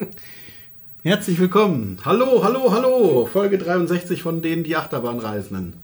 Herzlich 1.02 1.38
willkommen. 1.38 1.98
Hallo, 2.04 2.42
hallo, 2.44 2.70
hallo. 2.72 3.26
Folge 3.26 3.58
63 3.58 4.22
von 4.22 4.42
denen 4.42 4.64
die 4.64 4.76
Achterbahnreisenden. 4.76 5.74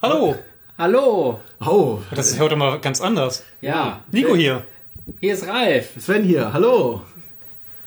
Hallo. 0.00 0.36
Hallo. 0.78 1.40
Oh, 1.60 1.98
Das 2.14 2.30
ist 2.30 2.40
heute 2.40 2.56
mal 2.56 2.80
ganz 2.80 3.00
anders. 3.00 3.44
Ja. 3.60 4.02
Nico 4.10 4.34
hier. 4.34 4.64
Hier 5.20 5.34
ist 5.34 5.46
Ralf. 5.46 5.90
Sven 5.98 6.24
hier. 6.24 6.52
Hallo. 6.52 7.02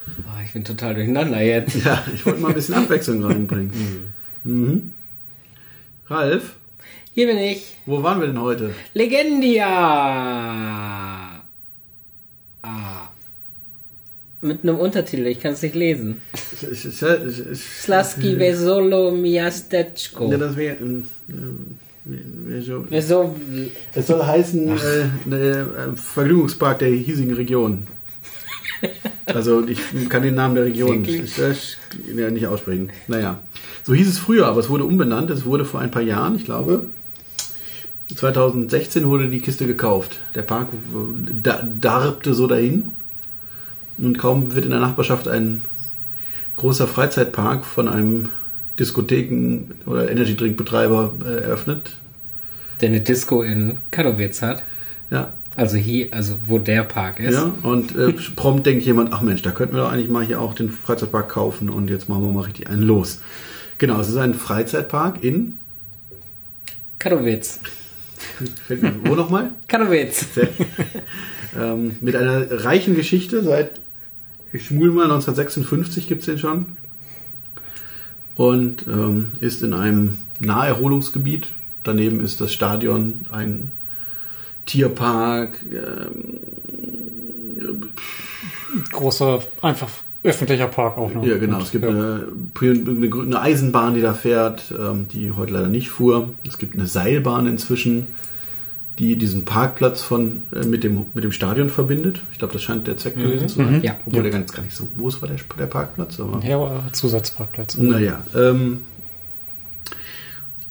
Oh, 0.08 0.42
ich 0.44 0.54
bin 0.54 0.64
total 0.64 0.96
durcheinander 0.96 1.42
jetzt. 1.42 1.84
Ja, 1.84 2.04
ich 2.14 2.26
wollte 2.26 2.40
mal 2.42 2.50
ein 2.50 2.54
bisschen 2.54 2.76
Abwechslung 2.76 3.24
reinbringen. 3.24 4.14
Mhm. 4.44 4.94
Ralf, 6.08 6.56
Hier 7.14 7.26
bin 7.28 7.38
ich. 7.38 7.76
wo 7.88 8.04
waren 8.04 8.20
wir 8.20 8.28
denn 8.28 8.40
heute? 8.40 8.76
Legendia. 8.94 9.66
Ah. 12.62 13.10
Mit 14.42 14.64
einem 14.64 14.78
Untertitel, 14.78 15.26
ich 15.28 15.40
kann 15.40 15.54
es 15.54 15.62
nicht 15.62 15.76
lesen. 15.76 16.22
Es- 16.34 16.64
es- 16.64 16.86
es- 16.86 17.02
es- 17.02 17.40
es- 17.40 17.84
Slaski 17.84 18.38
Vesolo 18.38 19.12
Miasteczko. 19.12 20.30
Ja, 20.32 20.38
das 20.38 20.56
wäre. 20.56 20.76
ähm, 20.82 21.06
ähm, 21.30 21.78
wär 22.06 22.62
so- 22.62 22.86
Veso 22.90 23.36
Es 23.96 24.08
soll 24.08 24.22
heißen, 24.24 24.70
äh, 24.70 25.36
äh, 25.36 25.66
Vergnügungspark 25.96 26.80
der 26.80 26.90
hiesigen 26.90 27.34
Region. 27.34 27.88
Also 29.26 29.66
ich 29.68 29.80
kann 30.10 30.22
den 30.22 30.36
Namen 30.36 30.54
der 30.54 30.66
Region 30.66 31.04
ja, 32.16 32.30
nicht 32.30 32.46
aussprechen. 32.46 32.92
Naja, 33.08 33.40
so 33.84 33.94
hieß 33.96 34.08
es 34.08 34.20
früher, 34.20 34.46
aber 34.46 34.60
es 34.60 34.70
wurde 34.70 34.84
umbenannt. 34.84 35.32
Es 35.32 35.46
wurde 35.46 35.66
vor 35.66 35.80
ein 35.80 35.90
paar 35.90 36.04
Jahren, 36.04 36.36
ich 36.36 36.46
glaube, 36.46 36.86
2016 38.16 39.08
wurde 39.08 39.30
die 39.30 39.40
Kiste 39.42 39.66
gekauft. 39.66 40.20
Der 40.36 40.44
Park 40.44 40.68
da- 41.42 41.64
darbte 41.82 42.36
so 42.36 42.46
dahin. 42.46 42.92
Und 43.98 44.18
kaum 44.18 44.54
wird 44.56 44.66
in 44.66 44.72
der 44.72 44.80
Nachbarschaft 44.80 45.28
ein 45.28 45.62
großer 46.58 46.88
Freizeitpark 46.88 47.66
von 47.66 47.88
einem 47.88 48.30
Diskotheken- 48.80 49.72
oder 49.86 50.10
Energydrinkbetreiber 50.12 51.14
äh, 51.26 51.44
eröffnet. 51.44 51.92
der 52.82 52.90
eine 52.90 53.02
Disco 53.02 53.42
in 53.42 53.78
Katowice 53.92 54.42
hat. 54.42 54.64
Ja, 55.10 55.32
Also 55.56 55.78
hier, 55.78 56.08
also 56.12 56.36
wo 56.46 56.60
der 56.60 56.84
Park 56.84 57.20
ist. 57.22 57.34
Ja, 57.36 57.54
und 57.64 57.96
äh, 57.96 58.12
prompt 58.36 58.66
denkt 58.66 58.84
jemand, 58.84 59.14
ach 59.14 59.22
Mensch, 59.22 59.42
da 59.44 59.52
könnten 59.52 59.76
wir 59.76 59.84
doch 59.84 59.92
eigentlich 59.92 60.10
mal 60.10 60.26
hier 60.26 60.42
auch 60.42 60.54
den 60.54 60.70
Freizeitpark 60.70 61.30
kaufen 61.30 61.70
und 61.70 61.90
jetzt 61.90 62.10
machen 62.10 62.24
wir 62.26 62.32
mal 62.34 62.42
richtig 62.42 62.70
einen 62.70 62.82
los. 62.84 63.22
Genau, 63.78 64.00
es 64.02 64.10
ist 64.10 64.18
ein 64.18 64.34
Freizeitpark 64.34 65.24
in, 65.24 65.58
Katowice. 67.00 67.60
wo 69.04 69.16
nochmal? 69.16 69.52
Katowice. 69.68 70.26
ähm, 71.58 71.96
mit 72.02 72.16
einer 72.16 72.64
reichen 72.66 72.96
Geschichte, 72.96 73.44
seit, 73.44 73.80
ich 74.56 74.66
schmul 74.66 74.92
mal, 74.92 75.04
1956 75.04 76.08
gibt 76.08 76.22
es 76.22 76.26
den 76.26 76.38
schon. 76.38 76.66
Und 78.36 78.86
ähm, 78.88 79.32
ist 79.40 79.64
in 79.64 79.74
einem 79.74 80.18
Naherholungsgebiet. 80.40 81.50
Daneben 81.84 82.20
ist 82.20 82.42
das 82.42 82.52
Stadion, 82.52 83.28
ein 83.32 83.72
Tierpark, 84.66 85.60
ähm, 85.72 86.40
Großer, 88.92 89.42
einfach 89.62 89.90
öffentlicher 90.24 90.68
Park 90.68 90.98
auch 90.98 91.14
noch. 91.14 91.24
Ja, 91.24 91.38
genau. 91.38 91.60
Es 91.60 91.72
gibt 91.72 91.86
eine, 91.86 92.28
eine, 92.60 93.22
eine 93.22 93.42
Eisenbahn, 93.42 93.94
die 93.94 94.02
da 94.02 94.14
fährt, 94.14 94.74
ähm, 94.78 95.08
die 95.08 95.32
heute 95.32 95.54
leider 95.54 95.68
nicht 95.70 95.90
fuhr. 95.90 96.34
Es 96.48 96.58
gibt 96.58 96.74
eine 96.74 96.88
Seilbahn 96.88 97.48
inzwischen, 97.48 98.08
die 99.00 99.18
diesen 99.18 99.44
Parkplatz 99.44 100.02
von, 100.02 100.44
äh, 100.54 100.66
mit, 100.66 100.84
dem, 100.84 101.06
mit 101.14 101.24
dem 101.24 101.32
Stadion 101.32 101.70
verbindet. 101.70 102.22
Ich 102.32 102.40
glaube, 102.40 102.54
das 102.54 102.64
scheint 102.64 102.88
der 102.88 102.98
Zweck 102.98 103.16
gewesen 103.16 103.50
zu 103.50 103.58
sein. 103.58 103.82
Ja. 103.84 103.98
Obwohl 104.06 104.24
der 104.24 104.32
ganz 104.32 104.54
gar 104.54 104.64
nicht 104.64 104.76
so 104.76 104.88
groß 104.98 105.22
war, 105.22 105.28
der, 105.28 105.38
der 105.60 105.66
Parkplatz. 105.66 106.20
Aber 106.20 106.44
Ja, 106.46 106.56
aber 106.56 106.84
Zusatzparkplätze. 106.94 107.84
naja. 107.84 108.24
Ähm, 108.36 108.82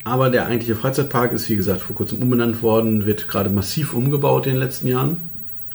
aber 0.05 0.29
der 0.31 0.47
eigentliche 0.47 0.77
Freizeitpark 0.77 1.33
ist, 1.33 1.49
wie 1.49 1.57
gesagt, 1.57 1.81
vor 1.81 1.97
kurzem 1.97 2.19
umbenannt 2.23 2.63
worden, 2.63 3.07
wird 3.07 3.27
gerade 3.29 3.49
massiv 3.49 3.95
umgebaut 3.95 4.47
in 4.47 4.53
den 4.53 4.61
letzten 4.61 4.89
Jahren. 4.89 5.17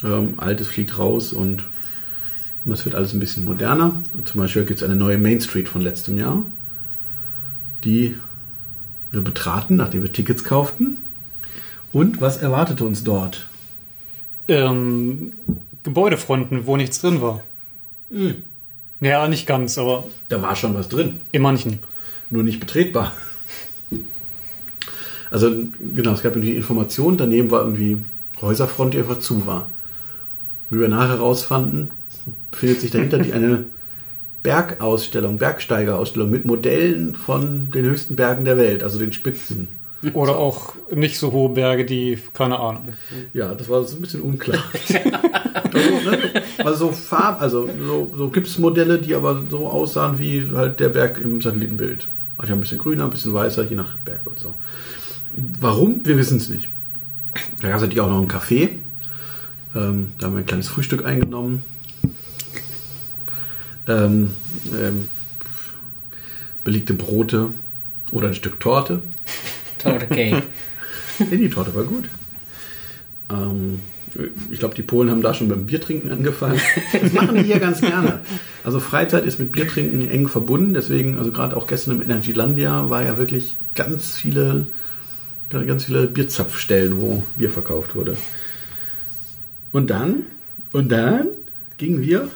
Ähm, 0.04 0.36
Altes 0.38 0.68
fliegt 0.68 0.98
raus 0.98 1.34
und 1.34 1.64
es 2.72 2.86
wird 2.86 2.94
alles 2.96 3.14
ein 3.14 3.20
bisschen 3.20 3.46
moderner. 3.46 4.04
Zum 4.26 4.42
Beispiel 4.42 4.66
gibt 4.66 4.82
es 4.82 4.86
eine 4.86 4.96
neue 4.96 5.18
Main 5.18 5.42
Street 5.42 5.68
von 5.68 5.82
letztem 5.82 6.18
Jahr, 6.18 6.44
die 7.84 8.16
wir 9.12 9.22
betraten, 9.22 9.76
nachdem 9.78 10.04
wir 10.04 10.14
Tickets 10.14 10.44
kauften. 10.44 10.98
Und 11.92 12.22
was 12.22 12.38
erwartete 12.38 12.86
uns 12.86 13.04
dort? 13.04 13.48
Ähm, 14.48 15.34
Gebäudefronten, 15.84 16.66
wo 16.66 16.78
nichts 16.78 17.02
drin 17.02 17.22
war. 17.22 17.44
Hm. 18.12 18.44
Ja, 19.02 19.28
nicht 19.28 19.48
ganz, 19.48 19.78
aber 19.78 20.06
Da 20.28 20.42
war 20.42 20.56
schon 20.56 20.76
was 20.76 20.90
drin. 20.90 21.22
in 21.32 21.42
manchen. 21.42 21.80
nur 22.30 22.44
nicht 22.44 22.60
betretbar. 22.60 23.14
Also 25.32 25.52
genau, 25.96 26.14
es 26.14 26.24
gab 26.24 26.36
irgendwie 26.36 26.56
Informationen, 26.56 27.18
daneben 27.18 27.52
war 27.52 27.62
irgendwie 27.62 27.98
Häuserfront, 28.42 28.94
die 28.94 28.98
einfach 29.00 29.20
zu 29.20 29.46
war. 29.46 29.70
Wie 30.70 30.80
wir 30.80 30.88
nachher 30.90 31.18
herausfanden, 31.18 31.92
befindet 32.52 32.82
sich 32.82 32.92
dahinter 32.92 33.20
die 33.20 33.34
eine 33.34 33.66
Bergausstellung, 34.44 35.38
Bergsteigerausstellung 35.38 36.30
mit 36.30 36.46
Modellen 36.46 37.16
von 37.16 37.70
den 37.72 37.86
höchsten 37.86 38.16
Bergen 38.16 38.46
der 38.46 38.58
Welt, 38.58 38.84
also 38.84 38.98
den 39.00 39.14
Spitzen. 39.14 39.68
Oder 40.14 40.38
auch 40.38 40.74
nicht 40.96 41.18
so 41.18 41.32
hohe 41.32 41.50
Berge, 41.50 41.84
die, 41.84 42.18
keine 42.34 42.60
Ahnung. 42.60 42.90
Ja, 43.34 43.54
das 43.54 43.68
war 43.68 43.84
so 43.84 43.98
ein 43.98 44.02
bisschen 44.02 44.22
unklar. 44.22 44.64
also, 45.74 46.10
ne, 46.10 46.44
also 46.58 46.88
so 46.88 46.92
Farb, 46.94 47.42
also 47.42 47.68
so, 47.68 48.14
so 48.16 48.30
Gipsmodelle, 48.30 49.00
die 49.00 49.14
aber 49.14 49.42
so 49.50 49.68
aussahen 49.68 50.18
wie 50.18 50.48
halt 50.54 50.80
der 50.80 50.90
Berg 50.90 51.20
im 51.20 51.42
Satellitenbild. 51.42 52.08
Manchmal 52.38 52.58
ein 52.58 52.62
bisschen 52.62 52.78
grüner, 52.78 53.04
ein 53.04 53.10
bisschen 53.10 53.34
weißer, 53.34 53.64
je 53.66 53.76
nach 53.76 53.98
Berg 54.00 54.26
und 54.26 54.40
so. 54.40 54.54
Warum? 55.36 56.06
Wir 56.06 56.18
wissen 56.18 56.38
es 56.38 56.50
nicht. 56.50 56.70
Da 57.62 57.68
gab 57.68 57.78
es 57.78 57.82
natürlich 57.82 58.02
auch 58.02 58.10
noch 58.10 58.20
einen 58.20 58.32
Café. 58.32 58.70
Ähm, 59.76 60.14
da 60.18 60.28
haben 60.28 60.34
wir 60.34 60.40
ein 60.40 60.46
kleines 60.46 60.70
Frühstück 60.70 61.06
eingenommen. 61.06 61.64
Ähm, 63.88 64.32
ähm, 64.74 65.10
belegte 66.64 66.94
Brote 66.94 67.50
oder 68.12 68.28
ein 68.28 68.36
Stück 68.36 68.60
Torte. 68.60 69.02
Torte 69.80 70.08
Cake. 70.08 70.44
Nee, 71.30 71.36
die 71.36 71.50
Torte 71.50 71.76
war 71.76 71.84
gut. 71.84 72.06
Ähm, 73.30 73.82
ich 74.50 74.60
glaube, 74.60 74.74
die 74.74 74.82
Polen 74.82 75.12
haben 75.12 75.22
da 75.22 75.34
schon 75.34 75.50
beim 75.50 75.66
Biertrinken 75.66 76.12
angefangen. 76.12 76.62
Das 76.94 77.12
machen 77.12 77.36
die 77.36 77.44
hier 77.44 77.60
ganz 77.60 77.82
gerne. 77.82 78.22
Also 78.64 78.80
Freizeit 78.80 79.26
ist 79.26 79.38
mit 79.38 79.52
Biertrinken 79.52 80.10
eng 80.10 80.30
verbunden. 80.30 80.74
Deswegen, 80.74 81.18
also 81.18 81.34
gerade 81.34 81.58
auch 81.58 81.68
gestern 81.68 81.98
im 81.98 82.02
Energylandia 82.02 82.90
war 82.90 83.04
ja 83.04 83.18
wirklich 83.18 83.58
ganz 83.76 84.16
viele, 84.16 84.68
ganz 85.50 85.84
viele 85.84 86.08
Bierzapfstellen, 86.08 87.00
wo 87.00 87.24
Bier 87.36 87.50
verkauft 87.50 87.96
wurde. 87.96 88.16
Und 89.72 89.90
dann, 89.90 90.24
und 90.72 90.90
dann 90.90 91.28
gingen 91.78 92.02
wir 92.02 92.30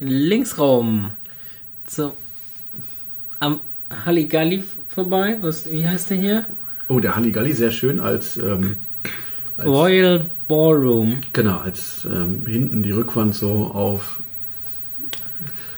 Links 0.00 0.58
rum. 0.58 1.10
So. 1.88 2.16
Am 3.40 3.60
Halligalli 4.04 4.62
vorbei. 4.86 5.38
Was, 5.40 5.70
wie 5.70 5.86
heißt 5.86 6.10
der 6.10 6.16
hier? 6.16 6.46
Oh, 6.88 7.00
der 7.00 7.16
Halligalli, 7.16 7.52
sehr 7.52 7.70
schön 7.70 8.00
als, 8.00 8.36
ähm, 8.38 8.76
als 9.56 9.68
Royal 9.68 10.24
Ballroom. 10.48 11.20
genau, 11.32 11.58
als 11.58 12.06
ähm, 12.10 12.44
hinten 12.46 12.82
die 12.82 12.90
Rückwand 12.92 13.34
so 13.34 13.70
auf 13.72 14.20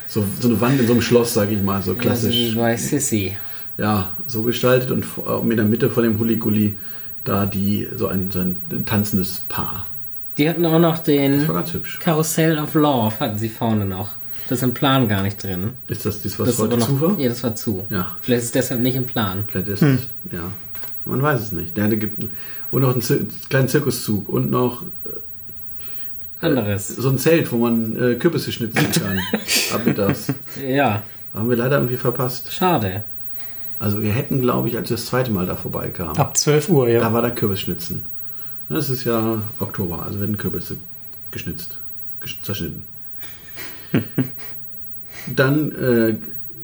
so, 0.07 0.25
so 0.41 0.49
eine 0.49 0.61
Wand 0.61 0.81
in 0.81 0.87
so 0.87 0.93
einem 0.93 1.03
Schloss, 1.03 1.35
sage 1.35 1.55
ich 1.55 1.63
mal, 1.63 1.83
so 1.83 1.95
klassisch. 1.95 2.55
Ja, 2.55 2.77
so 2.77 2.89
Sissy. 2.89 3.37
Ja, 3.79 4.11
so 4.27 4.43
gestaltet 4.43 4.91
und 4.91 5.07
in 5.51 5.57
der 5.57 5.65
Mitte 5.65 5.89
von 5.89 6.03
dem 6.03 6.19
Huliguli 6.19 6.77
da 7.25 7.47
die 7.47 7.87
so 7.97 8.09
ein, 8.09 8.31
so 8.31 8.41
ein 8.41 8.57
tanzendes 8.87 9.41
Paar. 9.49 9.87
Die 10.39 10.49
hatten 10.49 10.65
auch 10.65 10.79
noch 10.79 10.97
Das 10.99 11.05
den 11.05 11.47
war 11.49 11.57
ganz 11.57 11.73
hübsch. 11.75 11.99
Carousel 12.01 12.59
of 12.59 12.75
Love, 12.75 13.21
hatten 13.21 13.39
sie 13.39 13.49
vorne 13.49 13.85
noch. 13.85 14.11
Das 14.49 14.59
ist 14.59 14.63
im 14.65 14.75
Plan 14.75 15.07
gar 15.07 15.23
nicht 15.23 15.43
drin. 15.43 15.75
Ist 15.87 16.07
das 16.07 16.23
das, 16.23 16.39
was 16.39 16.49
Das 16.49 16.59
heute 16.59 16.77
noch, 16.77 16.87
zu 16.87 17.01
war? 17.01 17.19
Ja, 17.19 17.29
das 17.29 17.43
war 17.43 17.55
zu. 17.55 17.87
Ja. 17.91 18.17
Vielleicht 18.21 18.41
ist 18.41 18.47
es 18.47 18.53
deshalb 18.53 18.81
nicht 18.81 18.97
im 18.97 19.05
Plan. 19.05 19.45
Vielleicht 19.49 19.69
ist 19.69 19.83
es, 19.83 20.01
ja. 20.33 20.51
Man 21.11 21.23
weiß 21.23 21.41
es 21.41 21.53
nicht. 21.53 21.77
Da 21.77 21.87
gibt 21.89 22.25
und 22.71 22.83
noch 22.83 22.93
einen 22.93 23.03
Zir 23.03 23.21
kleinen 23.49 23.69
Zirkuszug 23.69 24.29
und 24.29 24.51
noch 24.51 24.85
Anderes. 26.41 26.89
so 26.89 27.09
ein 27.11 27.19
Zelt, 27.19 27.51
wo 27.53 27.59
man 27.59 27.97
äh, 28.01 28.15
Kürbisse 28.15 28.51
schnitzen 28.53 28.87
kann. 28.93 29.19
Ab 29.75 29.83
mittags. 29.85 30.33
Ja, 30.67 31.03
Haben 31.35 31.51
wir 31.51 31.57
leider 31.57 31.77
irgendwie 31.77 31.97
verpasst. 31.97 32.53
schade. 32.53 33.05
Also 33.79 34.03
wir 34.03 34.13
hätten, 34.13 34.41
glaube 34.41 34.69
ich, 34.69 34.77
als 34.77 34.91
wir 34.91 34.97
das 34.97 35.07
zweite 35.07 35.31
Mal 35.31 35.47
da 35.47 35.57
vorbeikamen, 35.57 36.17
Ab 36.19 36.37
12 36.37 36.69
Uhr, 36.69 36.89
ja. 36.89 37.01
da 37.01 37.13
war 37.13 37.23
da 37.23 37.31
Kürbisschnitzen. 37.31 38.05
Das 38.69 38.89
ist 38.91 39.05
ja 39.05 39.43
Oktober, 39.59 40.05
also 40.07 40.21
werden 40.21 40.37
Kürbisse 40.37 40.77
geschnitzt, 41.31 41.79
gesch- 42.23 42.43
zerschnitten. 42.43 42.85
Dann 45.35 45.73
äh, 45.73 46.15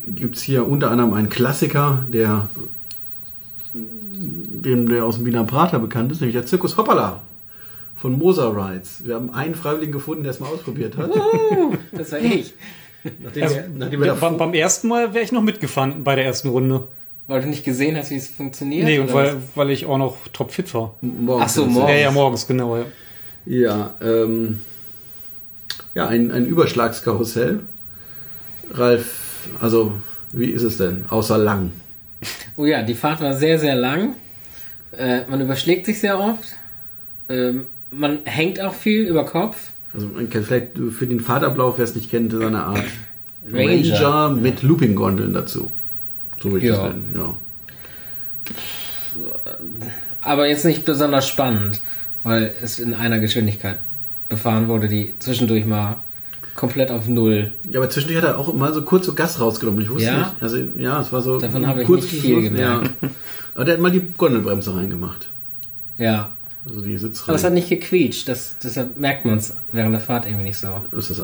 gibt 0.07 0.37
es 0.37 0.43
hier 0.43 0.67
unter 0.69 0.91
anderem 0.91 1.15
einen 1.15 1.29
Klassiker, 1.29 2.07
der 2.09 2.49
dem 4.17 4.89
der 4.89 5.05
aus 5.05 5.17
dem 5.17 5.27
Wiener 5.27 5.45
Prater 5.45 5.79
bekannt 5.79 6.13
ist, 6.13 6.21
nämlich 6.21 6.35
der 6.37 6.47
Zirkus 6.47 6.77
Hoppala. 6.77 7.23
von 7.97 8.19
Moser 8.19 8.55
Rides. 8.57 9.07
Wir 9.07 9.15
haben 9.17 9.31
einen 9.31 9.55
Freiwilligen 9.55 9.93
gefunden, 9.93 10.23
der 10.23 10.33
es 10.33 10.41
mal 10.41 10.49
ausprobiert 10.49 10.97
hat. 10.97 11.11
Das 11.93 12.13
war 12.13 12.19
ich. 12.19 12.55
Nachdem, 13.23 13.43
Also, 13.43 13.55
wir, 13.57 13.69
nachdem 13.77 14.01
wir 14.03 14.15
beim, 14.15 14.37
beim 14.37 14.55
ersten 14.55 14.89
Mal 14.89 15.15
wäre 15.15 15.25
ich 15.25 15.33
noch 15.33 15.43
mitgefahren 15.43 16.03
bei 16.05 16.15
der 16.17 16.25
ersten 16.25 16.49
Runde. 16.49 16.89
Weil 17.29 17.41
du 17.43 17.49
nicht 17.49 17.65
gesehen 17.65 17.97
hast, 17.97 18.11
wie 18.11 18.17
es 18.17 18.29
funktioniert? 18.29 18.85
Nee, 18.85 18.99
und 19.01 19.13
weil, 19.13 19.37
weil 19.55 19.71
ich 19.71 19.87
auch 19.87 19.99
noch 19.99 20.17
topfit 20.33 20.73
war. 20.75 20.95
morgens 21.01 21.45
Ach 21.45 21.49
so, 21.49 21.67
morgens. 21.67 21.91
Ja, 21.91 21.97
ja, 21.97 22.11
morgens, 22.11 22.47
genau. 22.47 22.77
Ja. 22.77 22.85
Ja, 23.47 23.95
ähm, 24.03 24.61
ja 25.95 26.07
ein, 26.09 26.31
ein 26.31 26.47
Überschlagskarussell. 26.47 27.61
Ralf, 28.73 29.49
also 29.61 29.93
wie 30.33 30.51
ist 30.51 30.63
es 30.63 30.77
denn? 30.77 31.05
Außer 31.09 31.39
lang. 31.39 31.71
Oh 32.57 32.65
ja, 32.65 32.83
die 32.83 32.95
Fahrt 32.95 33.21
war 33.21 33.35
sehr, 33.35 33.59
sehr 33.59 33.75
lang. 33.75 34.15
Äh, 34.93 35.23
man 35.29 35.41
überschlägt 35.41 35.87
sich 35.87 36.01
sehr 36.01 36.19
oft. 36.19 36.55
Ähm, 37.29 37.67
man 37.91 38.21
hängt 38.25 38.61
auch 38.61 38.75
viel 38.75 39.07
über 39.07 39.25
Kopf. 39.25 39.71
Also 39.93 40.07
man 40.09 40.29
kennt 40.31 40.47
vielleicht 40.47 40.79
für 40.93 41.07
den 41.07 41.21
Fahrtablauf, 41.21 41.79
wer 41.79 41.85
es 41.85 41.95
nicht 41.95 42.11
kennt, 42.11 42.33
so 42.33 42.41
eine 42.41 42.65
Art 42.65 42.83
Ranger. 43.51 44.01
Ranger, 44.01 44.31
mit 44.31 44.63
Looping-Gondeln 44.63 45.33
dazu. 45.33 45.71
So 46.43 46.51
würde 46.53 46.67
ich 46.67 46.73
Ja. 46.73 46.77
das 46.85 46.93
nennen, 46.95 47.15
ja. 47.15 47.35
Aber 50.21 50.49
jetzt 50.49 50.65
nicht 50.65 50.85
besonders 50.85 51.29
spannend, 51.29 51.81
weil 52.25 52.53
es 52.63 52.79
in 52.79 52.95
einer 52.95 53.19
Geschwindigkeit 53.19 53.79
befahren 54.29 54.69
wurde, 54.69 54.89
die 54.89 55.15
zwischendurch 55.19 55.65
mal 55.65 55.97
komplett 56.57 56.91
auf 56.91 57.07
Null. 57.09 57.53
Ja, 57.71 57.81
aber 57.81 57.89
zwischendurch 57.91 58.23
hat 58.23 58.29
er 58.31 58.39
auch 58.39 58.53
mal 58.55 58.73
so 58.75 58.83
kurz 58.83 59.07
so 59.07 59.15
Gas 59.15 59.39
rausgenommen. 59.41 59.81
Ich 59.83 59.91
wusste 59.91 60.05
Ja? 60.09 60.19
nicht. 60.19 60.31
Also 60.41 60.57
ja, 60.77 61.01
es 61.01 61.13
war 61.13 61.23
so. 61.23 61.39
Davon 61.39 61.67
habe 61.67 61.83
ich 61.83 61.87
kurz 61.87 62.03
nicht 62.05 62.21
viel 62.23 62.43
gemerkt. 62.43 62.91
Ja. 63.03 63.09
Aber 63.55 63.65
der 63.65 63.75
hat 63.75 63.81
mal 63.81 63.91
die 63.91 64.03
Gondelbremse 64.17 64.75
reingemacht. 64.75 65.29
Ja. 65.99 66.33
Also 66.69 66.81
die 66.81 66.97
Sitzreihe. 66.99 67.29
Aber 67.29 67.37
es 67.37 67.45
hat 67.45 67.53
nicht 67.53 67.69
gequietscht. 67.69 68.29
Das, 68.29 68.57
deshalb 68.63 68.99
merkt 68.99 69.25
man 69.25 69.39
es 69.39 69.57
während 69.73 69.93
der 69.93 70.01
Fahrt 70.01 70.27
irgendwie 70.27 70.45
nicht 70.45 70.59
so. 70.59 70.69
ist 70.97 71.11
das, 71.11 71.23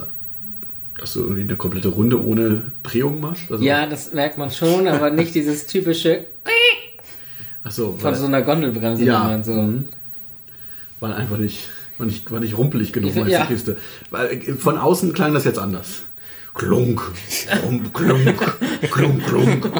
dass 0.98 1.14
du 1.14 1.20
irgendwie 1.22 1.42
eine 1.42 1.56
komplette 1.56 1.88
Runde 1.88 2.24
ohne 2.24 2.72
Drehung 2.84 3.20
machst? 3.20 3.50
Also, 3.50 3.64
Ja, 3.64 3.86
das 3.86 4.12
merkt 4.12 4.38
man 4.38 4.50
schon, 4.50 4.86
aber 4.86 5.10
nicht 5.10 5.34
dieses 5.34 5.66
typische 5.66 6.26
Ach 7.64 7.70
so, 7.70 7.92
von 7.92 8.02
weil, 8.02 8.14
so 8.16 8.26
einer 8.26 8.42
Gondelbremse, 8.42 9.04
Ja. 9.04 9.40
so. 9.42 9.52
Mhm. 9.54 9.88
war 11.00 11.14
einfach 11.16 11.38
nicht, 11.38 11.68
war 12.02 12.06
nicht, 12.06 12.30
war 12.30 12.40
nicht 12.40 12.58
rumpelig 12.58 12.92
genug, 12.92 13.14
Ja. 13.14 13.22
als 13.22 13.48
die 13.48 13.54
Kiste. 13.54 13.76
Weil, 14.10 14.26
äh, 14.32 14.52
von 14.54 14.76
außen 14.76 15.12
klang 15.12 15.32
das 15.32 15.44
jetzt 15.44 15.58
anders. 15.58 16.02
Klunk, 16.54 17.00
klunk, 17.54 17.94
klunk, 17.94 18.58
klunk, 18.90 19.26
klunk. 19.26 19.72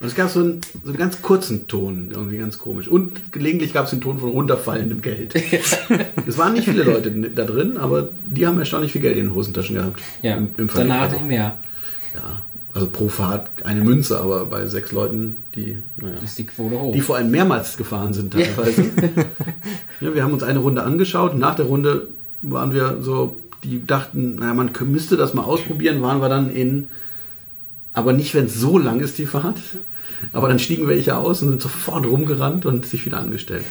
Und 0.00 0.06
es 0.06 0.14
gab 0.14 0.30
so 0.30 0.40
einen, 0.40 0.60
so 0.84 0.90
einen 0.90 0.98
ganz 0.98 1.20
kurzen 1.20 1.66
Ton, 1.66 2.10
irgendwie 2.12 2.38
ganz 2.38 2.58
komisch. 2.58 2.86
Und 2.86 3.32
gelegentlich 3.32 3.72
gab 3.72 3.84
es 3.86 3.90
den 3.90 4.00
Ton 4.00 4.18
von 4.18 4.30
runterfallendem 4.30 5.02
Geld. 5.02 5.34
es 6.26 6.38
waren 6.38 6.52
nicht 6.52 6.66
viele 6.66 6.84
Leute 6.84 7.10
da 7.10 7.44
drin, 7.44 7.76
aber 7.76 8.08
die 8.24 8.46
haben 8.46 8.58
erstaunlich 8.58 8.92
viel 8.92 9.00
Geld 9.02 9.16
in 9.16 9.26
den 9.26 9.34
Hosentaschen 9.34 9.74
gehabt. 9.74 10.00
Ja, 10.22 10.36
Im, 10.36 10.50
im 10.56 10.70
danach 10.72 11.02
also, 11.02 11.16
nicht 11.16 11.26
mehr. 11.26 11.58
ja, 12.14 12.42
also 12.74 12.86
pro 12.88 13.08
Fahrt 13.08 13.48
eine 13.64 13.80
Münze, 13.82 14.18
aber 14.20 14.46
bei 14.46 14.66
sechs 14.66 14.92
Leuten, 14.92 15.36
die, 15.54 15.78
naja, 15.96 16.18
Ist 16.24 16.38
die 16.38 16.46
Quote 16.46 16.78
hoch. 16.80 16.92
die 16.92 17.00
vor 17.00 17.16
allem 17.16 17.30
mehrmals 17.30 17.76
gefahren 17.76 18.12
sind 18.12 18.32
teilweise. 18.32 18.84
ja, 20.00 20.14
wir 20.14 20.22
haben 20.22 20.32
uns 20.32 20.42
eine 20.42 20.58
Runde 20.60 20.82
angeschaut. 20.82 21.36
Nach 21.36 21.54
der 21.56 21.66
Runde 21.66 22.08
waren 22.42 22.72
wir 22.72 22.98
so, 23.02 23.38
die 23.64 23.84
dachten, 23.86 24.36
naja, 24.36 24.54
man 24.54 24.70
müsste 24.86 25.16
das 25.16 25.34
mal 25.34 25.42
ausprobieren, 25.42 26.00
waren 26.02 26.20
wir 26.20 26.28
dann 26.28 26.50
in, 26.50 26.88
aber 27.92 28.12
nicht, 28.12 28.34
wenn 28.34 28.46
es 28.46 28.54
so 28.54 28.78
lang 28.78 29.00
ist, 29.00 29.18
die 29.18 29.26
Fahrt. 29.26 29.58
Aber 30.32 30.48
dann 30.48 30.58
stiegen 30.58 30.86
welche 30.86 31.16
aus 31.16 31.42
und 31.42 31.48
sind 31.48 31.62
sofort 31.62 32.06
rumgerannt 32.06 32.66
und 32.66 32.84
sich 32.86 33.04
wieder 33.06 33.18
angestellt. 33.18 33.64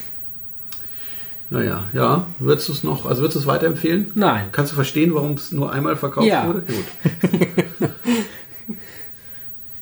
Naja, 1.48 1.84
ja, 1.92 2.26
würdest 2.38 2.68
du 2.68 2.72
es 2.72 2.84
noch, 2.84 3.06
also 3.06 3.22
würdest 3.22 3.36
du 3.36 3.40
es 3.40 3.46
weiterempfehlen? 3.46 4.10
Nein. 4.14 4.46
Kannst 4.52 4.70
du 4.72 4.76
verstehen, 4.76 5.14
warum 5.14 5.32
es 5.32 5.50
nur 5.50 5.72
einmal 5.72 5.96
verkauft 5.96 6.26
Ja. 6.26 6.46
wurde? 6.46 6.62
Gut. 6.62 7.50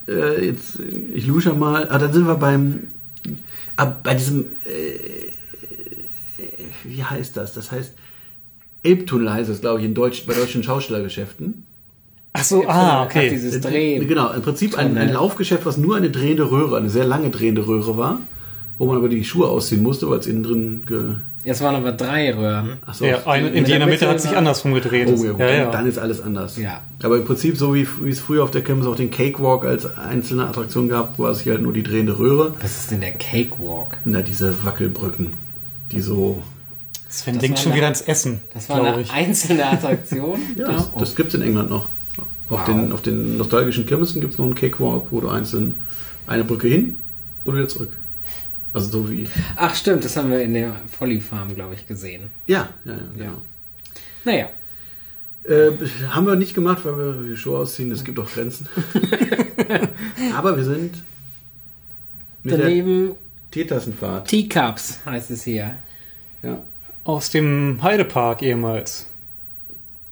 äh, 0.09 0.47
jetzt, 0.47 0.79
ich 1.13 1.27
lusche 1.27 1.53
mal. 1.53 1.89
Ah, 1.91 1.99
dann 1.99 2.13
sind 2.13 2.27
wir 2.27 2.37
beim, 2.37 2.89
ah, 3.77 3.85
bei 3.85 4.15
diesem, 4.15 4.47
äh, 4.65 5.33
wie 6.85 7.03
heißt 7.03 7.37
das? 7.37 7.55
Das 7.55 7.71
heißt, 7.71 7.93
Elbtunnel 8.83 9.33
heißt 9.33 9.51
es, 9.51 9.61
glaube 9.61 9.81
ich, 9.81 9.87
in 9.87 9.95
Deutsch, 9.95 10.27
bei 10.27 10.35
deutschen 10.35 10.63
Schaustellergeschäften. 10.63 11.65
Ach 12.33 12.45
so, 12.45 12.65
ah, 12.69 13.05
okay. 13.05 13.31
dieses 13.31 13.61
Dreh. 13.61 13.99
Genau, 13.99 14.33
im 14.33 14.43
Prinzip 14.43 14.79
ein, 14.79 14.97
ein. 14.97 15.13
Laufgeschäft, 15.13 15.67
was 15.67 15.77
nur 15.77 15.97
eine 15.97 16.11
drehende 16.11 16.51
Röhre, 16.51 16.77
eine 16.77 16.91
sehr 16.91 17.05
lange 17.05 17.31
drehende 17.31 17.67
Röhre 17.67 17.97
war, 17.97 18.21
wo 18.77 18.87
man 18.87 18.97
aber 18.97 19.09
die 19.09 19.25
Schuhe 19.25 19.49
ausziehen 19.49 19.83
musste, 19.83 20.09
weil 20.09 20.19
es 20.19 20.27
innen 20.27 20.43
drin 20.43 21.23
Es 21.45 21.61
waren 21.63 21.77
aber 21.77 21.93
drei 21.93 22.35
Röhren. 22.35 22.79
Ach 22.85 22.93
so, 22.95 23.05
Ja, 23.07 23.17
in 23.35 23.45
Mit 23.45 23.69
der 23.69 23.79
der 23.79 23.87
Mitte 23.87 23.91
Mitte 23.91 24.09
hat 24.09 24.21
sich 24.21 24.37
andersrum 24.37 24.75
gedreht. 24.75 25.09
Oh 25.09 25.25
ja, 25.25 25.31
gut, 25.33 25.41
ja, 25.41 25.47
dann, 25.47 25.57
ja. 25.57 25.71
dann 25.71 25.87
ist 25.87 25.99
alles 25.99 26.21
anders. 26.21 26.57
Ja. 26.59 26.83
Aber 27.03 27.17
im 27.17 27.25
Prinzip 27.25 27.57
so 27.57 27.75
wie, 27.75 27.87
wie 28.03 28.11
es 28.11 28.21
früher 28.21 28.43
auf 28.45 28.51
der 28.51 28.63
Kirmes 28.63 28.87
auch 28.87 28.97
den 28.97 29.11
Cakewalk 29.11 29.65
als 29.65 29.97
einzelne 29.97 30.47
Attraktion 30.47 30.89
gab, 30.89 31.19
war 31.19 31.31
es 31.31 31.41
hier 31.41 31.53
halt 31.55 31.63
nur 31.63 31.73
die 31.73 31.83
drehende 31.85 32.19
Röhre. 32.19 32.55
Was 32.61 32.77
ist 32.81 32.91
denn 32.91 33.01
der 33.01 33.13
Cakewalk? 33.13 33.99
Na, 34.05 34.21
diese 34.23 34.65
Wackelbrücken, 34.65 35.29
die 35.93 36.01
so... 36.01 36.43
Sven 37.09 37.35
Das 37.35 37.41
denkt 37.43 37.59
schon 37.61 37.69
eine- 37.73 37.77
wieder 37.79 37.87
ans 37.87 38.03
Essen, 38.03 38.41
Das 38.53 38.69
war 38.69 38.83
eine 38.85 39.01
ich. 39.01 39.11
einzelne 39.11 39.65
Attraktion. 39.67 40.39
Ja, 40.57 40.67
Da? 40.67 40.73
das, 40.75 40.91
das 40.99 41.17
gibt 41.17 41.29
es 41.29 41.35
in 41.35 41.43
England 41.43 41.71
noch. 41.71 41.87
Auf, 42.51 42.61
Wow. 42.61 42.65
den, 42.65 42.93
auf 42.93 43.01
den 43.03 43.37
nostalgischen 43.39 43.87
Kirmesen 43.87 44.21
gibt 44.21 44.33
es 44.35 44.39
noch 44.39 44.45
einen 44.47 44.55
Cakewalk, 44.55 45.07
wo 45.11 45.21
du 45.21 45.29
einzeln 45.29 45.77
eine 46.27 46.45
Brücke 46.45 46.67
hin 46.69 46.97
und 47.45 47.55
wieder 47.55 47.69
zurück. 47.69 47.93
Also 48.73 48.91
so 48.91 49.11
wie... 49.11 49.27
Ach 49.57 49.75
stimmt, 49.75 50.05
das 50.05 50.17
haben 50.17 50.31
wir 50.31 50.41
in 50.41 50.55
der 50.55 50.77
Folly 50.91 51.21
Farm, 51.21 51.55
glaube 51.55 51.75
ich, 51.75 51.87
gesehen. 51.87 52.25
Ja, 52.47 52.69
ja, 52.85 52.93
ja, 52.93 52.99
genau. 53.17 53.43
Naja, 54.25 54.49
Äh, 55.45 55.71
haben 56.11 56.27
wir 56.27 56.37
nicht 56.37 56.55
gemacht, 56.55 56.85
weil 56.85 56.97
wir 56.97 57.31
die 57.31 57.37
Show 57.37 57.57
ausziehen. 57.57 57.91
Es 57.93 58.05
gibt 58.05 58.19
auch 58.19 58.31
Grenzen. 58.31 58.69
Aber 60.37 60.57
wir 60.57 60.65
sind 60.65 61.03
mit 62.43 62.55
daneben 62.61 63.07
der 63.09 63.17
Teetassenfahrt. 63.51 64.29
Teacups 64.29 65.01
heißt 65.07 65.31
es 65.31 65.45
hier. 65.45 65.77
Ja. 66.43 66.63
Aus 67.05 67.31
dem 67.31 67.79
Heidepark 67.83 68.43
ehemals. 68.43 69.07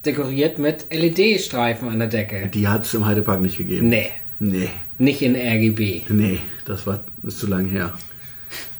Dekoriert 0.03 0.57
mit 0.57 0.85
LED-Streifen 0.91 1.89
an 1.89 1.99
der 1.99 2.07
Decke. 2.07 2.47
Die 2.47 2.67
hat 2.67 2.85
es 2.85 2.93
im 2.95 3.05
Heidepark 3.05 3.41
nicht 3.41 3.57
gegeben. 3.57 3.89
Nee, 3.89 4.09
Nee, 4.39 4.69
nicht 4.99 5.21
in 5.21 5.35
RGB. 5.35 6.03
nee, 6.09 6.39
das 6.65 6.85
war 6.87 7.03
ist 7.23 7.39
zu 7.39 7.47
lang 7.47 7.65
her. 7.65 7.93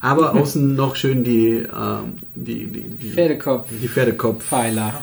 Aber 0.07 0.33
außen 0.39 0.75
noch 0.75 0.95
schön 0.95 1.23
die, 1.23 1.65
ähm, 1.73 2.13
die, 2.33 2.65
die, 2.67 2.81
die, 2.83 3.09
Pferdekopf, 3.11 3.69
die 3.81 3.87
Pferdekopf, 3.89 4.43
Pfeiler, 4.45 4.93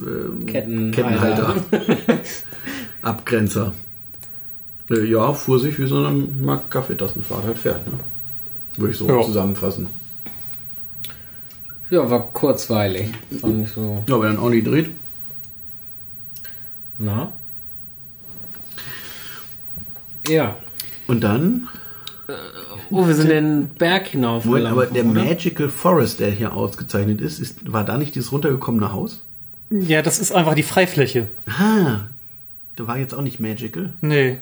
ähm, 0.00 0.46
Ketten, 0.46 0.90
Kettenhalter, 0.90 1.56
Abgrenzer. 3.02 3.72
Äh, 4.90 5.04
Ja, 5.04 5.34
fuhr 5.34 5.58
sich 5.60 5.78
wie 5.78 5.86
so 5.86 5.98
eine 5.98 6.10
Mark 6.40 6.70
Kaffeetassenfahrt 6.70 7.44
halt 7.44 7.58
fährt. 7.58 7.86
Ne? 7.86 7.92
Würde 8.78 8.92
ich 8.92 8.98
so 8.98 9.06
Ja. 9.06 9.22
zusammenfassen. 9.22 9.86
Ja, 11.90 12.08
war 12.10 12.32
kurzweilig. 12.32 13.10
War 13.30 13.50
nicht 13.50 13.74
so. 13.74 14.02
Ja, 14.08 14.20
wenn 14.20 14.34
dann 14.34 14.38
Olli 14.38 14.62
dreht. 14.62 14.90
Na? 16.98 17.32
Ja. 20.26 20.56
Und 21.06 21.20
dann, 21.22 21.68
Oh, 22.90 23.06
wir 23.06 23.14
sind 23.14 23.28
den 23.30 23.68
Berg 23.78 24.14
Moment, 24.14 24.42
hinaufgelaufen. 24.42 24.66
aber 24.66 24.86
der 24.86 25.04
oder? 25.04 25.24
Magical 25.24 25.68
Forest, 25.68 26.20
der 26.20 26.30
hier 26.30 26.54
ausgezeichnet 26.54 27.20
ist, 27.20 27.38
ist, 27.40 27.72
war 27.72 27.84
da 27.84 27.98
nicht 27.98 28.14
dieses 28.14 28.32
runtergekommene 28.32 28.92
Haus? 28.92 29.22
Ja, 29.70 30.00
das 30.02 30.18
ist 30.18 30.32
einfach 30.32 30.54
die 30.54 30.62
Freifläche. 30.62 31.28
Ah, 31.46 32.00
der 32.78 32.86
war 32.88 32.96
jetzt 32.98 33.14
auch 33.14 33.22
nicht 33.22 33.40
Magical. 33.40 33.92
Nee. 34.00 34.38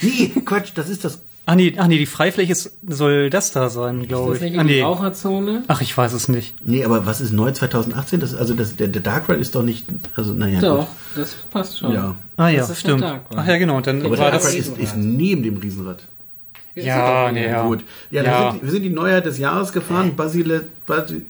Nee, 0.00 0.32
Quatsch, 0.44 0.70
das 0.74 0.88
ist 0.88 1.04
das. 1.04 1.20
Ach 1.44 1.56
nee, 1.56 1.74
ach 1.76 1.88
nee 1.88 1.98
die 1.98 2.06
Freifläche 2.06 2.52
ist, 2.52 2.72
soll 2.88 3.28
das 3.28 3.50
da 3.50 3.68
sein, 3.68 4.02
Ist 4.02 4.08
glaube 4.08 4.32
das 4.34 4.42
ich. 4.42 4.50
nicht 4.50 4.58
Ah 4.58 4.62
in 4.62 4.68
die 4.68 4.74
nee. 4.76 4.82
Raucherzone? 4.82 5.64
Ach, 5.66 5.80
ich 5.80 5.96
weiß 5.96 6.12
es 6.12 6.28
nicht. 6.28 6.54
Nee, 6.64 6.84
aber 6.84 7.04
was 7.04 7.20
ist 7.20 7.32
neu 7.32 7.50
2018? 7.50 8.20
Das, 8.20 8.32
also 8.34 8.54
das, 8.54 8.76
der, 8.76 8.86
der 8.88 9.02
Dark 9.02 9.28
Ride 9.28 9.40
ist 9.40 9.54
doch 9.56 9.64
nicht. 9.64 9.86
Also, 10.16 10.32
naja. 10.34 10.60
Doch, 10.60 10.86
das 11.16 11.34
passt 11.50 11.78
schon. 11.80 11.92
Ja. 11.92 12.14
Ah 12.36 12.48
ja, 12.48 12.60
Das 12.60 12.70
ist 12.70 12.80
stimmt. 12.80 13.02
Ach 13.04 13.46
ja, 13.46 13.56
genau. 13.56 13.80
Dann 13.80 14.00
Aber 14.00 14.10
war 14.10 14.16
der 14.16 14.30
Dark 14.30 14.42
das. 14.42 14.52
Ride 14.52 14.58
ist, 14.58 14.78
ist 14.78 14.96
neben 14.96 15.42
dem 15.42 15.56
Riesenrad. 15.56 16.04
Ja, 16.74 17.30
nee, 17.32 17.46
ja. 17.46 17.64
Gut. 17.66 17.84
Ja, 18.10 18.22
Ja. 18.22 18.44
Wir, 18.44 18.50
sind, 18.52 18.62
wir 18.62 18.70
sind 18.70 18.82
die 18.82 18.90
Neuheit 18.90 19.26
des 19.26 19.38
Jahres 19.38 19.72
gefahren. 19.72 20.16
Basile. 20.16 20.64
Basile. 20.86 21.22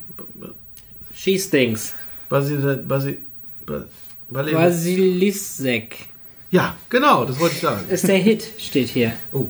Schießdings. 1.15 1.95
Basile. 2.29 2.77
Basile. 2.77 3.19
Basile 3.67 4.57
Basilisek. 4.57 6.07
ja, 6.51 6.75
genau, 6.89 7.25
das 7.25 7.39
wollte 7.39 7.55
ich 7.57 7.61
sagen. 7.61 7.85
Ist 7.91 8.09
der 8.09 8.17
Hit, 8.19 8.49
steht 8.59 8.89
hier. 8.89 9.13
Oh. 9.33 9.47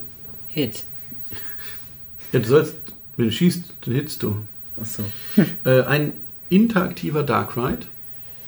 Hit. 0.48 0.82
Ja, 2.32 2.40
du 2.40 2.46
sollst, 2.46 2.74
wenn 3.16 3.26
du 3.26 3.32
schießt, 3.32 3.62
dann 3.82 3.94
hitst 3.94 4.22
du. 4.22 4.36
Achso. 4.80 5.04
Äh, 5.64 5.82
ein 5.82 6.12
interaktiver 6.50 7.22
Dark 7.22 7.56
Ride, 7.56 7.86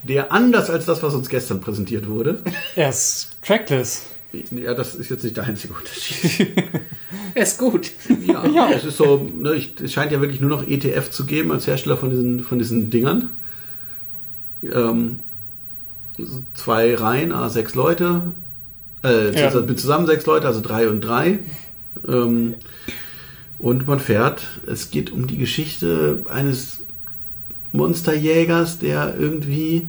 der 0.03 0.33
anders 0.33 0.71
als 0.71 0.85
das, 0.87 1.03
was 1.03 1.15
uns 1.15 1.29
gestern 1.29 1.61
präsentiert 1.61 2.09
wurde. 2.09 2.43
Er 2.75 2.91
ist 2.91 3.37
trackless. 3.43 4.07
Ja, 4.51 4.75
das 4.75 4.95
ist 4.97 5.11
jetzt 5.11 5.23
nicht 5.23 5.37
der 5.37 5.45
einzige 5.45 5.73
Unterschied. 5.75 6.49
Ist 7.35 7.59
gut. 7.59 7.91
Ja, 8.27 8.47
ja. 8.47 8.71
es 8.71 8.85
ist 8.85 8.97
so, 8.97 9.29
ne, 9.39 9.55
ich, 9.55 9.75
es 9.83 9.93
scheint 9.93 10.13
ja 10.13 10.21
wirklich 10.21 10.41
nur 10.41 10.51
noch 10.51 10.67
ETF 10.67 11.11
zu 11.11 11.27
geben 11.27 11.53
als 11.53 11.67
Hersteller 11.67 11.97
von 11.97 12.11
diesen, 12.11 12.41
von 12.45 12.59
diesen 12.59 12.91
Dingern. 12.91 13.31
Ähm, 14.63 15.21
zwei 16.55 16.95
Reihen, 16.95 17.33
ah, 17.33 17.49
sechs 17.49 17.75
Leute. 17.75 18.23
Äh, 19.03 19.39
Ja. 19.39 19.61
mit 19.61 19.79
zusammen 19.79 20.07
sechs 20.07 20.27
Leute, 20.27 20.47
also 20.47 20.61
drei 20.61 20.89
und 20.89 21.01
drei. 21.01 21.41
Ähm, 22.09 22.55
und 23.59 23.87
man 23.87 24.01
fährt, 24.01 24.47
es 24.67 24.91
geht 24.91 25.11
um 25.11 25.27
die 25.27 25.39
Geschichte 25.39 26.25
eines 26.29 26.81
Monsterjägers, 27.73 28.79
der 28.79 29.17
irgendwie 29.19 29.89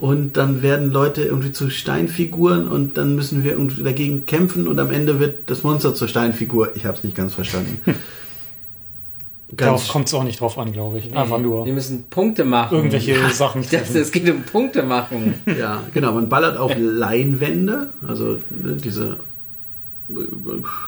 und 0.00 0.38
dann 0.38 0.62
werden 0.62 0.92
Leute 0.92 1.22
irgendwie 1.22 1.52
zu 1.52 1.68
Steinfiguren 1.68 2.68
und 2.68 2.96
dann 2.96 3.14
müssen 3.14 3.44
wir 3.44 3.52
irgendwie 3.52 3.82
dagegen 3.82 4.24
kämpfen 4.24 4.66
und 4.66 4.80
am 4.80 4.90
Ende 4.90 5.20
wird 5.20 5.50
das 5.50 5.62
Monster 5.62 5.94
zur 5.94 6.08
Steinfigur. 6.08 6.74
Ich 6.74 6.86
habe 6.86 6.96
es 6.96 7.04
nicht 7.04 7.14
ganz 7.14 7.34
verstanden. 7.34 7.80
Darauf 9.52 9.88
kommt 9.88 10.06
es 10.06 10.14
auch 10.14 10.22
nicht 10.24 10.40
drauf 10.40 10.58
an, 10.58 10.72
glaube 10.72 10.98
ich. 10.98 11.14
Einfach 11.14 11.38
Wir 11.38 11.42
nur 11.42 11.66
müssen 11.66 12.04
Punkte 12.04 12.44
machen. 12.44 12.76
irgendwelche 12.76 13.16
Sachen 13.30 13.60
Ich 13.62 13.68
dachte, 13.68 13.98
es 13.98 14.10
geht 14.10 14.30
um 14.30 14.42
Punkte 14.42 14.84
machen. 14.84 15.34
Ja, 15.58 15.82
genau. 15.92 16.12
Man 16.12 16.28
ballert 16.28 16.56
auf 16.56 16.72
Leinwände, 16.78 17.92
also 18.06 18.38
ne, 18.48 18.76
diese, 18.82 19.18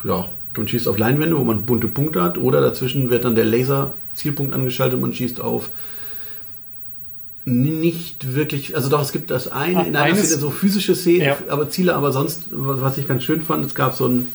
ja, 0.05 0.29
man 0.57 0.69
schießt 0.69 0.89
auf 0.89 0.97
Leinwände, 0.97 1.37
wo 1.37 1.43
man 1.45 1.67
bunte 1.67 1.89
Punkte 1.89 2.23
hat, 2.23 2.39
oder 2.39 2.61
dazwischen 2.61 3.11
wird 3.11 3.25
dann 3.25 3.35
der 3.35 3.45
Laser-Zielpunkt 3.45 4.55
angeschaltet 4.55 4.95
und 4.95 5.01
man 5.03 5.13
schießt 5.13 5.41
auf 5.41 5.69
nicht 7.45 8.35
wirklich, 8.35 8.77
also 8.77 8.89
doch, 8.89 9.03
es 9.03 9.13
gibt 9.13 9.31
das 9.31 9.49
eine, 9.51 9.79
Ah, 9.79 9.83
in 9.83 9.97
einer 9.97 10.03
eines- 10.03 10.27
Szene 10.29 10.41
so 10.41 10.51
physische 10.51 10.95
Szene, 10.95 11.25
Ja. 11.25 11.37
aber 11.49 11.69
Ziele, 11.71 11.95
aber 11.95 12.13
sonst, 12.13 12.45
was 12.51 12.81
was 12.81 12.99
ich 12.99 13.09
ganz 13.09 13.25
schön 13.25 13.43
fand, 13.43 13.65
es 13.65 13.75
gab 13.75 13.95
so 13.95 14.05
einen, 14.05 14.29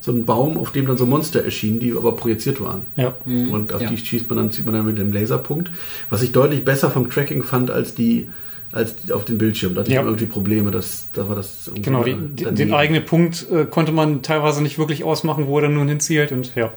so 0.00 0.12
einen 0.12 0.24
Baum, 0.24 0.56
auf 0.58 0.72
dem 0.72 0.86
dann 0.86 0.96
so 0.96 1.06
Monster 1.06 1.44
erschienen, 1.44 1.80
die 1.80 1.92
aber 1.92 2.12
projiziert 2.16 2.60
waren. 2.60 2.82
Ja. 2.96 3.14
Und 3.24 3.72
auf 3.72 3.82
Ja. 3.82 3.88
die 3.88 3.96
schießt 3.98 4.28
man 4.28 4.36
dann, 4.38 4.50
zieht 4.52 4.64
man 4.66 4.74
dann 4.74 4.84
mit 4.86 4.98
dem 4.98 5.12
Laserpunkt. 5.12 5.70
Was 6.10 6.22
ich 6.22 6.32
deutlich 6.32 6.64
besser 6.64 6.90
vom 6.90 7.08
Tracking 7.10 7.42
fand 7.44 7.70
als 7.70 7.94
die, 7.94 8.28
als 8.72 8.96
die 8.96 9.12
auf 9.12 9.24
dem 9.24 9.38
Bildschirm. 9.38 9.74
Da 9.74 9.82
hatte 9.82 9.92
Ja. 9.92 10.00
ich 10.00 10.06
irgendwie 10.06 10.26
Probleme, 10.26 10.70
dass, 10.72 11.08
da 11.12 11.28
war 11.28 11.36
das 11.36 11.70
Genau, 11.82 12.02
die, 12.04 12.14
den, 12.16 12.72
eigenen 12.72 13.04
Punkt 13.04 13.46
äh, 13.52 13.64
konnte 13.64 13.92
man 13.92 14.22
teilweise 14.22 14.62
nicht 14.62 14.78
wirklich 14.78 15.04
ausmachen, 15.04 15.46
wo 15.46 15.58
er 15.58 15.62
dann 15.62 15.74
nun 15.74 15.88
hinzielt 15.88 16.32
und 16.32 16.52
ja. 16.56 16.72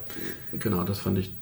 Genau, 0.58 0.84
das 0.84 0.98
fand 1.00 1.18
ich 1.18 1.32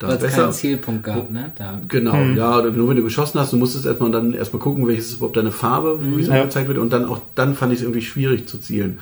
Weil 0.00 0.10
es 0.16 0.18
besser. 0.22 0.42
keinen 0.42 0.52
Zielpunkt 0.52 1.04
gab, 1.04 1.30
ne? 1.30 1.52
Da. 1.56 1.80
Genau, 1.88 2.12
Hm. 2.14 2.36
ja, 2.36 2.60
nur 2.62 2.88
wenn 2.88 2.96
du 2.96 3.02
geschossen 3.04 3.38
hast, 3.40 3.52
du 3.52 3.56
musstest 3.56 3.86
erstmal 3.86 4.10
dann 4.10 4.34
erstmal 4.34 4.60
gucken, 4.60 4.86
welches 4.88 5.06
ist 5.06 5.16
überhaupt 5.16 5.36
deine 5.36 5.52
Farbe, 5.52 5.98
wie 6.02 6.20
es 6.22 6.28
Ja. 6.28 6.34
angezeigt 6.34 6.68
wird, 6.68 6.78
und 6.78 6.92
dann 6.92 7.04
auch 7.06 7.20
dann 7.36 7.54
fand 7.54 7.72
ich 7.72 7.78
es 7.78 7.82
irgendwie 7.84 8.02
schwierig 8.02 8.46
zu 8.48 8.58
zielen. 8.58 8.98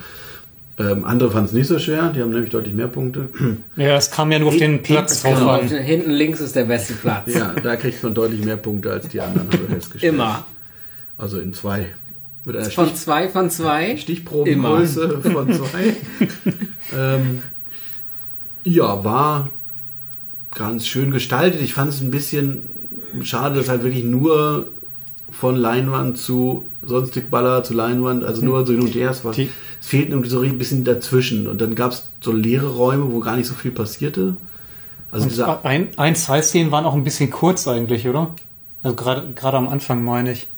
Ähm, 0.79 1.05
andere 1.05 1.31
fanden 1.31 1.47
es 1.47 1.53
nicht 1.53 1.67
so 1.67 1.79
schwer, 1.79 2.11
die 2.15 2.21
haben 2.23 2.31
nämlich 2.31 2.51
deutlich 2.51 2.75
mehr 2.75 2.89
Punkte. 2.89 3.29
Ja, 3.77 3.97
es 3.97 4.11
kam 4.11 4.33
ja 4.33 4.39
nur 4.39 4.49
auf 4.49 4.57
den 4.57 4.83
Platz 4.83 5.23
drauf 5.23 5.39
Genau, 5.39 5.51
an. 5.51 5.69
hinten 5.69 6.11
links 6.11 6.41
ist 6.41 6.57
der 6.57 6.65
beste 6.65 6.95
Platz. 6.95 7.33
ja, 7.35 7.55
da 7.63 7.77
kriegt 7.77 8.03
man 8.03 8.15
deutlich 8.15 8.45
mehr 8.45 8.57
Punkte 8.57 8.91
als 8.93 9.09
die 9.09 9.21
anderen, 9.21 9.49
habe 9.49 9.59
ich 9.65 9.75
festgestellt. 9.75 10.15
Immer. 10.15 10.45
Also 11.19 11.39
in 11.41 11.53
zwei. 11.55 11.87
Mit 12.45 12.57
einer 12.57 12.65
Von 12.71 12.95
zwei 12.97 13.29
von 13.29 13.51
zwei. 13.51 13.97
Stichprobengröße 13.97 15.21
von 15.23 15.53
zwei. 15.53 15.95
ähm, 16.99 17.43
ja, 18.65 19.05
war 19.05 19.51
ganz 20.55 20.87
schön 20.87 21.11
gestaltet. 21.11 21.61
Ich 21.61 21.75
fand 21.75 21.91
es 21.91 22.01
ein 22.01 22.11
bisschen 22.11 22.91
schade, 23.23 23.57
dass 23.57 23.69
halt 23.69 23.83
wirklich 23.83 24.05
nur 24.05 24.69
von 25.31 25.57
Leinwand 25.57 26.19
zu 26.19 26.71
sonstig 26.83 27.31
Baller 27.31 27.65
zu 27.65 27.75
Leinwand, 27.75 28.25
also 28.25 28.45
nur 28.45 28.67
so 28.67 28.73
hin 28.73 28.83
und 28.83 28.95
her. 28.95 29.11
Es, 29.11 29.25
war, 29.25 29.33
es 29.37 29.49
fehlt 29.81 30.11
irgendwie 30.11 30.29
so 30.29 30.41
ein 30.41 30.59
bisschen 30.59 30.85
dazwischen. 30.85 31.47
Und 31.47 31.61
dann 31.61 31.75
gab 31.75 31.93
es 31.93 32.09
so 32.21 32.33
leere 32.33 32.69
Räume, 32.69 33.13
wo 33.13 33.21
gar 33.21 33.37
nicht 33.37 33.47
so 33.47 33.55
viel 33.55 33.71
passierte. 33.71 34.37
Also 35.11 35.29
dieser, 35.29 35.65
Ein, 35.65 35.89
ein, 35.97 36.17
zwei 36.17 36.41
Szenen 36.43 36.71
waren 36.71 36.85
auch 36.85 36.95
ein 36.95 37.05
bisschen 37.05 37.31
kurz 37.31 37.67
eigentlich, 37.69 38.09
oder? 38.09 38.35
Also 38.83 38.97
gerade 38.97 39.57
am 39.57 39.69
Anfang 39.69 40.05
meine 40.05 40.33
ich. 40.33 40.49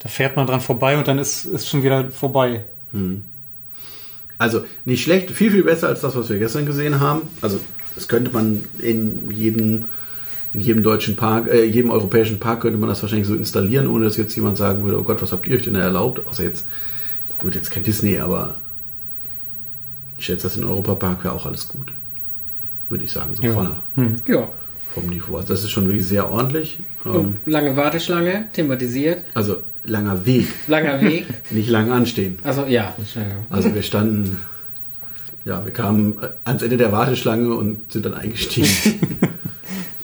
Da 0.00 0.08
fährt 0.08 0.36
man 0.36 0.46
dran 0.46 0.60
vorbei 0.60 0.98
und 0.98 1.06
dann 1.06 1.18
ist, 1.18 1.44
ist 1.44 1.68
schon 1.68 1.82
wieder 1.82 2.10
vorbei. 2.10 2.64
Also 4.38 4.64
nicht 4.84 5.04
schlecht, 5.04 5.30
viel, 5.30 5.52
viel 5.52 5.62
besser 5.62 5.88
als 5.88 6.00
das, 6.00 6.16
was 6.16 6.28
wir 6.28 6.38
gestern 6.38 6.66
gesehen 6.66 6.98
haben. 6.98 7.22
Also 7.40 7.60
das 7.94 8.08
könnte 8.08 8.30
man 8.32 8.64
in 8.78 9.30
jedem, 9.30 9.84
in 10.52 10.60
jedem 10.60 10.82
deutschen 10.82 11.16
Park, 11.16 11.48
äh, 11.48 11.64
jedem 11.64 11.90
europäischen 11.90 12.38
Park 12.38 12.60
könnte 12.62 12.78
man 12.78 12.88
das 12.88 13.02
wahrscheinlich 13.02 13.28
so 13.28 13.34
installieren, 13.34 13.86
ohne 13.86 14.04
dass 14.04 14.16
jetzt 14.16 14.34
jemand 14.36 14.56
sagen 14.56 14.84
würde, 14.84 14.98
oh 14.98 15.02
Gott, 15.04 15.20
was 15.22 15.32
habt 15.32 15.46
ihr 15.46 15.56
euch 15.56 15.62
denn 15.62 15.74
da 15.74 15.80
erlaubt? 15.80 16.26
Außer 16.26 16.44
jetzt, 16.44 16.66
gut, 17.38 17.54
jetzt 17.54 17.70
kein 17.70 17.82
Disney, 17.84 18.18
aber 18.18 18.56
ich 20.18 20.26
schätze, 20.26 20.44
das 20.44 20.56
in 20.56 20.64
Europapark 20.64 21.24
wäre 21.24 21.34
auch 21.34 21.46
alles 21.46 21.68
gut. 21.68 21.92
Würde 22.88 23.04
ich 23.04 23.12
sagen, 23.12 23.34
so 23.34 23.42
Ja. 23.42 23.52
von 23.54 23.76
der, 23.96 24.34
Ja. 24.34 24.48
vom 24.94 25.06
Niveau. 25.06 25.36
Also 25.36 25.48
das 25.48 25.64
ist 25.64 25.70
schon 25.70 25.86
wirklich 25.88 26.06
sehr 26.06 26.30
ordentlich. 26.30 26.80
Ähm, 27.06 27.36
lange 27.46 27.76
Warteschlange, 27.76 28.48
thematisiert. 28.52 29.24
also 29.34 29.62
langer 29.84 30.24
Weg, 30.26 30.46
Langer 30.68 31.00
Weg. 31.00 31.24
nicht 31.50 31.68
lang 31.70 31.90
anstehen. 31.90 32.38
Also 32.44 32.64
ja. 32.66 32.94
Also 33.50 33.74
wir 33.74 33.82
standen, 33.82 34.36
ja, 35.44 35.64
wir 35.64 35.72
kamen 35.72 36.18
äh, 36.22 36.28
ans 36.44 36.62
Ende 36.62 36.76
der 36.76 36.92
Warteschlange 36.92 37.54
und 37.54 37.92
sind 37.92 38.04
dann 38.06 38.14
eingestiegen. 38.14 38.68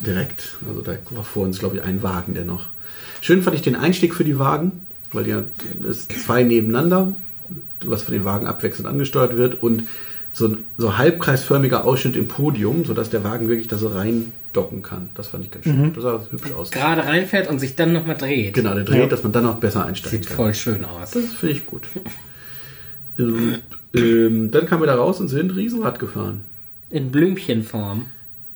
Direkt. 0.04 0.56
Also 0.68 0.82
da 0.82 0.92
war 1.10 1.24
vor 1.24 1.44
uns, 1.44 1.58
glaube 1.58 1.76
ich, 1.76 1.82
ein 1.82 2.02
Wagen, 2.02 2.34
der 2.34 2.44
noch. 2.44 2.68
Schön 3.20 3.42
fand 3.42 3.56
ich 3.56 3.62
den 3.62 3.76
Einstieg 3.76 4.14
für 4.14 4.24
die 4.24 4.38
Wagen, 4.38 4.86
weil 5.12 5.26
ja 5.26 5.42
es 5.88 6.06
zwei 6.08 6.42
nebeneinander, 6.44 7.14
was 7.84 8.02
von 8.02 8.14
den 8.14 8.24
Wagen 8.24 8.46
abwechselnd 8.46 8.88
angesteuert 8.88 9.36
wird 9.36 9.62
und 9.62 9.82
so 10.32 10.46
ein 10.46 10.58
so 10.76 10.98
halbkreisförmiger 10.98 11.84
Ausschnitt 11.84 12.14
im 12.14 12.28
Podium, 12.28 12.84
sodass 12.84 13.10
der 13.10 13.24
Wagen 13.24 13.48
wirklich 13.48 13.66
da 13.66 13.76
so 13.76 13.88
reindocken 13.88 14.82
kann. 14.82 15.08
Das 15.14 15.28
fand 15.28 15.44
ich 15.44 15.50
ganz 15.50 15.64
schön. 15.64 15.92
Das 15.94 16.02
sah 16.04 16.20
hübsch 16.30 16.52
aus. 16.52 16.70
Gerade 16.70 17.02
reinfährt 17.04 17.48
und 17.50 17.58
sich 17.58 17.74
dann 17.74 17.92
nochmal 17.92 18.16
dreht. 18.16 18.54
Genau, 18.54 18.74
der 18.74 18.84
dreht, 18.84 19.00
Ja. 19.00 19.06
dass 19.06 19.22
man 19.24 19.32
dann 19.32 19.44
noch 19.44 19.56
besser 19.56 19.84
einsteigen 19.84 20.18
Sieht 20.20 20.28
kann. 20.28 20.36
voll 20.36 20.54
schön 20.54 20.84
aus. 20.84 21.10
Das 21.10 21.24
finde 21.32 21.54
ich 21.54 21.66
gut. 21.66 21.88
ähm, 24.04 24.50
dann 24.50 24.66
kamen 24.66 24.82
wir 24.82 24.86
da 24.86 24.94
raus 24.96 25.20
und 25.20 25.28
sind 25.28 25.54
Riesenrad 25.54 25.98
gefahren. 25.98 26.40
In 26.90 27.10
Blümchenform. 27.10 28.06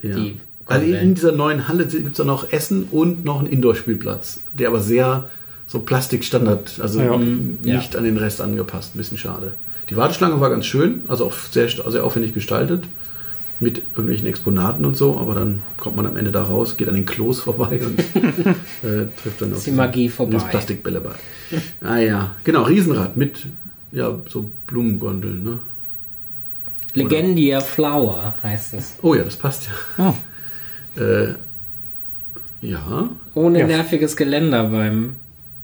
Ja. 0.02 0.16
Die 0.16 0.40
Also 0.66 0.86
in 0.86 1.14
dieser 1.14 1.32
neuen 1.32 1.68
Halle 1.68 1.86
gibt 1.86 2.14
es 2.14 2.20
auch 2.20 2.24
noch 2.24 2.50
Essen 2.52 2.84
und 2.90 3.24
noch 3.24 3.38
einen 3.40 3.48
Indoor-Spielplatz, 3.48 4.40
der 4.52 4.68
aber 4.68 4.80
sehr 4.80 5.28
so 5.66 5.80
Plastikstandard, 5.80 6.80
also 6.80 7.00
Ja. 7.00 7.14
m- 7.14 7.58
Ja. 7.62 7.76
nicht 7.76 7.96
an 7.96 8.04
den 8.04 8.16
Rest 8.16 8.40
angepasst. 8.40 8.94
Ein 8.94 8.98
bisschen 8.98 9.18
schade. 9.18 9.52
Die 9.90 9.96
Warteschlange 9.96 10.40
war 10.40 10.50
ganz 10.50 10.66
schön, 10.66 11.02
also 11.08 11.26
auch 11.26 11.34
sehr, 11.34 11.68
sehr 11.68 12.04
aufwendig 12.04 12.34
gestaltet. 12.34 12.84
Mit 13.60 13.78
irgendwelchen 13.92 14.26
Exponaten 14.26 14.84
und 14.84 14.96
so, 14.96 15.18
aber 15.18 15.34
dann 15.36 15.60
kommt 15.76 15.94
man 15.94 16.04
am 16.06 16.16
Ende 16.16 16.32
da 16.32 16.42
raus, 16.42 16.76
geht 16.76 16.88
an 16.88 16.96
den 16.96 17.06
Klos 17.06 17.40
vorbei 17.40 17.78
und 17.84 17.98
äh, 18.82 19.06
trifft 19.22 19.40
dann 19.40 19.52
auf 19.52 19.62
die 19.62 19.70
Magie 19.70 20.08
vorbei. 20.08 20.32
Das 20.32 20.48
Plastikbällebad. 20.48 21.14
ah 21.80 21.98
ja, 21.98 22.32
genau, 22.42 22.64
Riesenrad 22.64 23.16
mit 23.16 23.46
ja, 23.92 24.18
so 24.28 24.50
Blumengondeln. 24.66 25.42
Ne? 25.44 25.58
Legendia 26.94 27.60
Flower 27.60 28.34
heißt 28.42 28.74
es. 28.74 28.96
Oh 29.02 29.14
ja, 29.14 29.22
das 29.24 29.36
passt 29.36 29.68
ja. 29.68 29.72
Oh, 30.96 31.00
Äh, 31.00 31.34
ja, 32.60 33.08
Ohne 33.34 33.60
Ja. 33.60 33.66
nerviges 33.66 34.14
Geländer 34.16 34.64
beim 34.68 35.14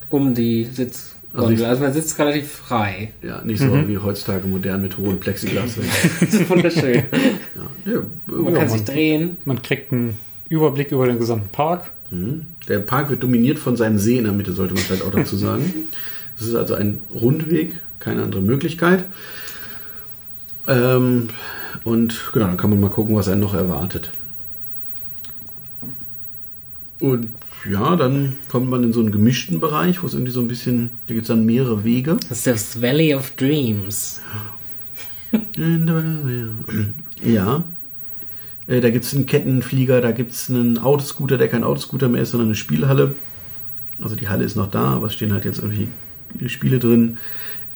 um 0.08 0.35
die 0.35 0.64
Sitzgondel. 0.64 1.18
Also 1.35 1.52
ich- 1.52 1.66
Also, 1.68 1.82
man 1.82 1.92
sitzt 1.92 2.18
relativ 2.18 2.49
frei. 2.50 3.12
ja, 3.23 3.42
nicht 3.44 3.61
so 3.61 3.87
wie 3.88 3.99
heutzutage 3.99 4.47
modern 4.49 4.80
mit 4.80 4.97
hohen 4.97 5.20
Plexiglas. 5.20 5.76
Das 6.20 6.32
ist 6.35 6.49
wunderschön. 6.49 6.94
ja, 6.94 7.92
ja, 7.92 8.02
Man 8.26 8.54
ja, 8.54 8.61
kann 8.61 8.68
sich 8.70 8.85
drehen. 8.85 9.37
man 9.44 9.61
kriegt 9.61 9.92
einen 9.92 10.16
Überblick 10.49 10.90
über 10.92 11.06
den 11.06 11.18
gesamten 11.18 11.50
Park. 11.50 11.90
Mhm. 12.11 12.47
Der 12.68 12.78
Park 12.78 13.11
wird 13.11 13.23
dominiert 13.23 13.58
von 13.58 13.76
seinem 13.76 13.99
See 13.99 14.16
in 14.16 14.25
der 14.25 14.32
Mitte, 14.32 14.52
sollte 14.52 14.73
man 14.73 14.82
vielleicht 14.82 15.04
auch 15.04 15.11
dazu 15.11 15.37
sagen. 15.37 15.70
Das 16.38 16.47
ist 16.49 16.54
also 16.54 16.73
ein 16.75 17.00
Rundweg, 17.14 17.73
keine 17.99 18.23
andere 18.23 18.40
Möglichkeit. 18.40 19.05
Ähm, 20.67 21.28
und 21.85 22.31
genau, 22.33 22.47
dann 22.47 22.57
kann 22.57 22.71
man 22.71 22.81
mal 22.81 22.90
gucken, 22.90 23.17
was 23.17 23.28
einen 23.28 23.40
noch 23.40 23.55
erwartet. 23.55 24.11
Und 27.00 27.28
ja, 27.69 27.97
dann 27.97 28.37
kommt 28.49 28.69
man 28.69 28.83
in 28.83 28.93
so 28.93 29.00
einen 29.00 29.12
gemischten 29.12 29.61
Bereich, 29.61 30.02
wo 30.02 30.07
es 30.07 30.14
irgendwie 30.14 30.33
so 30.33 30.40
ein 30.40 30.49
bisschen, 30.49 30.90
da 31.07 31.14
gibt 31.14 31.23
es 31.23 31.28
dann 31.28 31.47
mehrere 31.47 31.85
Wege. 31.85 32.17
Das 32.28 32.38
ist 32.38 32.47
das 32.47 32.83
Valley 32.83 33.14
of 33.14 33.31
Dreams. 33.33 34.21
Ja. 37.25 37.64
Äh, 38.67 38.81
Da 38.81 38.90
gibt 38.90 39.05
es 39.05 39.14
einen 39.14 39.26
Kettenflieger, 39.26 40.00
da 40.00 40.12
gibt 40.12 40.33
es 40.33 40.50
einen 40.50 40.78
Autoscooter, 40.78 41.38
der 41.38 41.49
kein 41.49 41.64
Autoscooter 41.64 42.09
mehr 42.09 42.23
ist, 42.23 42.31
sondern 42.31 42.49
eine 42.49 42.55
Spielhalle. 42.55 43.14
Also 44.00 44.14
die 44.14 44.28
Halle 44.28 44.45
ist 44.45 44.57
noch 44.57 44.71
da, 44.71 44.95
aber 44.95 45.07
es 45.07 45.14
stehen 45.14 45.33
halt 45.33 45.45
jetzt 45.45 45.59
irgendwie 45.59 45.88
Spiele 46.47 46.78
drin. 46.78 47.19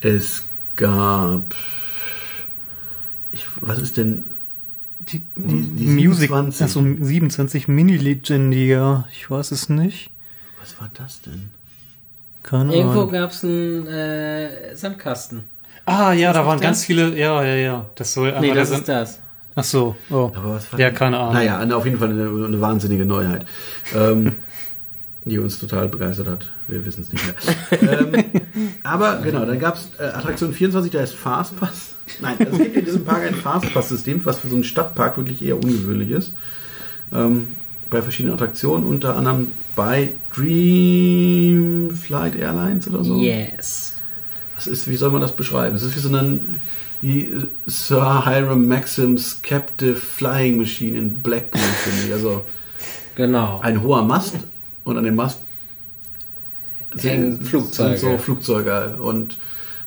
Es 0.02 0.44
gab. 0.76 1.54
Ich, 3.30 3.46
was 3.60 3.78
ist 3.78 3.96
denn. 3.96 4.24
Die, 5.00 5.20
Die- 5.36 5.62
die 5.62 5.86
Music, 5.86 6.28
27. 6.30 6.62
also 6.62 6.80
27 6.80 7.66
Mini-Legendier. 7.68 9.06
Ich 9.12 9.28
weiß 9.30 9.50
es 9.50 9.68
nicht. 9.68 10.10
Was 10.60 10.80
war 10.80 10.90
das 10.94 11.22
denn? 11.22 11.50
Keine 12.44 12.74
Irgendwo 12.74 13.00
Ahnung. 13.02 13.12
gab 13.12 13.30
es 13.30 13.42
einen 13.44 13.86
äh, 13.88 14.76
Sandkasten. 14.76 15.42
Ah, 15.86 16.12
ja, 16.12 16.32
da 16.32 16.46
waren 16.46 16.58
das? 16.58 16.62
ganz 16.62 16.84
viele. 16.84 17.16
Ja, 17.18 17.42
ja, 17.44 17.54
ja. 17.56 17.90
Das 17.96 18.14
soll 18.14 18.32
Nee, 18.40 18.54
das 18.54 18.70
ist 18.70 18.88
das. 18.88 19.20
Ach 19.54 19.64
so, 19.64 19.96
oh. 20.08 20.30
Aber 20.34 20.54
was 20.54 20.72
war 20.72 20.78
ja, 20.80 20.90
keine 20.90 21.18
Ahnung. 21.18 21.34
Naja, 21.34 21.76
auf 21.76 21.84
jeden 21.84 21.98
Fall 21.98 22.10
eine, 22.10 22.44
eine 22.46 22.60
wahnsinnige 22.60 23.04
Neuheit, 23.04 23.44
ähm, 23.94 24.36
die 25.24 25.38
uns 25.38 25.58
total 25.58 25.88
begeistert 25.88 26.26
hat. 26.28 26.50
Wir 26.68 26.86
wissen 26.86 27.02
es 27.02 27.12
nicht 27.12 27.24
mehr. 27.26 28.00
ähm, 28.00 28.12
aber 28.82 29.18
genau, 29.22 29.44
dann 29.44 29.58
gab 29.58 29.76
es 29.76 29.88
äh, 29.98 30.04
Attraktion 30.04 30.52
24, 30.52 30.90
der 30.90 31.02
heißt 31.02 31.14
Fastpass. 31.14 31.94
Nein, 32.20 32.36
es 32.40 32.58
gibt 32.58 32.76
in 32.76 32.84
diesem 32.84 33.04
Park 33.04 33.22
ein 33.26 33.34
Fastpass-System, 33.34 34.24
was 34.24 34.38
für 34.38 34.48
so 34.48 34.54
einen 34.54 34.64
Stadtpark 34.64 35.16
wirklich 35.16 35.42
eher 35.42 35.56
ungewöhnlich 35.56 36.10
ist. 36.10 36.34
Ähm, 37.12 37.48
bei 37.90 38.02
verschiedenen 38.02 38.34
Attraktionen, 38.34 38.86
unter 38.86 39.16
anderem 39.16 39.48
bei 39.76 40.12
Dream 40.34 41.90
Flight 41.90 42.36
Airlines 42.36 42.88
oder 42.88 43.04
so. 43.04 43.18
Yes. 43.18 43.94
Das 44.54 44.66
ist, 44.66 44.88
wie 44.88 44.96
soll 44.96 45.10
man 45.10 45.20
das 45.20 45.32
beschreiben? 45.32 45.74
Es 45.76 45.82
ist 45.82 45.96
wie 45.96 46.00
so 46.00 46.08
eine 46.08 46.38
wie 47.00 47.32
Sir 47.66 48.24
Hiram 48.26 48.68
Maxim's 48.68 49.40
Captive 49.42 49.96
Flying 49.96 50.56
Machine 50.56 50.96
in 50.96 51.20
Blackpool, 51.22 51.60
finde 51.60 52.06
ich. 52.06 52.12
Also 52.12 52.44
Genau. 53.16 53.60
ein 53.60 53.82
hoher 53.82 54.04
Mast 54.04 54.36
und 54.84 54.96
an 54.96 55.04
dem 55.04 55.16
Mast 55.16 55.40
Hängen 57.00 57.42
Flugzeuge. 57.42 57.96
sind 57.98 58.10
so 58.12 58.18
Flugzeuge. 58.18 58.96
Und 59.00 59.38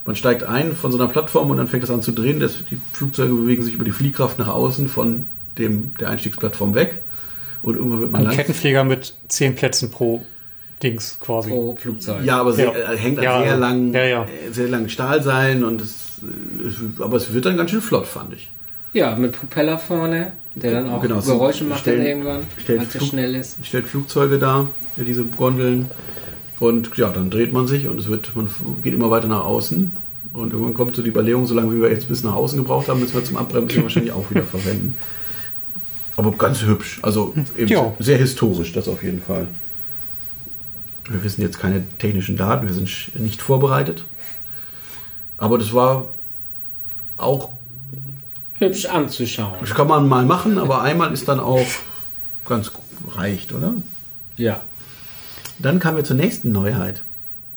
man 0.05 0.15
steigt 0.15 0.43
ein 0.43 0.73
von 0.75 0.91
so 0.91 0.97
einer 0.97 1.07
Plattform 1.07 1.49
und 1.51 1.57
dann 1.57 1.67
fängt 1.67 1.83
es 1.83 1.89
an 1.91 2.01
zu 2.01 2.11
drehen. 2.11 2.39
Das, 2.39 2.53
die 2.69 2.79
Flugzeuge 2.93 3.33
bewegen 3.33 3.63
sich 3.63 3.73
über 3.73 3.85
die 3.85 3.91
Fliehkraft 3.91 4.39
nach 4.39 4.47
außen 4.47 4.87
von 4.87 5.25
dem, 5.57 5.93
der 5.99 6.09
Einstiegsplattform 6.09 6.75
weg. 6.75 7.01
Und 7.61 7.75
irgendwann 7.77 7.99
wird 8.01 8.11
man 8.11 8.21
Ein 8.21 8.27
lang. 8.27 8.35
Kettenflieger 8.35 8.83
mit 8.83 9.13
zehn 9.27 9.55
Plätzen 9.55 9.89
pro 9.89 10.23
Dings 10.83 11.17
quasi. 11.19 11.49
Pro 11.49 11.75
Flugzeug. 11.75 12.23
Ja, 12.23 12.39
aber 12.41 12.51
sehr, 12.53 12.65
Ja. 12.77 12.93
äh, 12.93 12.97
hängt 12.97 13.17
an 13.19 13.23
Ja, 13.23 13.41
sehr 13.43 13.57
langen, 13.57 13.93
ja, 13.93 14.03
ja. 14.05 14.23
äh, 14.25 14.51
sehr 14.51 14.67
langen 14.67 14.89
Stahlseilen 14.89 15.63
und 15.63 15.81
es, 15.81 15.95
es, 16.67 17.01
aber 17.01 17.17
es 17.17 17.33
wird 17.33 17.45
dann 17.45 17.55
ganz 17.57 17.71
schön 17.71 17.81
flott, 17.81 18.05
fand 18.05 18.33
ich. 18.33 18.51
Ja, 18.93 19.15
mit 19.15 19.31
Propeller 19.31 19.79
vorne, 19.79 20.33
der 20.53 20.71
dann 20.73 20.89
auch 20.89 21.01
Genau, 21.01 21.19
so 21.21 21.33
Geräusche 21.33 21.63
macht 21.63 21.79
stellen- 21.81 21.99
dann 21.99 22.07
irgendwann, 22.07 22.41
weil 22.67 22.77
es 22.81 22.93
so 22.93 22.99
schnell 23.05 23.35
ist. 23.35 23.65
stellt 23.65 23.87
Flugzeuge 23.87 24.37
da, 24.37 24.67
diese 24.97 25.23
Gondeln. 25.23 25.89
Und 26.67 26.95
ja, 26.97 27.09
dann 27.11 27.29
dreht 27.29 27.53
man 27.53 27.67
sich 27.67 27.87
und 27.87 27.99
es 27.99 28.07
wird, 28.07 28.35
man 28.35 28.49
geht 28.83 28.93
immer 28.93 29.11
weiter 29.11 29.27
nach 29.27 29.43
außen. 29.43 29.95
Und 30.33 30.51
irgendwann 30.51 30.73
kommt 30.73 30.95
so 30.95 31.01
die 31.01 31.09
Überlegung, 31.09 31.45
solange 31.47 31.73
wie 31.75 31.81
wir 31.81 31.89
jetzt 31.89 32.07
bis 32.07 32.23
nach 32.23 32.33
außen 32.33 32.57
gebraucht 32.57 32.89
haben, 32.89 32.99
müssen 32.99 33.13
wir 33.13 33.23
zum 33.23 33.37
Abbremsen 33.37 33.83
wahrscheinlich 33.83 34.11
auch 34.11 34.29
wieder 34.31 34.43
verwenden. 34.43 34.95
Aber 36.17 36.31
ganz 36.31 36.61
hübsch, 36.63 36.99
also 37.01 37.33
eben 37.57 37.67
Ja. 37.67 37.93
sehr 37.99 38.17
historisch, 38.17 38.71
das 38.73 38.87
auf 38.87 39.03
jeden 39.03 39.21
Fall. 39.21 39.47
Wir 41.09 41.23
wissen 41.23 41.41
jetzt 41.41 41.59
keine 41.59 41.83
technischen 41.99 42.35
Daten, 42.37 42.67
wir 42.67 42.73
sind 42.73 42.89
nicht 43.19 43.41
vorbereitet. 43.41 44.05
Aber 45.37 45.57
das 45.57 45.73
war 45.73 46.07
auch, 47.17 47.49
Hübsch 48.57 48.85
anzuschauen. 48.85 49.55
das 49.59 49.71
kann 49.73 49.87
man 49.87 50.07
mal 50.07 50.25
machen, 50.25 50.57
aber 50.57 50.81
einmal 50.81 51.11
ist 51.13 51.27
dann 51.27 51.41
auch 51.41 51.67
ganz 52.47 52.71
gut 52.71 52.83
reicht, 53.15 53.51
oder? 53.53 53.73
Ja. 54.37 54.61
Dann 55.59 55.79
kamen 55.79 55.97
wir 55.97 56.03
zur 56.03 56.15
nächsten 56.15 56.51
Neuheit. 56.51 57.03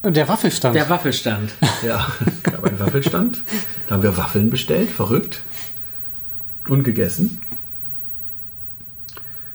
Der 0.05 0.29
Waffelstand. 0.29 0.75
Der 0.77 0.89
Waffelstand. 0.89 1.53
Ja, 1.83 2.07
es 2.27 2.43
gab 2.43 2.65
einen 2.65 2.79
Waffelstand. 2.79 3.43
Da 3.87 3.95
haben 3.95 4.03
wir 4.03 4.17
Waffeln 4.17 4.51
bestellt, 4.51 4.91
verrückt. 4.91 5.41
Und 6.69 6.83
gegessen. 6.83 7.41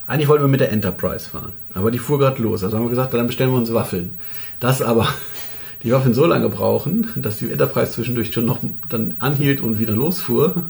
Eigentlich 0.07 0.27
wollten 0.27 0.43
wir 0.43 0.49
mit 0.49 0.59
der 0.59 0.71
Enterprise 0.71 1.29
fahren. 1.29 1.53
Aber 1.73 1.91
die 1.91 1.99
fuhr 1.99 2.19
gerade 2.19 2.41
los. 2.41 2.63
Also 2.63 2.77
haben 2.77 2.85
wir 2.85 2.89
gesagt, 2.89 3.13
dann 3.13 3.27
bestellen 3.27 3.51
wir 3.51 3.57
uns 3.57 3.73
Waffeln. 3.73 4.17
Das 4.59 4.81
aber 4.81 5.07
die 5.83 5.91
Waffeln 5.91 6.13
so 6.13 6.25
lange 6.25 6.49
brauchen, 6.49 7.09
dass 7.15 7.37
die 7.37 7.51
Enterprise 7.51 7.91
zwischendurch 7.91 8.33
schon 8.33 8.45
noch 8.45 8.59
dann 8.89 9.15
anhielt 9.19 9.59
und 9.61 9.79
wieder 9.79 9.93
losfuhr. 9.93 10.67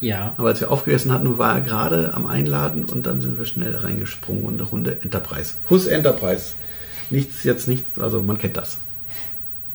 Ja. 0.00 0.34
Aber 0.36 0.48
als 0.48 0.60
wir 0.60 0.70
aufgegessen 0.70 1.12
hatten, 1.12 1.38
war 1.38 1.54
er 1.54 1.60
gerade 1.60 2.12
am 2.14 2.26
Einladen 2.26 2.84
und 2.84 3.06
dann 3.06 3.20
sind 3.20 3.38
wir 3.38 3.46
schnell 3.46 3.74
reingesprungen 3.74 4.44
und 4.44 4.54
eine 4.54 4.62
Runde 4.62 4.98
Enterprise. 5.02 5.54
Hus 5.70 5.86
Enterprise. 5.86 6.52
Nichts, 7.10 7.44
jetzt 7.44 7.68
nichts, 7.68 7.98
also 7.98 8.22
man 8.22 8.38
kennt 8.38 8.56
das. 8.56 8.78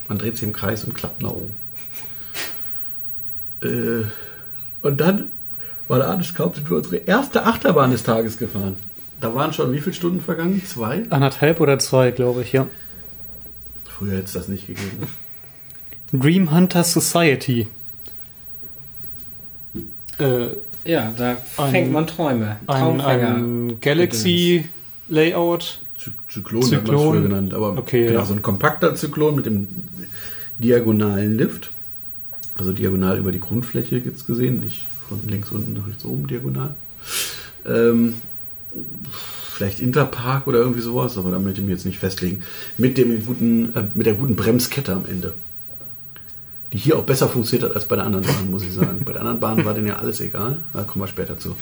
Man 0.08 0.18
dreht 0.18 0.36
sich 0.36 0.44
im 0.44 0.52
Kreis 0.52 0.84
und 0.84 0.94
klappt 0.94 1.22
nach 1.22 1.30
oben. 1.30 1.56
Äh, 3.62 4.04
und 4.82 5.00
dann 5.00 5.28
war 5.88 5.98
der 5.98 6.08
alles 6.08 6.34
kaum, 6.34 6.54
sind 6.54 6.68
wir 6.70 6.76
unsere 6.76 6.96
erste 6.96 7.44
Achterbahn 7.44 7.90
des 7.90 8.02
Tages 8.02 8.38
gefahren. 8.38 8.76
Da 9.20 9.34
waren 9.34 9.52
schon 9.52 9.72
wie 9.72 9.80
viele 9.80 9.94
Stunden 9.94 10.20
vergangen? 10.20 10.62
Zwei? 10.66 11.04
Anderthalb 11.10 11.60
oder 11.60 11.78
zwei, 11.78 12.10
glaube 12.10 12.42
ich, 12.42 12.52
ja. 12.52 12.66
Früher 13.84 14.12
hätte 14.12 14.24
es 14.24 14.32
das 14.32 14.48
nicht 14.48 14.66
gegeben. 14.66 15.06
Dream 16.12 16.50
Hunter 16.52 16.84
Society. 16.84 17.68
Äh, 20.20 20.48
Ja, 20.84 21.12
da 21.16 21.36
Ein- 21.58 21.70
fängt 21.70 21.92
man 21.92 22.06
Träume. 22.06 22.56
ein, 22.66 23.00
ein 23.00 23.80
Galaxy 23.80 24.64
Layout. 25.08 25.80
Zy 25.98 26.10
Zyklon, 26.28 26.62
hat 26.62 26.70
man 26.70 26.80
es 26.80 26.84
Zyklon. 26.86 27.10
früher 27.12 27.22
genannt. 27.22 27.52
Aber 27.54 27.76
Okay, 27.76 28.06
genau, 28.06 28.20
ja. 28.20 28.24
so 28.24 28.32
ein 28.32 28.40
kompakter 28.42 28.94
Zyklon 28.94 29.34
mit 29.36 29.44
dem 29.46 29.68
diagonalen 30.58 31.36
Lift. 31.36 31.70
Also 32.56 32.72
diagonal 32.72 33.18
über 33.18 33.32
die 33.32 33.40
Grundfläche 33.40 33.98
jetzt 33.98 34.26
gesehen, 34.26 34.60
nicht 34.60 34.86
von 35.08 35.20
links 35.28 35.50
unten 35.50 35.72
nach 35.74 35.86
rechts 35.86 36.04
oben 36.04 36.26
diagonal. 36.26 36.74
Ähm, 37.66 38.14
vielleicht 39.54 39.80
Interpark 39.80 40.46
oder 40.46 40.58
irgendwie 40.58 40.80
sowas, 40.80 41.18
aber 41.18 41.30
da 41.30 41.38
möchte 41.38 41.60
ich 41.60 41.66
mich 41.66 41.74
jetzt 41.76 41.86
nicht 41.86 41.98
festlegen. 41.98 42.42
Mit 42.78 42.96
dem 42.98 43.24
guten, 43.26 43.74
äh, 43.74 43.84
mit 43.94 44.06
der 44.06 44.14
guten 44.14 44.36
Bremskette 44.36 44.92
am 44.92 45.04
Ende. 45.10 45.34
Die 46.72 46.78
hier 46.78 46.98
auch 46.98 47.04
besser 47.04 47.28
funktioniert 47.28 47.68
hat 47.68 47.74
als 47.74 47.86
bei 47.86 47.96
der 47.96 48.04
anderen 48.04 48.24
Bahn, 48.24 48.50
muss 48.50 48.62
ich 48.62 48.72
sagen. 48.72 49.00
Bei 49.04 49.12
der 49.12 49.22
anderen 49.22 49.40
Bahn 49.40 49.64
war 49.64 49.74
denen 49.74 49.88
ja 49.88 49.96
alles 49.96 50.20
egal. 50.20 50.58
Da 50.72 50.84
kommen 50.84 51.02
wir 51.02 51.08
später 51.08 51.36
zu. 51.36 51.56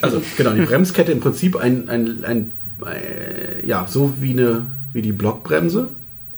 Also, 0.00 0.22
genau, 0.36 0.52
die 0.52 0.62
Bremskette 0.62 1.12
im 1.12 1.20
Prinzip 1.20 1.56
ein, 1.56 1.88
ein, 1.90 2.24
ein 2.24 2.52
äh, 2.86 3.66
ja, 3.66 3.86
so 3.86 4.14
wie 4.18 4.30
eine, 4.32 4.66
wie 4.92 5.02
die 5.02 5.12
Blockbremse. 5.12 5.88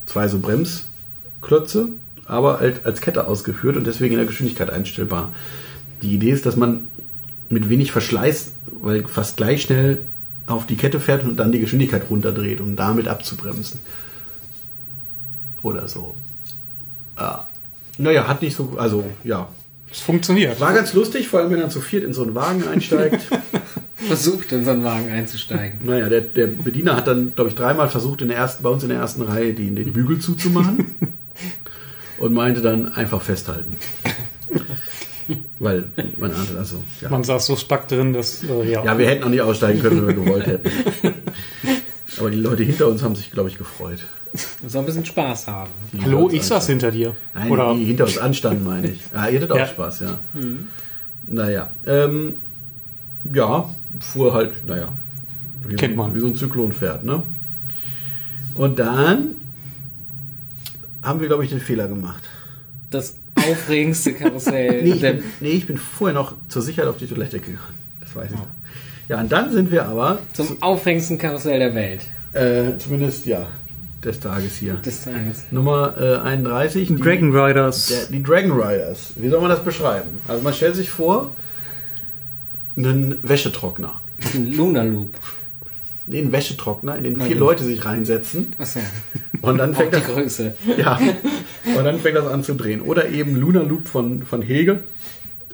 Zwei 0.07 0.27
so 0.27 0.41
Bremsklötze, 0.41 1.91
aber 2.27 2.59
halt 2.59 2.85
als 2.85 3.01
Kette 3.01 3.27
ausgeführt 3.29 3.77
und 3.77 3.87
deswegen 3.87 4.15
in 4.15 4.19
der 4.19 4.27
Geschwindigkeit 4.27 4.71
einstellbar. 4.71 5.33
Die 6.03 6.15
Idee 6.15 6.31
ist, 6.31 6.45
dass 6.45 6.57
man 6.57 6.89
mit 7.49 7.69
wenig 7.69 7.93
Verschleiß, 7.93 8.53
weil 8.81 9.07
fast 9.07 9.37
gleich 9.37 9.63
schnell 9.63 10.03
auf 10.47 10.67
die 10.67 10.77
Kette 10.77 10.99
fährt 10.99 11.23
und 11.23 11.37
dann 11.37 11.53
die 11.53 11.61
Geschwindigkeit 11.61 12.11
runterdreht, 12.11 12.61
um 12.61 12.75
damit 12.75 13.07
abzubremsen. 13.07 13.79
Oder 15.63 15.87
so. 15.87 16.17
Ah. 17.15 17.47
Naja, 17.99 18.27
hat 18.27 18.43
nicht 18.43 18.57
so, 18.57 18.75
also 18.77 19.05
ja. 19.25 19.49
Es 19.91 20.01
funktioniert. 20.01 20.59
War 20.59 20.73
ganz 20.73 20.95
lustig, 20.95 21.29
vor 21.29 21.41
allem 21.41 21.51
wenn 21.51 21.61
er 21.61 21.69
zu 21.69 21.81
viert 21.81 22.03
in 22.03 22.15
so 22.15 22.23
einen 22.23 22.35
Wagen 22.35 22.67
einsteigt. 22.67 23.21
Versucht 23.97 24.51
in 24.53 24.65
so 24.65 24.71
einen 24.71 24.85
Wagen 24.85 25.11
einzusteigen. 25.11 25.81
naja, 25.85 26.09
der, 26.09 26.23
der 26.23 26.47
Bediener 26.47 26.97
hat 26.97 27.07
dann, 27.07 27.35
glaube 27.35 27.51
ich, 27.51 27.57
dreimal 27.57 27.89
versucht, 27.89 28.23
in 28.23 28.29
der 28.29 28.37
ersten, 28.37 28.63
bei 28.63 28.71
uns 28.71 28.83
in 28.83 28.89
der 28.89 28.99
ersten 28.99 29.23
Reihe 29.23 29.53
die, 29.53 29.73
den 29.73 29.93
Bügel 29.93 30.19
zuzumachen. 30.19 30.97
und 32.19 32.33
meinte 32.33 32.63
dann 32.63 32.93
einfach 32.95 33.21
festhalten. 33.21 33.77
Weil 35.59 35.85
man 36.19 36.33
ahnte, 36.33 36.57
also, 36.59 36.83
ja. 37.01 37.11
Man 37.11 37.25
saß 37.25 37.47
so 37.47 37.57
stark 37.57 37.89
drin, 37.89 38.13
dass, 38.13 38.43
äh, 38.43 38.71
ja. 38.71 38.85
Ja, 38.85 38.99
wir 38.99 39.09
hätten 39.09 39.25
auch 39.25 39.29
nicht 39.29 39.41
aussteigen 39.41 39.81
können, 39.81 40.07
wenn 40.07 40.17
wir 40.17 40.25
gewollt 40.25 40.47
hätten. 40.47 40.71
Aber 42.23 42.31
die 42.31 42.39
Leute 42.39 42.63
hinter 42.63 42.87
uns 42.87 43.03
haben 43.03 43.17
sich, 43.17 43.33
glaube 43.33 43.49
ich, 43.49 43.59
gefreut. 43.59 43.99
Muss 44.63 44.77
auch 44.77 44.81
ein 44.81 44.87
bisschen 44.87 45.05
Spaß 45.05 45.49
haben. 45.49 45.71
Die 45.93 46.01
Hallo, 46.03 46.31
ich 46.31 46.45
saß 46.45 46.69
hinter 46.69 46.93
dir. 46.93 47.17
Nein, 47.35 47.51
Oder 47.51 47.75
die 47.75 47.85
hinter 47.85 48.05
uns 48.05 48.17
anstanden, 48.17 48.63
meine 48.63 48.91
ich. 48.93 49.01
Ah, 49.13 49.29
ihr 49.29 49.39
hattet 49.41 49.51
auch 49.51 49.57
Ja. 49.57 49.67
Spaß, 49.67 50.01
ja. 50.01 50.19
Naja, 51.27 51.71
ähm, 51.85 52.35
ja, 53.35 53.69
fuhr 53.99 54.35
halt, 54.35 54.53
naja, 54.69 54.93
wie, 55.67 55.75
Kennt 55.75 55.97
so, 55.97 56.03
man. 56.03 56.15
wie 56.15 56.21
so 56.21 56.29
ein 56.29 56.37
Zyklon 56.37 56.71
fährt, 56.71 57.05
ne? 57.05 57.25
Und 58.55 58.79
dann 58.79 59.35
haben 61.03 61.19
wir, 61.21 61.27
glaube 61.27 61.43
ich, 61.43 61.51
den 61.51 61.59
Fehler 61.61 61.89
gemacht. 61.89 62.23
Das 62.91 63.17
aufregendste 63.35 64.13
Karussell. 64.15 64.83
Nee 64.85 64.93
ich, 64.93 65.01
bin, 65.01 65.23
nee, 65.41 65.49
ich 65.51 65.67
bin 65.67 65.77
vorher 65.77 66.15
noch 66.15 66.35
zur 66.49 66.63
Sicherheit 66.63 66.89
auf 66.89 66.99
die 66.99 67.09
Toilette 67.09 67.41
gegangen. 67.41 67.59
Das 68.01 68.15
weiß 68.15 68.31
ich 68.31 68.37
noch. 68.37 68.47
Ja, 69.09 69.21
und 69.21 69.31
dann 69.33 69.51
sind 69.53 69.71
wir 69.71 69.87
aber, 69.87 70.19
zum 70.33 70.63
aufregendsten 70.63 71.19
Karussell 71.19 71.59
der 71.59 71.75
Welt. 71.75 72.01
äh, 72.33 72.79
zumindest, 72.79 73.27
ja, 73.27 73.47
des 74.05 74.21
Tages 74.21 74.57
hier. 74.57 74.75
Des 74.75 75.05
Tages. 75.05 75.45
Nummer 75.51 75.95
äh, 76.01 76.17
31. 76.19 76.89
die- 76.89 76.97
Dragon 76.97 77.37
Riders. 77.37 77.87
Der, 77.89 78.07
die 78.07 78.23
Dragon 78.23 78.53
Riders. 78.53 79.13
Wie 79.17 79.29
soll 79.29 79.41
man 79.41 79.51
das 79.51 79.63
beschreiben? 79.63 80.09
Also 80.29 80.43
man 80.43 80.53
stellt 80.55 80.75
sich 80.77 80.91
vor, 80.91 81.31
einen 82.77 83.19
Wäschetrockner. 83.23 84.01
Ein 84.35 84.53
Lunar 84.53 84.85
Loop. 84.85 85.15
Nee, 86.07 86.19
einen 86.19 86.33
Wäschetrockner, 86.33 86.97
in 86.97 87.05
den 87.05 87.17
vier 87.17 87.31
Nein. 87.31 87.39
Leute 87.39 87.63
sich 87.65 87.85
reinsetzen. 87.85 88.55
Achso. 88.59 88.81
Und 89.41 89.59
dann 89.59 89.73
Auch 89.73 89.77
fängt 89.79 89.95
die 89.95 89.99
das, 90.01 90.07
Größe. 90.09 90.55
ja, 90.79 90.99
und 91.77 91.85
dann 91.85 91.99
fängt 92.01 92.17
das 92.17 92.27
an 92.27 92.43
zu 92.43 92.55
drehen. 92.55 92.81
Oder 92.81 93.09
eben 93.09 93.37
Lunar 93.37 93.63
Loop 93.65 93.87
von, 93.89 94.23
von 94.25 94.43
Hegel, 94.43 94.83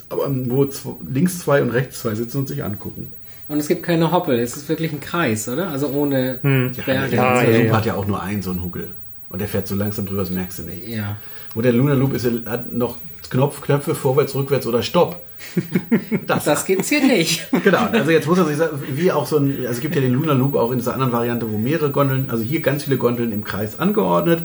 aber 0.08 0.30
wo 0.46 0.66
links 1.06 1.40
zwei 1.40 1.60
und 1.60 1.70
rechts 1.70 2.00
zwei 2.00 2.14
sitzen 2.14 2.38
und 2.38 2.48
sich 2.48 2.64
angucken. 2.64 3.12
Und 3.48 3.58
es 3.58 3.68
gibt 3.68 3.82
keine 3.82 4.12
Hoppel. 4.12 4.38
Es 4.38 4.56
ist 4.56 4.68
wirklich 4.68 4.92
ein 4.92 5.00
Kreis, 5.00 5.48
oder? 5.48 5.68
Also 5.68 5.88
ohne 5.88 6.38
Ja, 6.42 6.82
Berge. 6.84 7.10
der 7.10 7.16
ja, 7.16 7.42
ja, 7.42 7.58
Loop 7.58 7.66
ja. 7.68 7.76
hat 7.76 7.86
ja 7.86 7.94
auch 7.94 8.06
nur 8.06 8.22
einen 8.22 8.42
so 8.42 8.50
einen 8.50 8.62
Huckel. 8.62 8.90
Und 9.30 9.40
der 9.40 9.48
fährt 9.48 9.66
so 9.68 9.74
langsam 9.74 10.06
drüber, 10.06 10.20
das 10.22 10.30
merkst 10.30 10.58
du 10.60 10.62
nicht. 10.64 10.86
ja. 10.88 11.16
Und 11.54 11.62
der 11.64 11.72
Lunar 11.72 11.96
Loop 11.96 12.12
ist, 12.12 12.26
hat 12.46 12.70
noch 12.72 12.98
Knopf, 13.30 13.62
Knöpfe 13.62 13.94
vorwärts, 13.94 14.34
rückwärts 14.34 14.66
oder 14.66 14.82
Stopp. 14.82 15.22
Das, 16.26 16.44
das 16.44 16.64
gibt's 16.66 16.88
hier 16.88 17.02
nicht. 17.04 17.46
Genau, 17.64 17.78
also 17.90 18.10
jetzt 18.10 18.26
muss 18.26 18.36
man 18.38 18.46
sich 18.48 18.56
sagen, 18.58 18.82
wie 18.94 19.10
auch 19.12 19.26
so 19.26 19.38
ein, 19.38 19.56
also 19.60 19.70
es 19.72 19.80
gibt 19.80 19.94
ja 19.94 20.00
den 20.00 20.12
Lunar 20.12 20.34
Loop 20.34 20.54
auch 20.56 20.70
in 20.72 20.78
dieser 20.78 20.92
anderen 20.92 21.12
Variante, 21.12 21.50
wo 21.50 21.56
mehrere 21.58 21.90
Gondeln, 21.90 22.28
also 22.28 22.42
hier 22.44 22.60
ganz 22.60 22.84
viele 22.84 22.96
Gondeln 22.98 23.32
im 23.32 23.44
Kreis 23.44 23.78
angeordnet, 23.78 24.42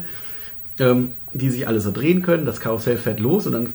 ähm, 0.79 1.11
die 1.33 1.49
sich 1.49 1.67
alle 1.67 1.81
so 1.81 1.91
drehen 1.91 2.21
können. 2.21 2.45
Das 2.45 2.59
Karussell 2.61 2.97
fährt 2.97 3.19
los 3.19 3.45
und 3.47 3.51
dann 3.53 3.73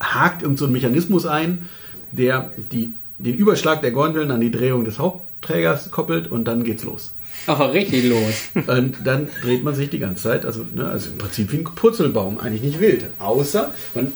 hakt 0.00 0.42
irgend 0.42 0.58
so 0.58 0.66
ein 0.66 0.72
Mechanismus 0.72 1.26
ein, 1.26 1.68
der 2.12 2.52
die, 2.70 2.94
den 3.22 3.34
Überschlag 3.34 3.82
der 3.82 3.92
Gondeln 3.92 4.30
an 4.30 4.40
die 4.40 4.50
Drehung 4.50 4.84
des 4.84 4.98
Hauptträgers 4.98 5.90
koppelt 5.90 6.30
und 6.30 6.44
dann 6.44 6.64
geht's 6.64 6.84
los. 6.84 7.14
Aber 7.46 7.72
richtig 7.72 8.04
los. 8.04 8.64
Und 8.66 8.96
dann 9.04 9.28
dreht 9.42 9.64
man 9.64 9.74
sich 9.74 9.90
die 9.90 9.98
ganze 9.98 10.22
Zeit, 10.22 10.44
also, 10.44 10.64
ne, 10.74 10.86
also 10.86 11.10
im 11.10 11.18
Prinzip 11.18 11.52
wie 11.52 11.58
ein 11.58 11.64
Purzelbaum, 11.64 12.38
eigentlich 12.38 12.62
nicht 12.62 12.80
wild. 12.80 13.06
Außer 13.18 13.72
man 13.94 14.12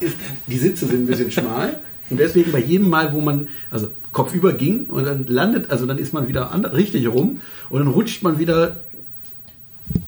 ist, 0.00 0.16
die 0.46 0.58
Sitze 0.58 0.86
sind 0.86 1.04
ein 1.04 1.06
bisschen 1.06 1.30
schmal 1.30 1.80
und 2.10 2.18
deswegen 2.18 2.52
bei 2.52 2.60
jedem 2.60 2.88
Mal, 2.88 3.12
wo 3.12 3.20
man 3.20 3.48
also 3.70 3.88
kopfüber 4.12 4.52
ging 4.52 4.86
und 4.86 5.04
dann 5.04 5.26
landet, 5.26 5.70
also 5.70 5.86
dann 5.86 5.98
ist 5.98 6.12
man 6.12 6.28
wieder 6.28 6.52
an, 6.52 6.64
richtig 6.64 7.06
rum 7.08 7.40
und 7.70 7.80
dann 7.80 7.88
rutscht 7.88 8.22
man 8.22 8.38
wieder. 8.38 8.78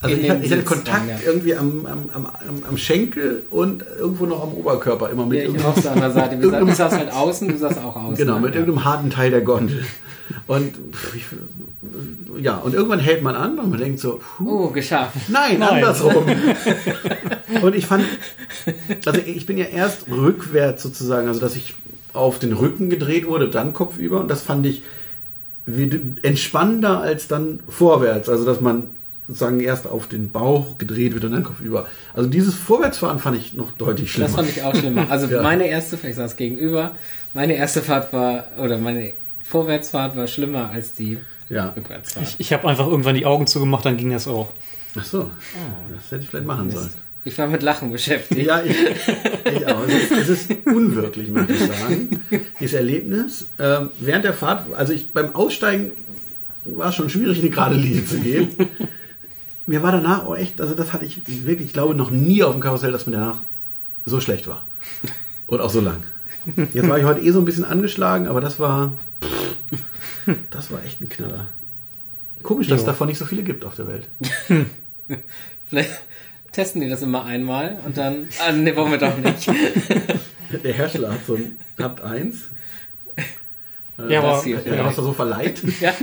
Also 0.01 0.15
ich, 0.15 0.29
hatte, 0.29 0.43
ich 0.43 0.51
hatte 0.51 0.63
Kontakt 0.63 1.01
dann, 1.01 1.09
ja. 1.09 1.17
irgendwie 1.25 1.55
am, 1.55 1.85
am, 1.85 2.09
am, 2.13 2.27
am- 2.67 2.77
Schenkel 2.77 3.43
und 3.51 3.85
irgendwo 3.99 4.25
noch 4.25 4.41
am 4.41 4.53
Oberkörper 4.53 5.09
immer 5.11 5.25
mit 5.27 5.43
Ja, 5.43 5.49
ich 5.49 5.63
auch 5.63 5.77
so 5.77 5.89
an 5.89 5.99
der 5.99 6.11
Seite. 6.11 6.37
Wir 6.37 6.45
irgendeinem- 6.45 6.69
ich 6.69 6.75
saß 6.75 6.93
halt 6.93 7.11
außen, 7.13 7.47
du 7.47 7.57
saß 7.57 7.77
auch 7.77 7.95
außen. 7.95 8.15
Genau, 8.15 8.39
mit 8.39 8.53
ja. 8.55 8.59
irgendeinem 8.61 8.83
harten 8.85 9.09
Teil 9.11 9.29
der 9.31 9.41
Gondel. 9.41 9.85
Und 10.47 10.73
ich, 11.15 11.25
ja, 12.41 12.55
und 12.57 12.73
irgendwann 12.73 12.99
hält 12.99 13.21
man 13.21 13.35
an 13.35 13.59
und 13.59 13.69
man 13.69 13.79
denkt 13.79 13.99
so, 13.99 14.19
puh, 14.37 14.65
Oh, 14.65 14.67
geschafft. 14.69 15.15
Nein, 15.27 15.59
Nein. 15.59 15.69
andersrum. 15.83 16.23
Und 17.61 17.75
ich 17.75 17.85
fand, 17.85 18.05
also 19.05 19.19
ich 19.25 19.45
bin 19.45 19.57
ja 19.57 19.65
erst 19.65 20.05
rückwärts 20.09 20.83
sozusagen, 20.83 21.27
also 21.27 21.41
dass 21.41 21.55
ich 21.57 21.75
auf 22.13 22.39
den 22.39 22.53
Rücken 22.53 22.89
gedreht 22.89 23.27
wurde, 23.27 23.49
dann 23.49 23.73
kopfüber. 23.73 24.21
Und 24.21 24.29
das 24.29 24.41
fand 24.41 24.65
ich 24.65 24.83
entspannender 26.23 26.99
als 27.01 27.27
dann 27.27 27.59
vorwärts. 27.67 28.29
Also 28.29 28.45
dass 28.45 28.61
man 28.61 28.83
sozusagen 29.31 29.59
erst 29.61 29.87
auf 29.87 30.07
den 30.07 30.29
Bauch 30.31 30.77
gedreht 30.77 31.13
wird 31.13 31.23
und 31.23 31.31
dann 31.31 31.43
kopfüber. 31.43 31.85
Also 32.13 32.29
dieses 32.29 32.53
Vorwärtsfahren 32.53 33.19
fand 33.19 33.37
ich 33.37 33.53
noch 33.53 33.71
deutlich 33.71 34.11
schlimmer. 34.11 34.27
Das 34.27 34.35
fand 34.35 34.49
ich 34.49 34.61
auch 34.63 34.75
schlimmer. 34.75 35.09
Also 35.09 35.27
Ja. 35.31 35.41
meine 35.41 35.67
erste, 35.67 35.97
ich 36.05 36.15
saß 36.15 36.35
gegenüber, 36.35 36.95
meine 37.33 37.55
erste 37.55 37.81
Fahrt 37.81 38.11
war, 38.11 38.45
oder 38.57 38.77
meine 38.77 39.13
Vorwärtsfahrt 39.43 40.15
war 40.17 40.27
schlimmer 40.27 40.69
als 40.69 40.93
die 40.93 41.17
ja. 41.49 41.69
Rückwärtsfahrt. 41.69 42.27
Ich, 42.27 42.35
ich 42.39 42.53
habe 42.53 42.67
einfach 42.67 42.87
irgendwann 42.87 43.15
die 43.15 43.25
Augen 43.25 43.47
zugemacht, 43.47 43.85
dann 43.85 43.95
ging 43.97 44.11
das 44.11 44.27
auch. 44.27 44.51
Ach 44.99 45.05
so. 45.05 45.31
Das 45.95 46.11
hätte 46.11 46.23
ich 46.23 46.29
vielleicht 46.29 46.45
machen 46.45 46.69
sollen. 46.69 46.89
Ich 47.23 47.37
war 47.37 47.47
mit 47.47 47.61
Lachen 47.63 47.91
beschäftigt. 47.91 48.45
Ja, 48.47 48.61
ich, 48.63 48.75
ich 49.55 49.67
auch. 49.67 49.87
Es 49.87 49.93
ist, 49.93 50.11
es 50.11 50.29
ist 50.29 50.51
unwirklich, 50.65 51.29
möchte 51.29 51.53
ich 51.53 51.59
sagen. 51.59 52.21
Dieses 52.59 52.73
Erlebnis. 52.73 53.45
Ähm, 53.59 53.89
während 53.99 54.25
der 54.25 54.33
Fahrt, 54.33 54.73
also 54.73 54.91
ich 54.91 55.13
beim 55.13 55.35
Aussteigen 55.35 55.91
war 56.65 56.89
es 56.89 56.95
schon 56.95 57.09
schwierig, 57.09 57.39
eine 57.39 57.49
gerade 57.49 57.75
Linie 57.75 58.05
zu 58.05 58.17
gehen. 58.19 58.49
Mir 59.65 59.83
war 59.83 59.91
danach 59.91 60.25
auch 60.25 60.35
echt, 60.35 60.59
also 60.59 60.73
das 60.73 60.91
hatte 60.93 61.05
ich 61.05 61.21
wirklich, 61.45 61.67
ich 61.67 61.73
glaube, 61.73 61.95
noch 61.95 62.11
nie 62.11 62.43
auf 62.43 62.53
dem 62.53 62.61
Karussell, 62.61 62.91
dass 62.91 63.05
mir 63.05 63.13
danach 63.13 63.37
so 64.05 64.19
schlecht 64.19 64.47
war. 64.47 64.65
Und 65.47 65.61
auch 65.61 65.69
so 65.69 65.81
lang. 65.81 66.03
Jetzt 66.73 66.89
war 66.89 66.97
ich 66.97 67.05
heute 67.05 67.21
eh 67.21 67.31
so 67.31 67.39
ein 67.39 67.45
bisschen 67.45 67.65
angeschlagen, 67.65 68.27
aber 68.27 68.41
das 68.41 68.59
war, 68.59 68.97
das 70.49 70.71
war 70.71 70.83
echt 70.83 71.01
ein 71.01 71.09
Knaller. 71.09 71.47
Komisch, 72.41 72.67
dass 72.67 72.79
es 72.79 72.85
davon 72.85 73.07
nicht 73.07 73.19
so 73.19 73.25
viele 73.25 73.43
gibt 73.43 73.63
auf 73.65 73.75
der 73.75 73.87
Welt. 73.87 74.07
Vielleicht 75.69 75.91
testen 76.51 76.81
die 76.81 76.89
das 76.89 77.01
immer 77.01 77.25
einmal 77.25 77.77
und 77.85 77.97
dann. 77.97 78.27
Ah, 78.39 78.51
ne, 78.51 78.75
wollen 78.75 78.91
wir 78.91 78.97
doch 78.97 79.17
nicht. 79.17 79.47
Der 80.63 80.73
Hersteller 80.73 81.13
hat 81.13 81.25
so 81.25 81.35
ein, 81.35 81.55
habt 81.77 82.01
eins. 82.01 82.49
Äh, 84.07 84.13
Ja, 84.13 84.19
aber- 84.19 84.29
Das 84.29 84.43
hier. 84.43 84.61
Ja, 84.65 84.85
was 84.85 84.97
er 84.97 85.03
so 85.03 85.13
verleiht. 85.13 85.61
Ja. 85.81 85.93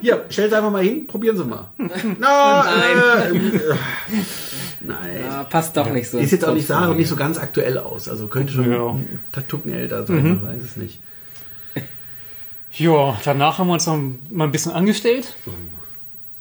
Hier, 0.00 0.24
stell 0.30 0.48
es 0.48 0.52
einfach 0.52 0.70
mal 0.70 0.82
hin, 0.82 1.06
probieren 1.06 1.36
Sie 1.36 1.44
mal. 1.44 1.70
Na, 2.18 2.64
Äh, 2.64 3.30
äh, 3.36 3.40
nein. 4.80 5.24
Ah, 5.30 5.44
passt 5.44 5.76
doch 5.76 5.90
nicht 5.90 6.08
so. 6.08 6.18
Ist 6.18 6.32
jetzt 6.32 6.44
auch 6.44 6.54
nicht, 6.54 6.66
sah 6.66 6.88
auch 6.90 6.94
nicht 6.94 7.08
so 7.08 7.16
ganz 7.16 7.38
aktuell 7.38 7.78
aus. 7.78 8.08
Also 8.08 8.28
könnte 8.28 8.52
schon 8.52 8.70
Ja. 8.72 8.90
ein 8.90 9.48
Tucken 9.48 9.72
älter 9.72 10.06
sein, 10.06 10.40
man 10.40 10.54
weiß 10.54 10.62
es 10.62 10.76
nicht. 10.76 11.00
Ja, 12.78 13.18
danach 13.24 13.58
haben 13.58 13.68
wir 13.68 13.72
uns 13.74 13.86
noch 13.86 13.98
mal 14.30 14.44
ein 14.44 14.52
bisschen 14.52 14.72
angestellt. 14.72 15.34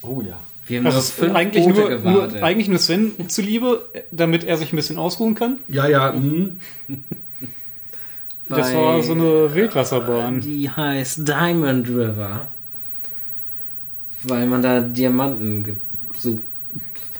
Oh 0.01 0.21
ja. 0.21 0.37
Wir 0.67 0.79
haben 0.79 0.87
Also 0.87 1.25
nur 1.25 1.35
eigentlich 1.35 1.63
Boote 1.63 1.79
nur, 1.79 1.89
gewartet. 1.89 2.33
nur, 2.39 2.43
eigentlich 2.43 2.67
nur 2.67 2.79
Sven 2.79 3.29
zuliebe, 3.29 3.87
damit 4.11 4.43
er 4.43 4.57
sich 4.57 4.73
ein 4.73 4.75
bisschen 4.75 4.97
ausruhen 4.97 5.35
kann. 5.35 5.59
Ja, 5.69 5.87
ja, 5.87 6.11
mhm. 6.11 6.59
Das 8.47 8.73
war 8.73 9.01
so 9.01 9.13
eine 9.13 9.53
Wildwasserbahn. 9.53 10.39
Die 10.41 10.69
heißt 10.69 11.27
Diamond 11.27 11.87
River. 11.87 12.47
Weil 14.23 14.45
man 14.47 14.61
da 14.61 14.81
Diamanten 14.81 15.79
gesucht 16.13 16.43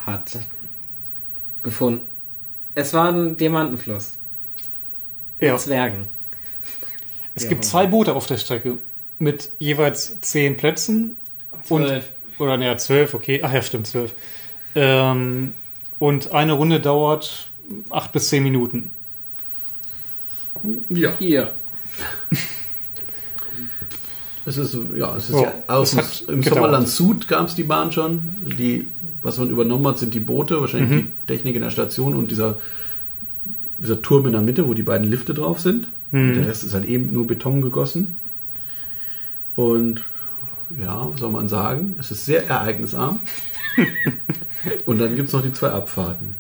hat. 0.05 0.37
Gefunden. 1.63 2.05
Es 2.75 2.93
war 2.93 3.11
ein 3.11 3.37
Diamantenfluss. 3.37 4.13
Ja. 5.39 5.53
Mit 5.53 5.61
Zwergen. 5.61 6.05
Es 7.33 7.43
Ja, 7.43 7.49
gibt 7.49 7.65
zwei 7.65 7.87
Boote 7.87 8.13
auf 8.15 8.27
der 8.27 8.37
Strecke 8.37 8.77
mit 9.19 9.49
jeweils 9.59 10.21
zehn 10.21 10.57
Plätzen. 10.57 11.17
Und, 11.69 11.87
Zwölf. 11.87 12.09
oder 12.37 12.57
ne, 12.57 12.77
zwölf, 12.77 13.13
okay. 13.13 13.41
Ach 13.43 13.51
ja, 13.51 13.61
stimmt, 13.61 13.87
zwölf. 13.87 14.13
Ähm, 14.75 15.53
und 15.99 16.31
eine 16.33 16.53
Runde 16.53 16.79
dauert 16.79 17.49
acht 17.89 18.11
bis 18.11 18.29
zehn 18.29 18.43
Minuten. 18.43 18.91
Ja. 20.89 21.13
Hier. 21.19 21.53
Es 24.47 24.57
ist, 24.57 24.77
ja, 24.95 25.15
es 25.17 25.29
ist 25.29 25.35
Ja, 25.35 25.41
ja, 25.41 25.53
aus 25.67 25.93
es 25.93 25.97
hat 25.97 26.29
im 26.29 26.41
gedauert. 26.41 26.53
Sommerland 26.55 26.87
Sud 26.87 27.27
gab 27.27 27.47
es 27.47 27.55
die 27.55 27.63
Bahn 27.63 27.91
schon. 27.91 28.29
Die, 28.59 28.87
was 29.23 29.39
man 29.39 29.49
übernommen 29.49 29.87
hat, 29.87 29.97
sind 29.97 30.13
die 30.13 30.19
Boote, 30.19 30.61
wahrscheinlich 30.61 30.89
Mhm. 30.89 31.07
die 31.27 31.33
Technik 31.33 31.55
in 31.55 31.63
der 31.63 31.71
Station 31.71 32.13
und 32.15 32.29
dieser, 32.29 32.57
dieser 33.79 34.01
Turm 34.03 34.27
in 34.27 34.33
der 34.33 34.41
Mitte, 34.41 34.67
wo 34.67 34.75
die 34.75 34.83
beiden 34.83 35.09
Lifte 35.09 35.33
drauf 35.33 35.59
sind. 35.59 35.87
Mhm. 36.11 36.29
Und 36.29 36.35
der 36.35 36.47
Rest 36.47 36.63
ist 36.63 36.75
halt 36.75 36.85
eben 36.85 37.11
nur 37.11 37.25
Beton 37.25 37.61
gegossen. 37.63 38.17
Und 39.55 40.01
ja, 40.79 41.07
was 41.09 41.19
soll 41.19 41.31
man 41.31 41.47
sagen? 41.47 41.95
Es 41.99 42.11
ist 42.11 42.25
sehr 42.27 42.47
ereignisarm. 42.47 43.19
und 44.85 44.99
dann 44.99 45.15
gibt 45.15 45.29
es 45.29 45.33
noch 45.33 45.41
die 45.41 45.53
zwei 45.53 45.69
Abfahrten. 45.69 46.35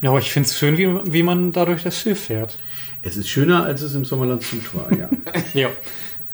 Ja, 0.00 0.10
aber 0.10 0.18
ich 0.18 0.32
finde 0.32 0.48
es 0.48 0.58
schön, 0.58 0.76
wie, 0.76 0.88
wie 1.12 1.22
man 1.22 1.52
dadurch 1.52 1.84
das 1.84 1.96
Schiff 1.96 2.24
fährt. 2.24 2.58
Es 3.06 3.16
ist 3.16 3.28
schöner, 3.28 3.64
als 3.64 3.82
es 3.82 3.94
im 3.94 4.04
Sommerland 4.04 4.42
Sud 4.42 4.74
war, 4.74 4.92
ja. 4.96 5.08
Ja. 5.54 5.68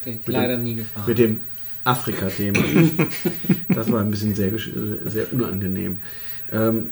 Bin 0.03 0.19
ich 0.21 0.27
leider 0.27 0.57
nie 0.57 0.75
gefahren. 0.75 1.05
mit 1.07 1.17
dem 1.17 1.39
Afrika-Thema. 1.83 2.59
Das 3.69 3.91
war 3.91 4.01
ein 4.01 4.11
bisschen 4.11 4.35
sehr, 4.35 4.51
sehr 5.05 5.31
unangenehm. 5.33 5.99
Ähm, 6.51 6.91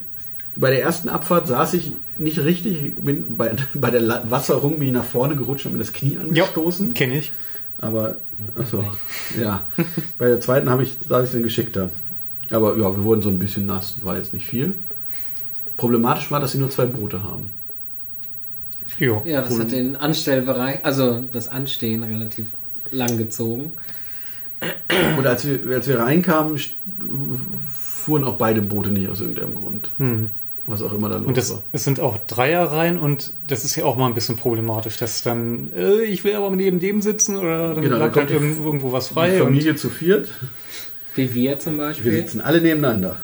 bei 0.56 0.70
der 0.72 0.82
ersten 0.82 1.10
Abfahrt 1.10 1.48
saß 1.48 1.74
ich 1.76 1.94
nicht 2.18 2.40
richtig. 2.40 2.84
Ich 2.84 2.96
Bin 2.96 3.38
bei, 3.38 3.56
bei 3.76 3.90
der 3.92 4.02
La- 4.02 4.24
Wasserung 4.30 4.80
bin 4.80 4.88
ich 4.90 4.94
nach 4.94 5.06
vorne 5.06 5.36
gerutscht 5.36 5.66
und 5.66 5.74
mir 5.74 5.78
das 5.80 5.94
Knie 5.94 6.18
angestoßen. 6.18 6.94
Kenne 6.94 7.18
ich. 7.20 7.32
Aber, 7.78 8.18
achso, 8.56 8.86
ja. 9.42 9.68
Bei 10.18 10.28
der 10.28 10.40
zweiten 10.40 10.70
habe 10.70 10.84
ich, 10.84 10.96
saß 11.08 11.26
ich 11.28 11.32
dann 11.34 11.44
geschickter. 11.44 11.90
Aber 12.52 12.72
ja, 12.78 12.96
wir 12.96 13.04
wurden 13.04 13.22
so 13.22 13.30
ein 13.30 13.40
bisschen 13.40 13.66
nass. 13.66 13.98
War 14.04 14.18
jetzt 14.18 14.34
nicht 14.34 14.46
viel. 14.46 14.74
Problematisch 15.78 16.30
war, 16.32 16.40
dass 16.40 16.52
sie 16.52 16.58
nur 16.60 16.70
zwei 16.70 16.86
Boote 16.86 17.24
haben. 17.24 17.54
Ja. 19.00 19.22
Ja, 19.26 19.42
das 19.42 19.60
hat 19.60 19.72
den 19.72 19.96
Anstellbereich, 19.96 20.84
also 20.86 21.24
das 21.32 21.48
Anstehen 21.48 22.04
relativ 22.04 22.48
lang 22.92 23.18
gezogen. 23.18 23.72
Und 25.18 25.26
als 25.26 25.46
wir, 25.48 25.76
als 25.76 25.88
wir 25.88 26.00
reinkamen, 26.00 26.60
fuhren 27.74 28.24
auch 28.24 28.38
beide 28.38 28.62
Boote 28.62 28.90
nicht 28.90 29.10
aus 29.10 29.22
irgendeinem 29.22 29.56
Grund. 29.56 29.92
Was 30.68 30.84
auch 30.84 30.94
immer 30.94 31.10
da 31.10 31.18
los 31.18 31.28
Und 31.28 31.38
das, 31.38 31.50
war. 31.52 31.64
es 31.72 31.84
sind 31.84 32.00
auch 32.00 32.20
Dreierreihen 32.28 33.00
und 33.00 33.34
das 33.48 33.66
ist 33.66 33.76
ja 33.76 33.84
auch 33.86 33.98
mal 33.98 34.06
ein 34.06 34.14
bisschen 34.14 34.36
problematisch, 34.36 34.98
dass 34.98 35.24
dann, 35.24 35.72
äh, 35.76 36.04
ich 36.04 36.24
will 36.24 36.36
aber 36.36 36.52
neben 36.52 36.80
dem 36.80 37.02
sitzen 37.02 37.36
oder 37.38 37.74
dann 37.74 37.84
Genau, 37.84 37.98
bleibt 37.98 38.16
da 38.16 38.22
halt 38.22 38.30
kommt 38.30 38.42
die- 38.42 38.62
irgendwo, 38.64 38.92
was 38.92 39.08
Die 39.08 39.14
frei. 39.16 39.38
Und, 39.42 39.48
Familie 39.48 39.76
zu 39.76 39.90
viert. 39.90 40.30
Wie 41.16 41.34
wir 41.34 41.58
zum 41.58 41.78
Wir 41.78 41.86
Beispiel. 41.88 42.12
sitzen 42.12 42.42
alle 42.42 42.62
nebeneinander. 42.62 43.16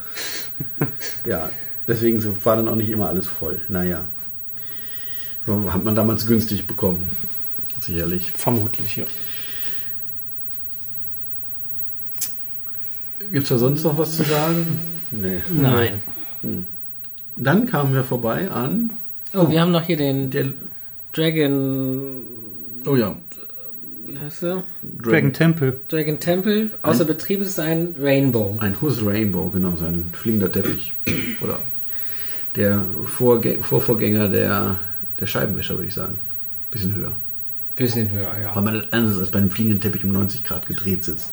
ja, 1.27 1.49
deswegen 1.87 2.23
war 2.43 2.55
dann 2.55 2.67
auch 2.67 2.75
nicht 2.75 2.89
immer 2.89 3.07
alles 3.07 3.27
voll. 3.27 3.61
Naja. 3.67 4.05
Hat 5.47 5.83
man 5.83 5.95
damals 5.95 6.27
günstig 6.27 6.67
bekommen. 6.67 7.09
Sicherlich. 7.81 8.31
vermutlich, 8.31 8.97
ja. 8.97 9.05
Gibt 13.19 13.43
es 13.43 13.49
da 13.49 13.57
sonst 13.57 13.83
noch 13.83 13.97
was 13.97 14.17
zu 14.17 14.23
sagen? 14.23 14.65
Nee. 15.11 15.41
Nein. 15.49 16.01
Dann 17.35 17.65
kamen 17.65 17.93
wir 17.93 18.03
vorbei 18.03 18.49
an 18.49 18.91
Oh, 19.33 19.49
wir 19.49 19.61
haben 19.61 19.71
noch 19.71 19.83
hier 19.83 19.97
den 19.97 20.29
der. 20.29 20.47
Dragon. 21.13 22.23
Oh 22.85 22.95
ja. 22.95 23.15
Wie 24.05 24.17
heißt 24.17 24.43
er? 24.43 24.63
Dragon 24.83 25.33
Temple. 25.33 25.79
Dragon 25.87 26.19
Temple. 26.19 26.69
Außer 26.81 27.05
Betrieb 27.05 27.41
ist 27.41 27.59
ein 27.59 27.95
Rainbow. 27.99 28.57
Ein 28.59 28.79
Hus 28.81 29.03
Rainbow, 29.03 29.49
genau, 29.49 29.75
sein 29.75 30.05
fliegender 30.13 30.51
Teppich. 30.51 30.93
Oder 31.41 31.59
der 32.55 32.85
Vorgä 33.03 33.61
Vorvorgänger 33.61 34.29
der, 34.29 34.79
der 35.19 35.27
Scheibenwischer, 35.27 35.75
würde 35.75 35.87
ich 35.87 35.93
sagen. 35.93 36.17
Bisschen 36.71 36.93
höher. 36.95 37.13
Bisschen 37.75 38.09
höher, 38.11 38.37
ja. 38.39 38.55
Weil 38.55 38.63
man 38.63 38.87
anders 38.91 39.17
als 39.19 39.29
bei 39.31 39.39
einem 39.39 39.49
fliegenden 39.51 39.81
Teppich 39.81 40.03
um 40.03 40.11
90 40.11 40.43
Grad 40.43 40.65
gedreht 40.65 41.03
sitzt. 41.03 41.31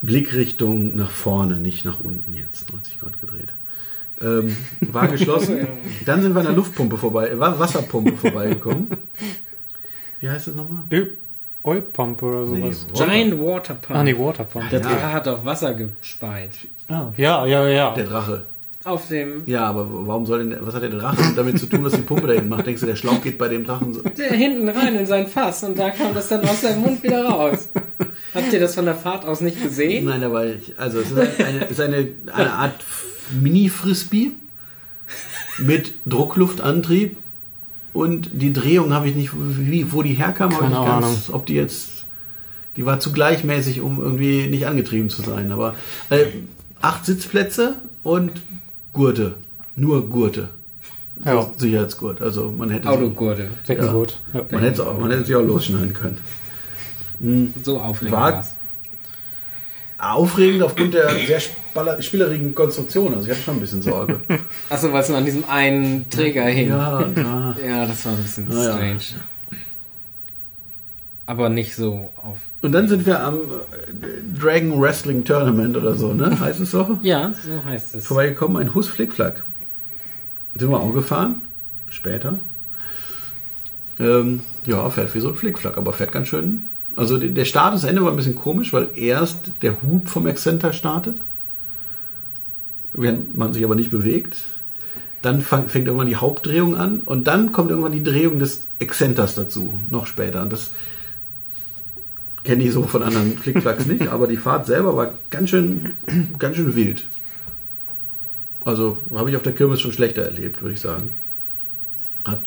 Blickrichtung 0.00 0.96
nach 0.96 1.10
vorne, 1.10 1.56
nicht 1.58 1.84
nach 1.84 2.00
unten 2.00 2.34
jetzt, 2.34 2.72
90 2.72 2.98
Grad 3.00 3.20
gedreht. 3.20 3.52
Ähm, 4.20 4.56
war 4.80 5.08
geschlossen. 5.08 5.66
Dann 6.06 6.22
sind 6.22 6.34
wir 6.34 6.40
an 6.40 6.46
der 6.46 6.54
Luftpumpe 6.56 6.96
vorbei, 6.96 7.28
äh, 7.30 7.38
Wasserpumpe 7.38 8.16
vorbeigekommen. 8.16 8.88
Wie 10.20 10.28
heißt 10.28 10.48
das 10.48 10.54
nochmal? 10.54 10.84
Öl- 10.90 11.16
Oilpump 11.64 12.20
oder 12.24 12.44
sowas. 12.46 12.86
Water- 12.92 13.06
Giant 13.06 13.40
Water 13.40 13.74
Pump. 13.74 13.98
Ah, 13.98 14.02
nee, 14.02 14.16
Waterpump. 14.18 14.68
Der 14.70 14.80
Ja. 14.80 14.88
Drache 14.88 15.12
hat 15.12 15.28
auch 15.28 15.44
Wasser 15.44 15.74
gespeit. 15.74 16.50
Ah, 16.88 17.12
ja, 17.16 17.46
ja, 17.46 17.68
ja. 17.68 17.94
Der 17.94 18.04
Drache. 18.04 18.44
Auf 18.84 19.06
dem. 19.08 19.42
Ja, 19.46 19.66
aber 19.66 19.86
warum 19.88 20.26
soll 20.26 20.48
denn, 20.48 20.58
was 20.60 20.74
hat 20.74 20.82
der 20.82 20.90
Drache 20.90 21.22
damit 21.36 21.58
zu 21.58 21.66
tun, 21.66 21.84
dass 21.84 21.92
die 21.92 22.02
Pumpe 22.02 22.26
da 22.26 22.32
hinten 22.32 22.48
macht? 22.48 22.66
Denkst 22.66 22.80
du, 22.80 22.86
der 22.86 22.96
Schlauch 22.96 23.22
geht 23.22 23.38
bei 23.38 23.48
dem 23.48 23.64
Drachen 23.64 23.94
so? 23.94 24.02
Der 24.02 24.32
hinten 24.32 24.68
rein 24.68 24.96
in 24.96 25.06
sein 25.06 25.28
Fass 25.28 25.62
und 25.62 25.78
da 25.78 25.90
kam 25.90 26.14
das 26.14 26.28
dann 26.28 26.40
aus 26.42 26.62
seinem 26.62 26.80
Mund 26.82 27.02
wieder 27.02 27.24
raus. 27.24 27.70
Habt 28.34 28.52
ihr 28.52 28.60
das 28.60 28.74
von 28.74 28.84
der 28.84 28.94
Fahrt 28.94 29.24
aus 29.24 29.40
nicht 29.40 29.62
gesehen? 29.62 30.06
Nein, 30.06 30.24
aber 30.24 30.46
ich, 30.46 30.78
also 30.78 31.00
es 31.00 31.12
ist 31.12 31.18
eine, 31.18 31.64
ist 31.64 31.80
eine, 31.80 32.08
eine 32.34 32.52
Art 32.52 32.74
Mini-Frisbee 33.40 34.32
mit 35.58 35.94
Druckluftantrieb 36.06 37.16
und 37.92 38.30
die 38.32 38.52
Drehung 38.52 38.92
habe 38.92 39.08
ich 39.08 39.14
nicht, 39.14 39.30
wie, 39.34 39.92
wo 39.92 40.02
die 40.02 40.14
herkam, 40.14 40.50
ich 40.50 40.58
Keine 40.58 40.70
nicht 40.70 40.86
ganz, 40.86 41.30
ob 41.30 41.46
die 41.46 41.54
jetzt, 41.54 42.04
die 42.76 42.86
war 42.86 43.00
zu 43.00 43.12
gleichmäßig, 43.12 43.80
um 43.80 44.02
irgendwie 44.02 44.48
nicht 44.48 44.66
angetrieben 44.66 45.10
zu 45.10 45.22
sein, 45.22 45.52
aber 45.52 45.74
äh, 46.10 46.24
acht 46.80 47.04
Sitzplätze 47.04 47.76
und 48.02 48.32
Gurte, 48.92 49.34
nur 49.76 50.08
Gurte. 50.08 50.48
Ja. 51.24 51.48
Sicherheitsgurt, 51.56 52.20
also 52.20 52.50
man 52.50 52.70
hätte 52.70 52.88
Autogurte. 52.88 53.48
Deckengut. 53.68 54.20
Ja. 54.34 54.44
man 54.50 54.62
hätte, 54.62 54.86
auch, 54.86 54.98
man 54.98 55.10
hätte 55.10 55.24
sie 55.26 55.34
auch 55.36 55.42
losschneiden 55.42 55.92
können. 55.94 56.18
So 57.62 57.78
aufregend 57.80 58.12
War- 58.16 58.32
war's. 58.34 58.54
Aufregend 59.98 60.62
aufgrund 60.64 60.94
der 60.94 61.08
sehr 61.10 61.40
spielerigen 62.02 62.54
Konstruktion, 62.56 63.14
also 63.14 63.24
ich 63.26 63.30
hatte 63.30 63.42
schon 63.42 63.54
ein 63.58 63.60
bisschen 63.60 63.82
Sorge. 63.82 64.20
Achso, 64.68 64.92
weil 64.92 65.00
es 65.02 65.08
nur 65.08 65.18
an 65.18 65.24
diesem 65.24 65.44
einen 65.44 66.10
Träger 66.10 66.42
hing. 66.46 66.70
Ja, 66.70 67.02
Ja, 67.16 67.56
ja. 67.64 67.86
das 67.86 68.04
war 68.04 68.12
ein 68.12 68.22
bisschen 68.22 68.50
Ah, 68.50 68.64
ja. 68.64 68.72
strange. 68.72 68.98
Aber 71.26 71.48
nicht 71.48 71.76
so 71.76 72.10
auf. 72.16 72.38
Und 72.62 72.72
dann 72.72 72.88
sind 72.88 73.06
wir 73.06 73.22
am 73.22 73.36
äh, 73.36 74.38
Dragon 74.38 74.80
Wrestling 74.80 75.24
Tournament 75.24 75.76
oder 75.76 75.94
so, 75.94 76.12
ne? 76.12 76.38
Heißt 76.38 76.60
es 76.60 76.72
so? 76.72 76.98
Ja, 77.02 77.32
so 77.32 77.64
heißt 77.64 77.94
es. 77.94 78.06
Vorbeigekommen, 78.06 78.56
ein 78.56 78.74
Hus 78.74 78.88
Flickflack. 78.88 79.44
Sind 80.54 80.70
wir 80.70 80.80
auch 80.80 80.92
gefahren. 80.92 81.42
Später. 81.88 82.38
Ähm, 83.98 84.40
ja, 84.66 84.88
fährt 84.90 85.14
wie 85.14 85.20
so 85.20 85.28
ein 85.28 85.34
Flickflack, 85.34 85.76
aber 85.76 85.92
fährt 85.92 86.12
ganz 86.12 86.28
schön. 86.28 86.68
Also 86.96 87.18
der 87.18 87.44
Start, 87.44 87.74
das 87.74 87.84
Ende 87.84 88.02
war 88.02 88.10
ein 88.10 88.16
bisschen 88.16 88.36
komisch, 88.36 88.72
weil 88.72 88.88
erst 88.94 89.62
der 89.62 89.82
Hub 89.82 90.08
vom 90.08 90.26
Exzenter 90.26 90.72
startet, 90.72 91.16
während 92.92 93.36
man 93.36 93.52
sich 93.52 93.64
aber 93.64 93.74
nicht 93.74 93.90
bewegt. 93.90 94.38
Dann 95.22 95.40
fang, 95.40 95.68
fängt 95.68 95.86
irgendwann 95.86 96.08
die 96.08 96.16
Hauptdrehung 96.16 96.76
an 96.76 97.00
und 97.00 97.28
dann 97.28 97.52
kommt 97.52 97.70
irgendwann 97.70 97.92
die 97.92 98.02
Drehung 98.02 98.38
des 98.38 98.68
Exzenters 98.80 99.36
dazu, 99.36 99.80
noch 99.88 100.06
später. 100.06 100.42
Und 100.42 100.52
das 100.52 100.72
kenne 102.44 102.62
ich 102.64 102.72
so 102.72 102.82
von 102.82 103.02
anderen 103.02 103.36
Flickflacks 103.38 103.86
nicht, 103.86 104.08
aber 104.08 104.26
die 104.26 104.36
Fahrt 104.36 104.66
selber 104.66 104.96
war 104.96 105.10
ganz 105.30 105.50
schön, 105.50 105.90
ganz 106.38 106.56
schön 106.56 106.74
wild. 106.74 107.04
Also 108.64 108.98
habe 109.14 109.30
ich 109.30 109.36
auf 109.36 109.42
der 109.42 109.52
Kirmes 109.52 109.80
schon 109.80 109.92
schlechter 109.92 110.22
erlebt, 110.22 110.62
würde 110.62 110.74
ich 110.74 110.80
sagen. 110.80 111.14
Hat 112.24 112.40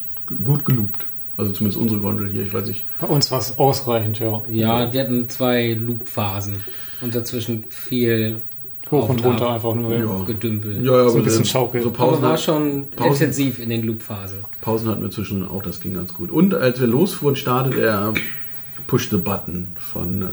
gut 0.43 0.65
gelobt. 0.65 1.05
Also 1.37 1.51
zumindest 1.51 1.81
unsere 1.81 1.99
Gondel 1.99 2.29
hier, 2.29 2.43
ich 2.43 2.53
weiß 2.53 2.67
nicht. 2.67 2.85
Bei 2.99 3.07
uns 3.07 3.29
war 3.31 3.39
es 3.39 3.59
ausreichend, 3.59 4.19
ja. 4.19 4.41
Ja, 4.49 4.93
wir 4.93 5.01
hatten 5.01 5.27
zwei 5.27 5.73
Loop-Phasen. 5.73 6.55
Und 7.01 7.13
dazwischen 7.13 7.65
viel 7.69 8.37
Hoch 8.89 9.09
und 9.09 9.23
runter 9.25 9.47
ab. 9.47 9.55
einfach 9.55 9.75
nur. 9.75 9.93
Ja. 9.93 10.23
Gedümpel. 10.25 10.77
Ja, 10.85 10.93
ja, 10.93 11.03
So 11.09 11.15
ein 11.15 11.15
aber 11.15 11.23
bisschen 11.23 11.39
dann- 11.39 11.45
Schaukel. 11.45 11.81
So 11.81 11.89
Aber 11.89 11.97
Pausen, 11.97 12.21
war 12.23 12.31
hat- 12.33 12.41
schon 12.41 12.89
Pausen- 12.91 13.11
intensiv 13.23 13.59
in 13.59 13.69
den 13.69 13.83
Loop-Phasen. 13.85 14.37
Pausen 14.61 14.87
hatten 14.87 15.01
wir 15.01 15.11
zwischen 15.11 15.45
auch, 15.45 15.61
das 15.61 15.81
ging 15.81 15.93
ganz 15.95 16.13
gut. 16.13 16.31
Und 16.31 16.53
als 16.53 16.79
wir 16.79 16.87
losfuhren, 16.87 17.35
startet 17.35 17.75
er 17.75 18.13
Push 18.87 19.09
the 19.09 19.17
Button 19.17 19.71
von, 19.75 20.21
äh, 20.21 20.27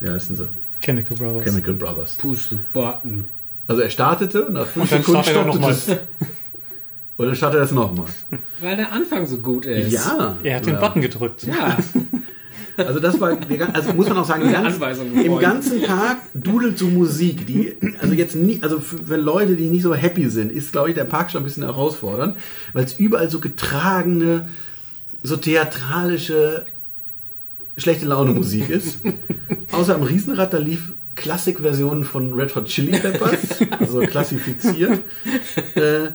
wie 0.00 0.10
heißen 0.10 0.36
sie? 0.36 0.48
Chemical 0.80 1.16
Brothers. 1.16 1.44
Chemical 1.44 1.74
Brothers. 1.74 2.16
Push 2.16 2.50
the 2.50 2.58
button. 2.72 3.26
Also 3.66 3.82
er 3.82 3.90
startete, 3.90 4.48
nach 4.50 4.66
fünf 4.66 4.84
Und 4.84 4.92
dann 4.92 5.02
Sekunden 5.02 5.22
startet 5.24 5.36
er 5.36 5.42
stoppte 5.42 5.58
nochmal. 5.58 5.72
es. 5.72 5.88
Und 7.16 7.26
dann 7.26 7.36
startet 7.36 7.58
er 7.60 7.64
es 7.64 7.70
nochmal. 7.70 8.06
Weil 8.60 8.76
der 8.76 8.92
Anfang 8.92 9.26
so 9.26 9.38
gut 9.38 9.66
ist. 9.66 9.92
Ja. 9.92 10.36
Er 10.42 10.56
hat 10.56 10.66
den 10.66 10.74
ja. 10.74 10.80
Button 10.80 11.00
gedrückt. 11.00 11.44
Ja. 11.44 11.78
Also 12.76 12.98
das 12.98 13.20
war, 13.20 13.38
also 13.72 13.92
muss 13.92 14.08
man 14.08 14.18
auch 14.18 14.24
sagen, 14.24 14.42
im 14.42 14.52
ganzen, 14.52 14.82
Anweisung 14.82 15.12
im 15.12 15.38
ganzen 15.38 15.82
Park 15.82 16.18
dudelt 16.34 16.76
so 16.76 16.86
Musik, 16.86 17.46
die, 17.46 17.76
also 18.00 18.14
jetzt 18.14 18.34
nie, 18.34 18.58
also 18.62 18.80
für 18.80 19.16
Leute, 19.16 19.54
die 19.54 19.68
nicht 19.68 19.82
so 19.82 19.94
happy 19.94 20.28
sind, 20.28 20.50
ist, 20.50 20.72
glaube 20.72 20.88
ich, 20.88 20.94
der 20.96 21.04
Park 21.04 21.30
schon 21.30 21.42
ein 21.42 21.44
bisschen 21.44 21.62
herausfordernd, 21.62 22.36
weil 22.72 22.84
es 22.84 22.94
überall 22.94 23.30
so 23.30 23.38
getragene, 23.38 24.48
so 25.22 25.36
theatralische, 25.36 26.66
schlechte 27.76 28.06
Laune 28.06 28.32
Musik 28.32 28.70
ist. 28.70 28.98
Außer 29.72 29.94
am 29.94 30.02
Riesenrad, 30.02 30.52
da 30.52 30.58
lief 30.58 30.92
Klassikversionen 31.14 32.04
von 32.04 32.32
Red 32.32 32.54
Hot 32.56 32.66
Chili 32.66 32.98
Peppers, 32.98 33.60
also 33.78 34.00
klassifiziert. 34.00 35.00
Äh, 35.74 36.08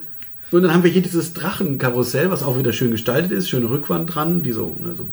und 0.52 0.64
dann 0.64 0.74
haben 0.74 0.84
wir 0.84 0.92
hier 0.92 1.02
dieses 1.02 1.34
Drachenkarussell, 1.34 2.32
was 2.32 2.44
auch 2.44 2.58
wieder 2.58 2.74
schön 2.74 2.92
gestaltet 2.92 3.32
ist, 3.32 3.50
schöne 3.50 3.70
Rückwand 3.70 4.14
dran, 4.14 4.42
die 4.42 4.52
so, 4.52 4.76
ne, 4.80 4.96
so 4.96 5.10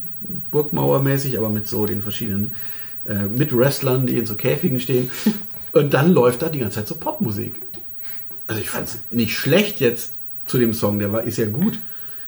Burgmauermäßig, 0.51 1.37
aber 1.37 1.51
mit 1.51 1.69
so 1.69 1.87
den 1.87 2.03
verschiedenen 2.03 2.53
äh, 3.05 3.27
mit 3.27 3.57
Wrestlern, 3.57 4.07
die 4.07 4.17
in 4.17 4.27
so 4.27 4.35
Käfigen 4.35 4.81
stehen. 4.81 5.11
Und 5.73 5.95
dann 5.95 6.13
läuft 6.13 6.43
da 6.43 6.49
die 6.49 6.59
ganze 6.59 6.77
Zeit 6.77 6.89
so 6.89 6.97
Popmusik. 6.97 7.55
Also 8.47 8.61
ich 8.61 8.71
fand 8.71 8.89
es 8.89 8.99
nicht 9.11 9.37
schlecht 9.37 9.81
jetzt 9.81 10.15
zu 10.47 10.59
dem 10.59 10.73
Song, 10.73 10.99
der 10.99 11.13
war 11.13 11.23
ist 11.23 11.39
ja 11.39 11.47
gut. 11.47 11.79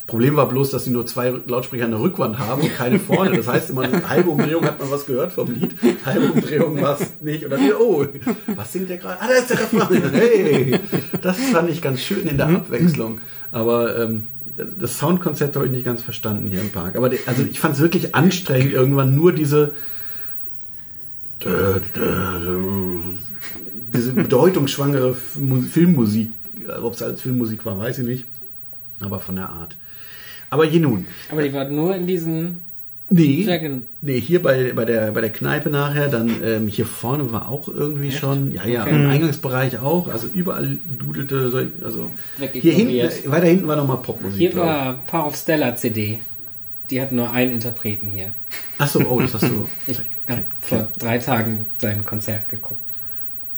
Problem 0.08 0.34
war 0.34 0.48
bloß, 0.48 0.70
dass 0.70 0.84
sie 0.84 0.90
nur 0.90 1.06
zwei 1.06 1.32
Lautsprecher 1.46 1.84
an 1.84 1.92
der 1.92 2.00
Rückwand 2.00 2.38
haben 2.38 2.62
und 2.62 2.74
keine 2.74 2.98
vorne. 2.98 3.36
Das 3.36 3.46
heißt, 3.46 3.70
immer 3.70 3.82
eine 3.82 4.08
halbe 4.08 4.30
Umdrehung 4.30 4.64
hat 4.64 4.80
man 4.80 4.90
was 4.90 5.06
gehört 5.06 5.32
vom 5.32 5.52
Lied, 5.52 5.76
halbe 6.04 6.32
Umdrehung 6.32 6.80
war 6.80 6.98
es 6.98 7.20
nicht. 7.20 7.44
Und 7.44 7.50
dann 7.50 7.60
oh, 7.78 8.06
was 8.56 8.72
singt 8.72 8.88
der 8.88 8.96
gerade? 8.96 9.20
Ah, 9.20 9.28
da 9.28 9.34
ist 9.34 9.50
der 9.50 9.60
Refrain. 9.60 10.10
Hey, 10.10 10.80
das 11.22 11.38
fand 11.38 11.70
ich 11.70 11.80
ganz 11.82 12.00
schön 12.00 12.26
in 12.26 12.38
der 12.38 12.48
Abwechslung. 12.48 13.20
Aber 13.52 13.96
ähm, 14.02 14.28
das 14.56 14.98
Soundkonzept 14.98 15.54
habe 15.56 15.66
ich 15.66 15.72
nicht 15.72 15.84
ganz 15.84 16.02
verstanden 16.02 16.46
hier 16.48 16.62
im 16.62 16.70
Park. 16.70 16.96
Aber 16.96 17.10
also 17.26 17.42
ich 17.42 17.60
fand 17.60 17.74
es 17.74 17.80
wirklich 17.80 18.14
anstrengend, 18.14 18.72
irgendwann 18.72 19.14
nur 19.14 19.32
diese 19.32 19.72
diese 23.94 24.12
bedeutungsschwangere 24.12 25.14
Mu- 25.38 25.60
Filmmusik, 25.60 26.30
ob 26.82 26.94
es 26.94 27.02
als 27.02 27.20
Filmmusik 27.20 27.64
war, 27.64 27.78
weiß 27.78 27.98
ich 27.98 28.06
nicht, 28.06 28.24
aber 29.00 29.20
von 29.20 29.36
der 29.36 29.50
Art. 29.50 29.76
Aber 30.50 30.64
je 30.64 30.78
nun. 30.80 31.06
Aber 31.30 31.42
die 31.42 31.52
war 31.52 31.64
nur 31.68 31.94
in 31.94 32.06
diesen 32.06 32.62
Nee, 33.10 33.46
nee 34.02 34.20
hier 34.20 34.42
bei, 34.42 34.72
bei, 34.74 34.84
der, 34.84 35.12
bei 35.12 35.22
der 35.22 35.30
Kneipe 35.30 35.70
nachher, 35.70 36.08
dann 36.08 36.30
ähm, 36.44 36.68
hier 36.68 36.84
vorne 36.84 37.32
war 37.32 37.48
auch 37.48 37.66
irgendwie 37.68 38.12
schon, 38.12 38.50
ja, 38.50 38.66
ja, 38.66 38.82
Okay. 38.82 38.90
im 38.94 39.08
Eingangsbereich 39.08 39.78
auch, 39.78 40.08
also 40.08 40.26
überall 40.26 40.76
dudelte, 40.98 41.50
so- 41.50 41.84
also 41.84 42.10
hier 42.52 42.74
hinten, 42.74 43.30
weiter 43.30 43.46
hinten 43.46 43.66
war 43.66 43.76
nochmal 43.76 43.96
Popmusik. 43.98 44.38
Hier 44.38 44.50
ich. 44.50 44.56
war 44.56 44.98
Paar 45.06 45.26
of 45.26 45.36
Stella 45.36 45.74
CD. 45.74 46.18
Die 46.90 47.00
hat 47.00 47.10
nur 47.12 47.30
einen 47.30 47.52
Interpreten 47.52 48.08
hier. 48.08 48.32
Ach 48.76 48.88
so, 48.88 49.00
oh, 49.00 49.20
das 49.20 49.32
hast 49.34 49.44
du. 49.44 49.66
Ich 49.86 49.98
habe 50.28 50.44
vor 50.60 50.88
drei 50.98 51.16
Tagen 51.16 51.64
sein 51.78 52.04
Konzert 52.04 52.50
geguckt. 52.50 52.80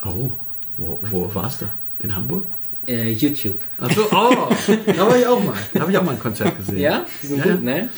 Oh, 0.04 0.30
wo, 0.76 1.00
wo 1.10 1.34
warst 1.34 1.62
du? 1.62 1.66
In 1.98 2.14
Hamburg? 2.14 2.46
Äh, 2.90 3.12
YouTube. 3.12 3.60
Ach 3.80 3.90
so, 3.92 4.02
oh, 4.10 4.48
da 4.96 5.06
war 5.06 5.16
ich 5.16 5.26
auch 5.26 5.42
mal. 5.44 5.54
Da 5.72 5.80
habe 5.82 5.92
ich 5.92 5.98
auch 5.98 6.02
mal 6.02 6.12
ein 6.12 6.18
Konzert 6.18 6.56
gesehen. 6.56 6.78
Ja? 6.80 7.04
Die 7.22 7.26
sind 7.26 7.44
Ja. 7.44 7.52
gut, 7.52 7.62
ne? 7.62 7.88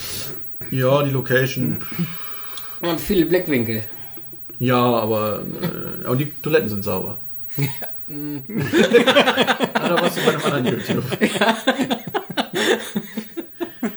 Ja, 0.71 1.03
die 1.03 1.11
Location. 1.11 1.79
Und 2.83 3.01
viele 3.01 3.25
Blickwinkel. 3.27 3.83
Ja, 4.59 4.77
aber 4.77 5.43
äh, 6.05 6.09
und 6.09 6.19
die 6.19 6.31
Toiletten 6.43 6.69
sind 6.69 6.83
sauber. 6.85 7.19
ah, 7.59 7.65
da 9.89 10.01
warst 10.03 10.19
du 10.19 10.23
bei 10.25 10.33
einem 10.33 10.43
anderen 10.45 10.67
YouTube. 10.67 11.05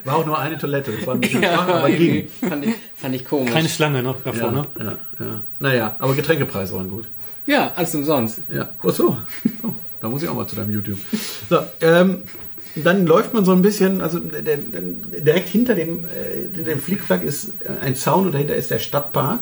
War 0.04 0.16
auch 0.18 0.26
nur 0.26 0.38
eine 0.40 0.58
Toilette. 0.58 0.92
Das 0.92 1.06
war 1.08 1.16
ein 1.16 1.22
bisschen 1.22 1.44
schwach, 1.44 1.68
aber 1.68 1.90
ging. 1.90 2.28
fand, 2.48 2.66
ich, 2.66 2.74
fand 2.96 3.16
ich 3.16 3.26
komisch. 3.26 3.52
Keine 3.52 3.70
Schlange 3.70 4.04
noch 4.04 4.22
davor, 4.24 4.44
Ja, 4.44 4.52
ne? 4.52 4.66
ja, 4.80 4.98
ja. 5.26 5.42
Naja, 5.60 5.96
aber 6.00 6.14
Getränkepreise 6.14 6.74
waren 6.76 6.90
gut. 6.90 7.06
ja, 7.48 7.72
alles 7.76 7.96
umsonst. 7.96 8.42
Ja. 8.50 8.70
Ach 8.84 8.90
so. 8.92 9.18
Oh, 9.64 9.70
da 10.06 10.10
muss 10.10 10.24
ich 10.24 10.30
auch 10.30 10.36
mal 10.36 10.48
zu 10.48 10.56
deinem 10.56 10.72
YouTube. 10.72 10.98
So, 11.50 11.58
ähm, 11.82 12.20
dann 12.76 13.06
läuft 13.06 13.34
man 13.34 13.44
so 13.46 13.52
ein 13.52 13.62
bisschen, 13.62 14.02
also 14.02 14.20
der, 14.20 14.42
der, 14.42 14.82
direkt 15.22 15.50
hinter 15.50 15.76
dem, 15.76 16.06
äh, 16.06 16.64
dem 16.64 16.80
Flickflack 16.80 17.24
ist 17.24 17.52
ein 17.82 17.96
Zaun 17.96 18.26
und 18.28 18.34
dahinter 18.34 18.56
ist 18.56 18.72
der 18.72 18.80
Stadtpark. 18.80 19.40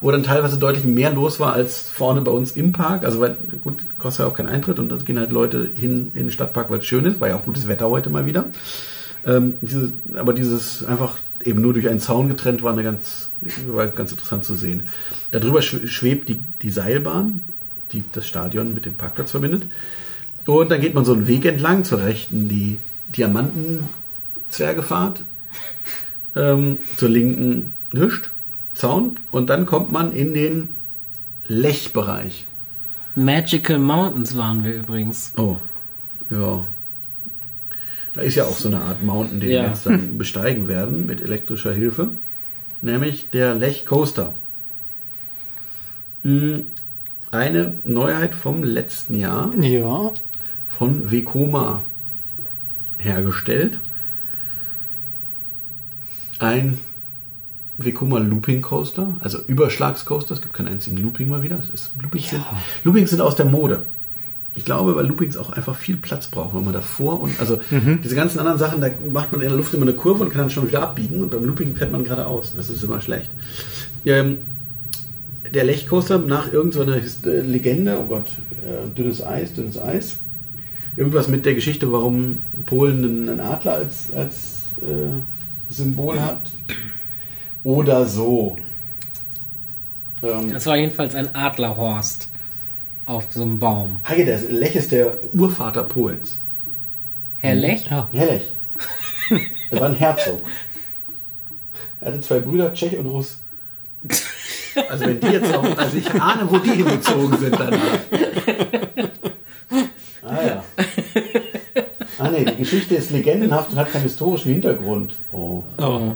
wo 0.00 0.10
dann 0.10 0.22
teilweise 0.22 0.58
deutlich 0.58 0.84
mehr 0.84 1.12
los 1.12 1.40
war 1.40 1.52
als 1.54 1.80
vorne 1.80 2.20
bei 2.20 2.30
uns 2.30 2.52
im 2.52 2.72
Park. 2.72 3.04
Also 3.04 3.20
weil, 3.20 3.36
gut, 3.62 3.80
kostet 3.98 4.24
ja 4.24 4.30
auch 4.30 4.34
keinen 4.34 4.48
Eintritt 4.48 4.78
und 4.78 4.88
dann 4.90 5.04
gehen 5.04 5.18
halt 5.18 5.32
Leute 5.32 5.70
hin 5.74 6.12
in 6.14 6.24
den 6.24 6.30
Stadtpark, 6.30 6.70
weil 6.70 6.80
es 6.80 6.86
schön 6.86 7.04
ist, 7.06 7.20
war 7.20 7.28
ja 7.28 7.36
auch 7.36 7.44
gutes 7.44 7.66
Wetter 7.68 7.88
heute 7.88 8.10
mal 8.10 8.26
wieder. 8.26 8.46
Ähm, 9.26 9.54
diese, 9.60 9.90
aber 10.14 10.32
dieses 10.32 10.84
einfach 10.84 11.16
eben 11.42 11.60
nur 11.62 11.72
durch 11.72 11.88
einen 11.88 12.00
Zaun 12.00 12.28
getrennt 12.28 12.62
war 12.62 12.72
eine 12.72 12.82
ganz, 12.82 13.30
war 13.68 13.86
ganz 13.88 14.12
interessant 14.12 14.44
zu 14.44 14.54
sehen. 14.54 14.82
Darüber 15.30 15.60
schw- 15.60 15.86
schwebt 15.88 16.28
die, 16.28 16.40
die 16.62 16.70
Seilbahn, 16.70 17.40
die 18.00 18.04
das 18.12 18.26
Stadion 18.26 18.74
mit 18.74 18.84
dem 18.84 18.94
Parkplatz 18.94 19.30
verbindet. 19.32 19.62
Und 20.46 20.70
dann 20.70 20.80
geht 20.80 20.94
man 20.94 21.04
so 21.04 21.12
einen 21.12 21.26
Weg 21.26 21.44
entlang, 21.44 21.84
zur 21.84 22.02
rechten 22.02 22.48
die 22.48 22.78
Diamanten-Zwergefahrt, 23.16 25.22
ähm, 26.36 26.78
zur 26.96 27.08
linken 27.08 27.74
nischt, 27.92 28.30
Zaun 28.74 29.16
und 29.30 29.48
dann 29.50 29.66
kommt 29.66 29.90
man 29.90 30.12
in 30.12 30.34
den 30.34 30.68
Lechbereich. 31.48 32.44
Magical 33.14 33.78
Mountains 33.78 34.36
waren 34.36 34.62
wir 34.64 34.74
übrigens. 34.74 35.32
Oh, 35.38 35.56
ja. 36.30 36.66
Da 38.12 38.20
ist 38.20 38.34
ja 38.34 38.44
auch 38.44 38.56
so 38.56 38.68
eine 38.68 38.80
Art 38.82 39.02
Mountain, 39.02 39.40
den 39.40 39.50
Ja. 39.50 39.62
wir 39.62 39.68
jetzt 39.70 39.86
dann 39.86 40.18
besteigen 40.22 40.68
werden 40.68 41.06
mit 41.06 41.22
elektrischer 41.22 41.72
Hilfe, 41.72 42.10
nämlich 42.82 43.30
der 43.30 43.54
Lech 43.54 43.86
Coaster. 43.86 44.34
Eine 47.36 47.74
Neuheit 47.84 48.34
vom 48.34 48.64
letzten 48.64 49.12
Jahr 49.18 49.54
Ja. 49.60 50.10
von 50.78 51.10
Vekoma 51.10 51.82
hergestellt. 52.96 53.78
Ein 56.38 56.78
Vekoma 57.76 58.20
Looping 58.20 58.62
Coaster, 58.62 59.18
also 59.20 59.38
Überschlagscoaster. 59.46 60.32
Es 60.32 60.40
gibt 60.40 60.54
keinen 60.54 60.68
einzigen 60.68 60.96
Looping 60.96 61.28
mal 61.28 61.42
wieder. 61.42 61.60
Ist, 61.74 61.90
Loopings, 62.00 62.30
sind, 62.30 62.42
Loopings 62.84 63.10
sind 63.10 63.20
aus 63.20 63.36
der 63.36 63.44
Mode. 63.44 63.82
Ich 64.54 64.64
glaube, 64.64 64.96
weil 64.96 65.06
Loopings 65.06 65.36
auch 65.36 65.50
einfach 65.50 65.76
viel 65.76 65.98
Platz 65.98 66.28
brauchen, 66.28 66.56
wenn 66.56 66.64
man 66.64 66.72
davor 66.72 67.20
und 67.20 67.38
also 67.38 67.60
diese 68.02 68.14
ganzen 68.14 68.38
anderen 68.38 68.58
Sachen, 68.58 68.80
da 68.80 68.88
macht 69.12 69.30
man 69.30 69.42
in 69.42 69.48
der 69.50 69.56
Luft 69.58 69.74
immer 69.74 69.82
eine 69.82 69.92
Kurve 69.92 70.24
und 70.24 70.30
kann 70.30 70.40
dann 70.40 70.50
schon 70.50 70.66
wieder 70.66 70.82
abbiegen 70.82 71.20
und 71.22 71.28
beim 71.30 71.44
Looping 71.44 71.76
fährt 71.76 71.92
man 71.92 72.02
geradeaus. 72.04 72.54
Das 72.56 72.70
ist 72.70 72.82
immer 72.82 73.02
schlecht. 73.02 73.30
Ähm, 74.06 74.38
der 75.56 75.64
Lechcoaster 75.64 76.18
nach 76.18 76.52
irgendeiner 76.52 76.96
Hist- 76.96 77.26
äh, 77.26 77.40
Legende, 77.40 77.98
oh 77.98 78.04
Gott, 78.04 78.26
äh, 78.64 78.88
dünnes 78.94 79.22
Eis, 79.22 79.54
dünnes 79.54 79.78
Eis. 79.78 80.18
Irgendwas 80.96 81.28
mit 81.28 81.44
der 81.44 81.54
Geschichte, 81.54 81.90
warum 81.92 82.40
Polen 82.66 83.28
einen, 83.28 83.40
Adler 83.40 83.74
als, 83.74 84.12
als 84.14 84.64
äh, 84.80 85.72
Symbol 85.72 86.20
hat. 86.20 86.48
Oder 87.62 88.06
so. 88.06 88.56
Ähm, 90.22 90.52
Das 90.52 90.66
war 90.66 90.76
jedenfalls 90.76 91.14
ein 91.14 91.34
Adlerhorst 91.34 92.28
auf 93.06 93.24
so 93.32 93.42
einem 93.42 93.58
Baum. 93.58 93.96
Heike, 94.08 94.24
der 94.24 94.40
Lech 94.50 94.74
ist 94.76 94.92
der 94.92 95.18
Urvater 95.34 95.82
Polens. 95.84 96.38
Herr 97.36 97.54
Lech? 97.54 97.86
Ja. 97.90 98.08
Herr 98.12 98.26
Lech. 98.26 98.52
Er 99.70 99.80
war 99.80 99.88
ein 99.88 99.96
Herzog. 99.96 100.42
Er 102.00 102.08
hatte 102.12 102.20
zwei 102.20 102.38
Brüder, 102.38 102.72
Tschech 102.72 102.96
und 102.98 103.06
Russ. 103.06 103.38
Also 104.88 105.06
wenn 105.06 105.20
die 105.20 105.26
jetzt 105.28 105.52
noch, 105.52 105.76
also 105.78 105.96
ich 105.96 106.10
ahne, 106.14 106.42
wo 106.50 106.58
die 106.58 106.70
hingezogen 106.70 107.36
sind 107.38 107.54
danach. 107.58 107.98
Ah 110.22 110.42
ja. 110.44 110.64
Ah 112.18 112.28
nee, 112.30 112.44
die 112.44 112.56
Geschichte 112.56 112.94
ist 112.96 113.10
legendenhaft 113.10 113.70
und 113.72 113.76
hat 113.78 113.90
keinen 113.92 114.02
historischen 114.02 114.52
Hintergrund. 114.52 115.14
Oh. 115.32 115.62
Oh, 115.78 116.12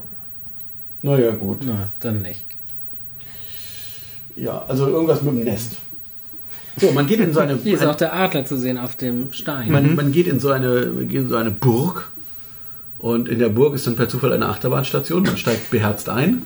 Naja, 1.03 1.31
gut. 1.33 1.59
na, 1.62 1.88
dann 2.01 2.23
nicht. 2.23 2.44
Ja, 4.37 4.64
also 4.68 4.87
irgendwas 4.88 5.23
mit 5.23 5.35
dem 5.35 5.44
Nest. 5.44 5.73
So, 6.79 6.90
man 6.92 7.07
geht 7.07 7.20
in 7.20 7.33
so 7.35 7.40
eine, 7.40 7.57
Hier 7.62 7.75
ist 7.75 7.85
auch 7.85 7.96
der 7.96 8.14
Adler 8.14 8.44
zu 8.46 8.57
sehen 8.57 8.79
auf 8.79 8.96
dem 8.96 9.33
Stein. 9.33 9.70
man, 9.70 9.94
man 9.94 10.12
geht 10.12 10.27
in 10.27 10.40
so 10.40 10.51
eine, 10.51 10.87
man 10.94 11.09
geht 11.09 11.20
in 11.23 11.29
so 11.29 11.37
eine 11.37 11.51
Burg 11.51 12.11
und 13.01 13.31
in 13.31 13.39
der 13.39 13.49
Burg 13.49 13.75
ist 13.75 13.87
dann 13.87 13.97
per 13.97 14.11
Zufall 14.11 14.35
eine 14.35 14.47
Achterbahnstation. 14.47 15.23
Man 15.23 15.39
steigt 15.39 15.71
beherzt 15.71 16.11
ein. 16.11 16.43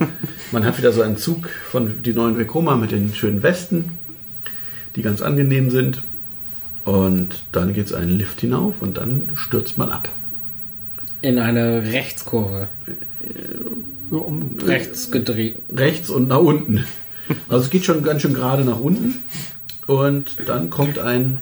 Man 0.52 0.64
hat 0.64 0.78
wieder 0.78 0.92
so 0.92 1.02
einen 1.02 1.16
Zug 1.16 1.48
von 1.48 2.00
die 2.04 2.12
neuen 2.12 2.38
Vekoma 2.38 2.76
mit 2.76 2.92
den 2.92 3.12
schönen 3.12 3.42
Westen, 3.42 3.98
die 4.94 5.02
ganz 5.02 5.20
angenehm 5.20 5.70
sind. 5.70 6.02
Und 6.84 7.42
dann 7.50 7.74
geht 7.74 7.86
es 7.86 7.92
einen 7.92 8.10
Lift 8.10 8.40
hinauf 8.40 8.74
und 8.80 8.98
dann 8.98 9.30
stürzt 9.34 9.78
man 9.78 9.90
ab. 9.90 10.08
In 11.22 11.40
eine 11.40 11.82
Rechtskurve. 11.92 12.68
Um, 14.10 14.56
Rechts 14.64 15.10
gedreht. 15.10 15.60
Rechts 15.74 16.08
und 16.08 16.28
nach 16.28 16.38
unten. 16.38 16.84
Also 17.48 17.64
es 17.64 17.70
geht 17.70 17.84
schon 17.84 18.04
ganz 18.04 18.22
schön 18.22 18.34
gerade 18.34 18.64
nach 18.64 18.78
unten. 18.78 19.16
Und 19.88 20.36
dann 20.46 20.70
kommt 20.70 21.00
ein 21.00 21.40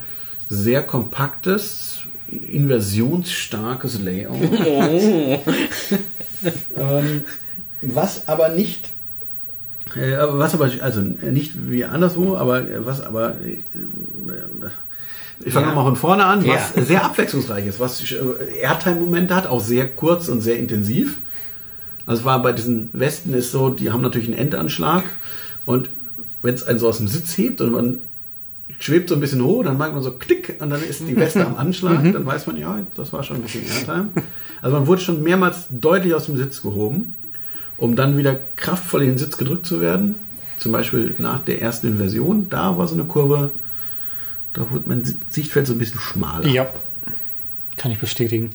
sehr 0.49 0.83
kompaktes, 0.83 1.92
inversionsstarkes 2.33 4.01
Layout. 4.01 4.37
ähm, 6.77 7.23
was 7.83 8.29
aber 8.29 8.49
nicht, 8.51 8.89
äh, 9.97 10.17
was 10.19 10.55
aber, 10.55 10.71
also 10.81 11.01
nicht 11.01 11.53
wie 11.71 11.85
anderswo, 11.85 12.37
aber 12.37 12.61
äh, 12.69 12.85
was 12.87 13.01
aber, 13.01 13.37
äh, 13.45 13.51
äh, 13.55 13.61
ich 15.45 15.53
fange 15.53 15.67
Ja. 15.69 15.75
mal 15.75 15.83
von 15.85 15.97
vorne 15.97 16.25
an, 16.25 16.47
was 16.47 16.75
Ja. 16.77 16.83
sehr 16.83 17.05
abwechslungsreich 17.05 17.67
ist, 17.67 17.81
was 17.81 18.01
äh, 18.13 18.17
Airtime-Momente 18.63 19.35
hat, 19.35 19.47
auch 19.47 19.61
sehr 19.61 19.89
kurz 19.89 20.29
und 20.29 20.41
sehr 20.41 20.57
intensiv. 20.59 21.19
Also 22.07 22.25
war 22.25 22.43
bei 22.43 22.53
diesen 22.53 22.91
Westen 22.93 23.33
ist 23.35 23.53
so, 23.53 23.69
die 23.71 23.91
haben 23.93 24.03
natürlich 24.03 24.29
einen 24.29 24.39
Endanschlag 24.39 25.05
und 25.67 25.89
wenn 26.43 26.55
es 26.55 26.65
einen 26.67 26.79
so 26.81 26.89
aus 26.89 26.99
dem 26.99 27.07
Sitz 27.09 27.37
hebt 27.39 27.61
und 27.61 27.71
man 27.73 28.01
schwebt 28.79 29.09
so 29.09 29.15
ein 29.15 29.21
bisschen 29.21 29.43
hoch, 29.43 29.65
dann 29.65 29.79
merkt 29.79 29.95
man 29.95 30.03
so 30.03 30.13
klick 30.19 30.57
und 30.61 30.71
dann 30.71 30.83
ist 30.83 31.01
die 31.07 31.17
Weste 31.17 31.45
am 31.47 31.57
Anschlag, 31.57 32.03
dann 32.13 32.27
weiß 32.27 32.47
man, 32.47 32.57
ja, 32.57 32.79
das 32.97 33.13
war 33.13 33.23
schon 33.23 33.37
ein 33.37 33.43
bisschen 33.43 33.65
Airtime. 33.67 34.09
Also 34.61 34.77
man 34.77 34.87
wurde 34.87 35.01
schon 35.03 35.23
mehrmals 35.23 35.67
deutlich 35.71 36.15
aus 36.15 36.27
dem 36.27 36.37
Sitz 36.37 36.63
gehoben, 36.63 37.15
um 37.77 37.97
dann 37.97 38.17
wieder 38.17 38.39
kraftvoll 38.57 39.03
in 39.03 39.09
den 39.11 39.19
Sitz 39.19 39.37
gedrückt 39.39 39.67
zu 39.67 39.81
werden. 39.81 40.17
Zum 40.59 40.73
Beispiel 40.73 41.15
nach 41.19 41.41
der 41.45 41.61
ersten 41.61 41.89
Inversion, 41.89 42.49
da 42.49 42.77
war 42.79 42.87
so 42.87 42.95
eine 42.95 43.05
Kurve, 43.05 43.51
da 44.53 44.71
wurde 44.71 44.85
mein 44.87 45.19
Sichtfeld 45.31 45.67
so 45.67 45.73
ein 45.73 45.79
bisschen 45.79 46.01
schmaler. 46.01 46.47
ja. 46.49 46.69
Kann 47.79 47.91
ich 47.91 47.99
bestätigen. 47.99 48.51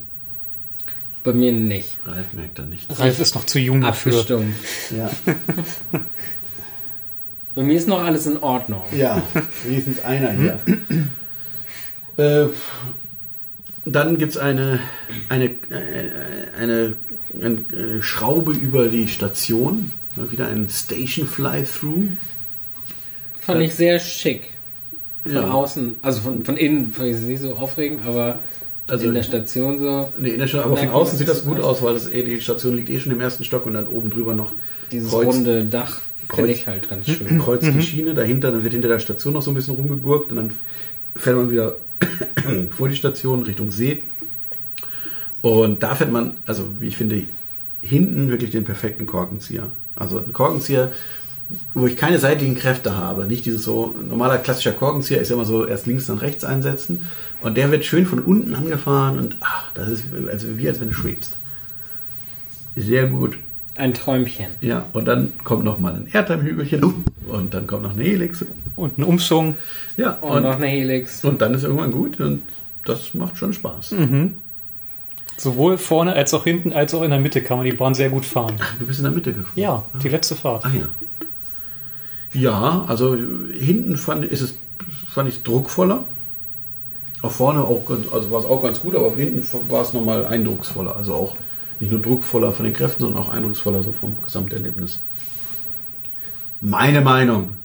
Bei 1.24 1.34
mir 1.34 1.52
nicht. 1.52 1.98
Ralf 2.06 2.32
merkt 2.34 2.60
da 2.60 2.64
nichts. 2.66 2.98
Ralf 3.00 3.20
ist 3.20 3.36
noch 3.36 3.46
zu 3.46 3.60
jung 3.60 3.82
dafür. 3.82 4.14
Abgestumpft. 4.14 4.92
Ja. 4.96 5.10
Bei 7.58 7.64
mir 7.64 7.74
ist 7.76 7.88
noch 7.88 8.04
alles 8.04 8.28
in 8.28 8.38
Ordnung. 8.38 8.84
Ja, 8.96 9.20
wenigstens 9.66 10.06
einer 10.06 10.32
hier. 10.32 10.60
äh, 12.18 12.46
dann 13.84 14.20
gibt 14.20 14.34
es 14.34 14.38
eine, 14.38 14.80
eine, 15.28 15.46
äh, 15.46 15.50
eine, 16.56 16.94
eine, 17.42 17.58
eine 17.72 18.04
Schraube 18.04 18.52
über 18.52 18.90
die 18.90 19.08
Station. 19.08 19.92
Wieder 20.30 20.48
ein 20.50 20.70
Station 20.70 21.28
Fly-Through. 21.28 22.04
Fand 23.40 23.62
ich 23.62 23.74
sehr 23.74 24.00
schick. 24.00 24.44
Von 25.24 25.32
Ja. 25.34 25.50
außen, 25.52 25.96
also 26.04 26.22
von, 26.22 26.46
von 26.46 26.58
innen 26.58 26.92
fand 26.92 27.10
ich 27.10 27.16
es 27.16 27.22
nicht 27.24 27.42
so 27.42 27.56
aufregend, 27.56 28.06
aber 28.06 28.38
Also- 28.86 29.08
in 29.08 29.16
der 29.16 29.24
Station 29.24 29.80
so. 29.80 30.12
Nee, 30.20 30.30
in 30.30 30.40
der 30.40 30.48
Station, 30.48 30.72
aber 30.72 30.78
von 30.78 30.90
außen 30.90 31.18
sieht 31.18 31.28
das 31.28 31.44
gut 31.44 31.60
aus, 31.60 31.82
weil 31.82 31.96
das, 31.96 32.08
eh- 32.12 32.22
die 32.24 32.40
Station 32.40 32.76
liegt 32.76 32.90
eh 32.92 33.00
schon 33.00 33.12
im 33.14 33.20
ersten 33.22 33.44
Stock 33.44 33.66
und 33.66 33.74
dann 33.74 33.88
oben 33.88 34.12
drüber 34.12 34.36
noch 34.36 34.52
Dieses 34.92 35.10
Kreuz- 35.10 35.26
runde 35.26 35.66
Dach 35.66 36.02
Kreuz- 36.28 36.50
ich 36.50 36.68
halt 36.68 36.90
ganz 36.90 37.08
schön. 37.08 37.40
kreuzt 37.44 37.66
die 37.66 37.82
Schiene 37.82 38.14
dahinter, 38.14 38.52
dann 38.52 38.64
wird 38.64 38.74
hinter 38.74 38.88
der 38.90 39.00
Station 39.00 39.34
noch 39.34 39.42
so 39.42 39.52
ein 39.52 39.56
bisschen 39.56 39.76
rumgegurkt 39.76 40.32
und 40.32 40.38
dann 40.38 40.52
fährt 41.16 41.36
man 41.38 41.52
wieder 41.52 41.78
vor 42.72 42.90
die 42.90 42.96
Station 42.96 43.44
Richtung 43.44 43.72
See. 43.72 44.04
Und 45.42 45.84
da 45.84 45.96
fährt 45.96 46.12
man, 46.12 46.34
also 46.46 46.70
wie 46.80 46.88
ich 46.88 46.98
finde, 46.98 47.24
hinten 47.82 48.30
wirklich 48.30 48.52
den 48.52 48.66
perfekten 48.66 49.06
Korkenzieher. 49.06 49.72
Also 49.96 50.20
ein 50.20 50.34
Korkenzieher, 50.34 50.92
wo 51.74 51.88
ich 51.88 51.96
keine 51.96 52.20
seitlichen 52.20 52.56
Kräfte 52.56 52.98
habe. 52.98 53.26
Nicht 53.26 53.46
dieses 53.46 53.64
so, 53.64 53.96
normaler 54.08 54.38
klassischer 54.40 54.74
Korkenzieher 54.74 55.22
ist 55.22 55.30
ja 55.30 55.36
immer 55.36 55.46
so 55.46 55.66
erst 55.66 55.86
links, 55.88 56.08
dann 56.08 56.18
rechts 56.18 56.44
einsetzen. 56.44 57.06
Und 57.42 57.56
der 57.56 57.72
wird 57.72 57.86
schön 57.86 58.06
von 58.06 58.20
unten 58.20 58.54
angefahren 58.56 59.18
und 59.20 59.36
ach, 59.40 59.72
das 59.74 59.90
ist 59.90 60.04
also 60.30 60.58
wie 60.58 60.68
als 60.68 60.80
wenn 60.82 60.90
du 60.90 60.96
schwebst. 60.96 61.36
Sehr 62.76 63.08
gut. 63.08 63.38
Ein 63.78 63.94
Träumchen. 63.94 64.48
Ja, 64.62 64.86
und 64.94 65.06
dann 65.06 65.34
kommt 65.44 65.64
noch 65.64 65.78
mal 65.78 65.94
ein 65.94 66.08
Airtime-Hügelchen 66.12 66.84
und 67.28 67.54
dann 67.54 67.68
kommt 67.68 67.84
noch 67.84 67.92
eine 67.94 68.04
Helix. 68.04 68.44
Und 68.76 68.98
ein 68.98 69.04
Umschwung. 69.04 69.56
Ja, 69.98 70.14
Und, 70.22 70.38
und, 70.38 70.44
noch 70.44 70.56
eine 70.56 70.68
Helix. 70.68 71.24
und 71.24 71.42
dann 71.42 71.54
ist 71.54 71.64
irgendwann 71.64 71.92
gut 71.92 72.20
und 72.20 72.42
das 72.86 73.14
macht 73.14 73.38
schon 73.38 73.54
Spaß. 73.54 73.94
Sowohl 75.38 75.78
vorne 75.78 76.14
als 76.14 76.34
auch 76.34 76.44
hinten 76.46 76.74
als 76.74 76.94
auch 76.96 77.04
in 77.04 77.12
der 77.12 77.20
Mitte 77.20 77.42
kann 77.42 77.58
man 77.58 77.66
die 77.66 77.74
Bahn 77.74 77.94
sehr 77.94 78.10
gut 78.10 78.26
fahren. 78.26 78.56
Du 78.80 78.88
bist 78.88 78.98
in 79.00 79.04
der 79.04 79.12
Mitte 79.12 79.32
gefahren. 79.34 79.52
Ja, 79.56 79.84
die 80.02 80.10
letzte 80.10 80.36
Fahrt. 80.36 80.66
Ah 80.66 80.72
ja. 80.74 80.88
Ja, 82.34 82.86
also 82.88 83.16
hinten 83.52 83.98
fand, 83.98 84.26
ist 84.26 84.42
es, 84.42 84.56
fand 85.10 85.30
ich 85.30 85.44
druckvoller. 85.44 86.04
Auch 87.22 87.32
vorne 87.32 87.62
auch, 87.62 87.86
ganz- 87.86 88.12
also 88.12 88.30
war 88.32 88.40
es 88.40 88.46
auch 88.46 88.62
ganz 88.62 88.80
gut, 88.80 88.96
aber 88.96 89.16
hinten 89.16 89.46
war 89.70 89.82
es 89.82 89.94
nochmal 89.94 90.26
eindrucksvoller. 90.26 90.96
Also 90.96 91.14
auch 91.14 91.36
nicht 91.80 91.92
nur 91.92 92.02
druckvoller 92.02 92.54
von 92.54 92.66
den 92.66 92.74
Kräften, 92.74 93.02
sondern 93.02 93.22
auch 93.24 93.30
eindrucksvoller 93.30 93.84
so 93.84 93.92
vom 93.92 94.16
Gesamterlebnis. 94.24 95.02
Meine 96.62 97.02
Meinung. 97.02 97.56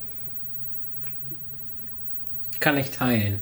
Kann 2.60 2.76
ich 2.76 2.90
teilen. 2.90 3.40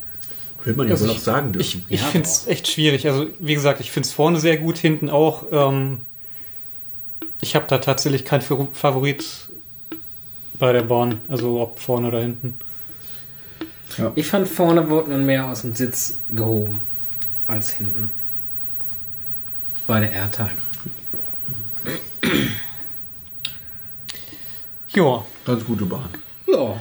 Will 0.63 0.75
man 0.75 0.87
ja 0.87 0.93
Also 0.93 1.05
wohl 1.07 1.15
auch 1.15 1.19
sagen 1.19 1.53
dürfen. 1.53 1.83
Ich, 1.89 1.93
ich 1.93 2.01
Ja, 2.01 2.07
finde 2.07 2.27
es 2.27 2.47
echt 2.47 2.67
schwierig. 2.67 3.07
Also, 3.07 3.27
wie 3.39 3.53
gesagt, 3.55 3.79
ich 3.81 3.91
finde 3.91 4.07
es 4.07 4.13
vorne 4.13 4.39
sehr 4.39 4.57
gut, 4.57 4.77
hinten 4.77 5.09
auch. 5.09 5.45
Ähm, 5.51 6.01
ich 7.41 7.55
habe 7.55 7.65
da 7.67 7.79
tatsächlich 7.79 8.25
keinen 8.25 8.41
Fa- 8.41 8.67
Favorit 8.71 9.49
bei 10.59 10.71
der 10.71 10.83
Bahn. 10.83 11.19
Also, 11.27 11.59
ob 11.59 11.79
vorne 11.79 12.07
oder 12.07 12.21
hinten. 12.21 12.57
Ich 14.15 14.27
fand 14.27 14.47
vorne 14.47 14.89
wurde 14.89 15.09
man 15.09 15.25
mehr 15.25 15.47
aus 15.47 15.61
dem 15.63 15.75
Sitz 15.75 16.19
gehoben 16.29 16.79
als 17.47 17.71
hinten. 17.71 18.09
Bei 19.91 19.99
der 19.99 20.13
Airtime. 20.13 20.51
Ja, 24.93 25.25
Ganz 25.45 25.65
gute 25.65 25.83
Bahn. 25.83 26.07
Ja. 26.47 26.75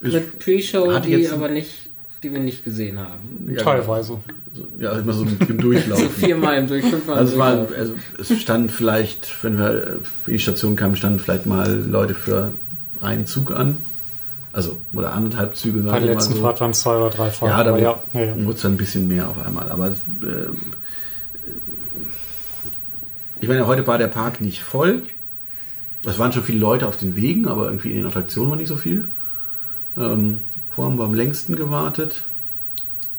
Ist- 0.00 0.12
Mit 0.14 0.38
Pre-Show, 0.40 0.98
die 0.98 1.10
jetzt- 1.10 1.32
aber 1.32 1.48
nicht, 1.50 1.90
die 2.24 2.32
wir 2.32 2.40
nicht 2.40 2.64
gesehen 2.64 2.98
haben. 2.98 3.48
Ja, 3.48 3.62
teilweise. 3.62 4.18
So, 4.52 4.66
ja, 4.80 4.90
immer 4.98 5.12
so 5.12 5.22
im 5.22 5.38
So 5.46 5.52
Durchlaufen. 5.54 6.10
viermal 6.10 6.58
im 6.58 6.66
Durch, 6.66 6.84
fünfmal 6.84 7.18
Also 7.18 7.28
es, 7.28 7.34
im 7.34 7.38
war, 7.38 7.56
Durchlauf. 7.58 7.78
also 7.78 7.94
es 8.18 8.40
stand 8.40 8.72
vielleicht, 8.72 9.44
wenn 9.44 9.56
wir 9.56 10.00
in 10.26 10.32
die 10.32 10.38
Station 10.40 10.74
kamen, 10.74 10.96
standen 10.96 11.20
vielleicht 11.20 11.46
mal 11.46 11.72
Leute 11.72 12.14
für 12.14 12.50
einen 13.00 13.24
Zug 13.26 13.52
an. 13.52 13.76
Also, 14.52 14.80
oder 14.92 15.12
anderthalb 15.12 15.54
Züge, 15.54 15.78
Bei 15.78 15.90
sagen 15.90 15.92
der 15.92 16.00
wir 16.02 16.06
mal 16.08 16.12
letzten 16.14 16.34
so. 16.34 16.42
Fahrt 16.42 16.60
waren 16.60 16.72
es 16.72 16.80
zwei 16.80 16.96
oder 16.96 17.10
drei 17.10 17.30
Fahrten. 17.30 17.56
Ja, 17.56 17.62
da 17.62 17.70
aber 17.70 17.78
wurde 17.78 17.82
ja, 18.14 18.20
ja, 18.20 18.34
ja. 18.34 18.50
es 18.50 18.62
dann 18.62 18.72
ein 18.72 18.76
bisschen 18.78 19.06
mehr 19.06 19.28
auf 19.28 19.46
einmal. 19.46 19.70
Aber 19.70 19.90
äh, 19.90 19.92
ich 23.40 23.48
meine, 23.48 23.66
heute 23.66 23.86
war 23.86 23.98
der 23.98 24.08
Park 24.08 24.40
nicht 24.40 24.62
voll. 24.62 25.02
Es 26.04 26.18
waren 26.18 26.32
schon 26.32 26.42
viele 26.44 26.58
Leute 26.60 26.86
auf 26.86 26.96
den 26.96 27.16
Wegen, 27.16 27.48
aber 27.48 27.66
irgendwie 27.66 27.90
in 27.90 27.96
den 27.98 28.06
Attraktionen 28.06 28.50
war 28.50 28.56
nicht 28.56 28.68
so 28.68 28.76
viel. 28.76 29.08
Ähm, 29.96 30.38
wo 30.74 30.84
haben 30.84 30.96
wir 30.98 31.04
am 31.04 31.14
längsten 31.14 31.56
gewartet? 31.56 32.22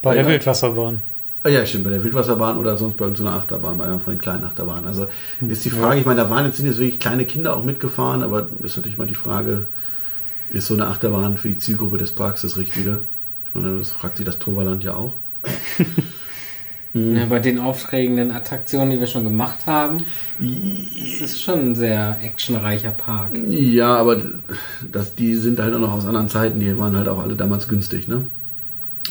Bei 0.01 0.13
der 0.13 0.23
Ja. 0.23 0.29
Wildwasserbahn. 0.29 0.99
Ah 1.43 1.49
Ja, 1.49 1.65
stimmt, 1.65 1.83
bei 1.85 1.89
der 1.89 2.03
Wildwasserbahn 2.03 2.57
oder 2.57 2.77
sonst 2.77 2.97
bei 2.97 3.05
irgendeiner 3.05 3.35
Achterbahn, 3.37 3.77
bei 3.77 3.85
einer 3.85 3.99
von 3.99 4.13
den 4.13 4.19
kleinen 4.19 4.43
Achterbahnen. 4.43 4.85
Also 4.85 5.07
ist 5.47 5.63
die 5.65 5.69
Frage, 5.69 5.99
ich 5.99 6.05
meine, 6.05 6.21
da 6.21 6.29
waren 6.29 6.45
jetzt, 6.45 6.57
sind 6.57 6.65
jetzt 6.67 6.79
wirklich 6.79 6.99
kleine 6.99 7.25
Kinder 7.25 7.55
auch 7.55 7.63
mitgefahren, 7.63 8.23
aber 8.23 8.47
ist 8.63 8.75
natürlich 8.77 8.97
mal 8.97 9.07
die 9.07 9.13
Frage, 9.13 9.67
ist 10.51 10.67
so 10.67 10.73
eine 10.73 10.87
Achterbahn 10.87 11.37
für 11.37 11.49
die 11.49 11.57
Zielgruppe 11.57 11.97
des 11.97 12.13
Parks 12.13 12.41
das 12.41 12.57
Richtige? 12.57 13.01
Ich 13.45 13.53
meine, 13.55 13.77
das 13.77 13.91
fragt 13.91 14.17
sich 14.17 14.25
das 14.25 14.39
Toverland 14.39 14.83
ja 14.83 14.95
auch. 14.95 15.15
Ja, 16.93 17.25
bei 17.27 17.37
den 17.37 17.59
aufregenden 17.59 18.31
Attraktionen, 18.31 18.89
die 18.89 18.99
wir 18.99 19.05
schon 19.05 19.23
gemacht 19.23 19.59
haben, 19.67 19.97
ist 20.39 21.21
es 21.21 21.39
schon 21.39 21.59
ein 21.59 21.75
sehr 21.75 22.17
actionreicher 22.23 22.89
Park. 22.89 23.31
Ja, 23.47 23.95
aber 23.95 24.19
das, 24.91 25.13
die 25.13 25.35
sind 25.35 25.59
halt 25.59 25.75
auch 25.75 25.79
noch 25.79 25.93
aus 25.93 26.05
anderen 26.05 26.29
Zeiten, 26.29 26.59
die 26.59 26.75
waren 26.79 26.95
halt 26.97 27.07
auch 27.07 27.19
alle 27.21 27.35
damals 27.35 27.67
günstig, 27.67 28.07
ne? 28.07 28.23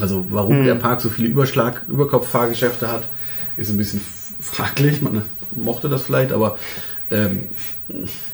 Also 0.00 0.26
warum 0.30 0.64
der 0.64 0.74
Park 0.74 1.00
so 1.00 1.08
viele 1.08 1.28
Überschlag, 1.28 1.82
Überkopffahrgeschäfte 1.88 2.88
hat, 2.90 3.04
ist 3.56 3.70
ein 3.70 3.76
bisschen 3.76 4.00
fraglich. 4.40 5.00
Man 5.02 5.22
mochte 5.56 5.88
das 5.88 6.02
vielleicht, 6.02 6.32
aber 6.32 6.58
ähm, 7.10 7.42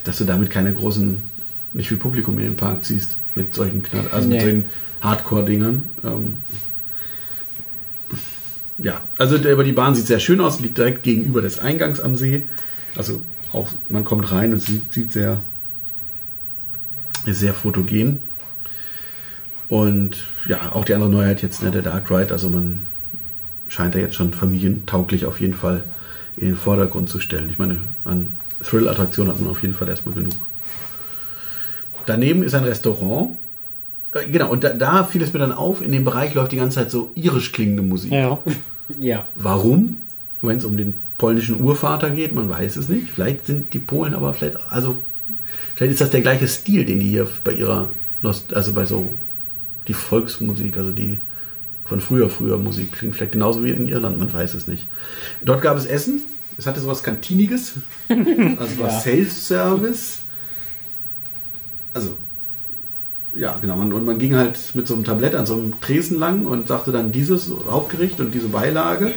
dass 0.03 0.17
du 0.17 0.25
damit 0.25 0.49
keine 0.49 0.73
großen, 0.73 1.17
nicht 1.73 1.87
viel 1.89 1.97
Publikum 1.97 2.37
in 2.39 2.45
den 2.45 2.55
Park 2.55 2.83
ziehst 2.85 3.17
mit 3.35 3.53
solchen 3.55 3.83
Knall, 3.83 4.05
also 4.11 4.27
mit 4.27 4.37
Nee. 4.37 4.43
solchen 4.43 4.65
Hardcore-Dingern. 5.01 5.83
Ähm, 6.03 6.33
ja, 8.77 9.01
also 9.17 9.37
der, 9.37 9.53
aber 9.53 9.63
die 9.63 9.71
Bahn 9.71 9.95
sieht 9.95 10.07
sehr 10.07 10.19
schön 10.19 10.41
aus, 10.41 10.59
liegt 10.59 10.77
direkt 10.77 11.03
gegenüber 11.03 11.41
des 11.41 11.59
Eingangs 11.59 11.99
am 11.99 12.15
See. 12.15 12.47
Also 12.95 13.21
auch, 13.53 13.69
man 13.89 14.03
kommt 14.03 14.31
rein 14.31 14.53
und 14.53 14.59
sieht, 14.59 14.93
sieht 14.93 15.11
sehr, 15.11 15.39
sehr 17.25 17.53
fotogen. 17.53 18.21
Und 19.67 20.25
ja, 20.47 20.71
auch 20.73 20.85
die 20.85 20.93
andere 20.93 21.09
Neuheit 21.09 21.41
jetzt, 21.41 21.63
ne, 21.63 21.71
der 21.71 21.81
Dark 21.81 22.11
Ride, 22.11 22.31
also 22.31 22.49
man 22.49 22.81
scheint 23.67 23.95
da 23.95 23.99
jetzt 23.99 24.15
schon 24.15 24.33
familientauglich 24.33 25.25
auf 25.25 25.39
jeden 25.39 25.55
Fall 25.55 25.83
in 26.37 26.47
den 26.47 26.57
Vordergrund 26.57 27.09
zu 27.09 27.19
stellen. 27.19 27.49
Ich 27.49 27.57
meine, 27.57 27.77
an 28.03 28.35
Thrill-Attraktionen 28.63 29.31
hat 29.31 29.39
man 29.39 29.49
auf 29.49 29.61
jeden 29.61 29.73
Fall 29.73 29.87
erstmal 29.89 30.15
genug. 30.15 30.35
Daneben 32.05 32.43
ist 32.43 32.53
ein 32.53 32.63
Restaurant. 32.63 33.37
Genau, 34.31 34.49
und 34.51 34.63
da, 34.63 34.69
da 34.73 35.03
fiel 35.03 35.21
es 35.21 35.33
mir 35.33 35.39
dann 35.39 35.51
auf, 35.51 35.81
in 35.81 35.91
dem 35.91 36.05
Bereich 36.05 36.33
läuft 36.33 36.51
die 36.51 36.57
ganze 36.57 36.75
Zeit 36.79 36.91
so 36.91 37.11
irisch 37.15 37.51
klingende 37.51 37.83
Musik. 37.83 38.11
Ja. 38.13 38.39
Ja. 38.99 39.25
Warum? 39.35 39.97
Wenn 40.41 40.57
es 40.57 40.63
um 40.65 40.77
den 40.77 40.93
polnischen 41.17 41.61
Urvater 41.61 42.11
geht, 42.11 42.33
man 42.33 42.49
weiß 42.49 42.75
es 42.77 42.87
nicht. 42.87 43.09
Vielleicht 43.09 43.45
sind 43.45 43.73
die 43.73 43.79
Polen 43.79 44.13
aber 44.13 44.33
vielleicht, 44.33 44.57
also 44.71 44.97
vielleicht 45.75 45.93
ist 45.93 46.01
das 46.01 46.11
der 46.11 46.21
gleiche 46.21 46.47
Stil, 46.47 46.85
den 46.85 46.99
die 46.99 47.07
hier 47.09 47.27
bei 47.43 47.51
ihrer, 47.53 47.89
Nost- 48.21 48.53
also 48.53 48.73
bei 48.73 48.85
so 48.85 49.11
die 49.87 49.93
Volksmusik, 49.93 50.77
also 50.77 50.91
die 50.91 51.19
von 51.83 51.99
früher, 51.99 52.29
früher 52.29 52.57
Musik 52.57 52.91
klingt 52.93 53.15
vielleicht 53.15 53.33
genauso 53.33 53.63
wie 53.63 53.69
in 53.71 53.87
Irland, 53.87 54.17
man 54.19 54.31
weiß 54.31 54.53
es 54.55 54.67
nicht. 54.67 54.87
Dort 55.43 55.61
gab 55.61 55.77
es 55.77 55.85
Essen. 55.85 56.21
Es 56.57 56.65
hatte 56.67 56.79
sowas 56.79 57.03
Kantiniges, 57.03 57.73
also 58.09 58.79
war 58.79 58.89
Ja. 58.91 58.99
Self-Service. 58.99 60.19
Also 61.93 62.17
ja, 63.35 63.57
genau. 63.61 63.75
Man, 63.75 63.93
und 63.93 64.05
man 64.05 64.17
ging 64.17 64.35
halt 64.35 64.57
mit 64.73 64.87
so 64.87 64.93
einem 64.93 65.03
Tablett 65.03 65.35
an 65.35 65.45
so 65.45 65.53
einem 65.53 65.79
Tresen 65.81 66.19
lang 66.19 66.45
und 66.45 66.67
sagte 66.67 66.91
dann 66.91 67.11
dieses 67.11 67.51
Hauptgericht 67.69 68.19
und 68.19 68.33
diese 68.33 68.47
Beilage. 68.47 69.11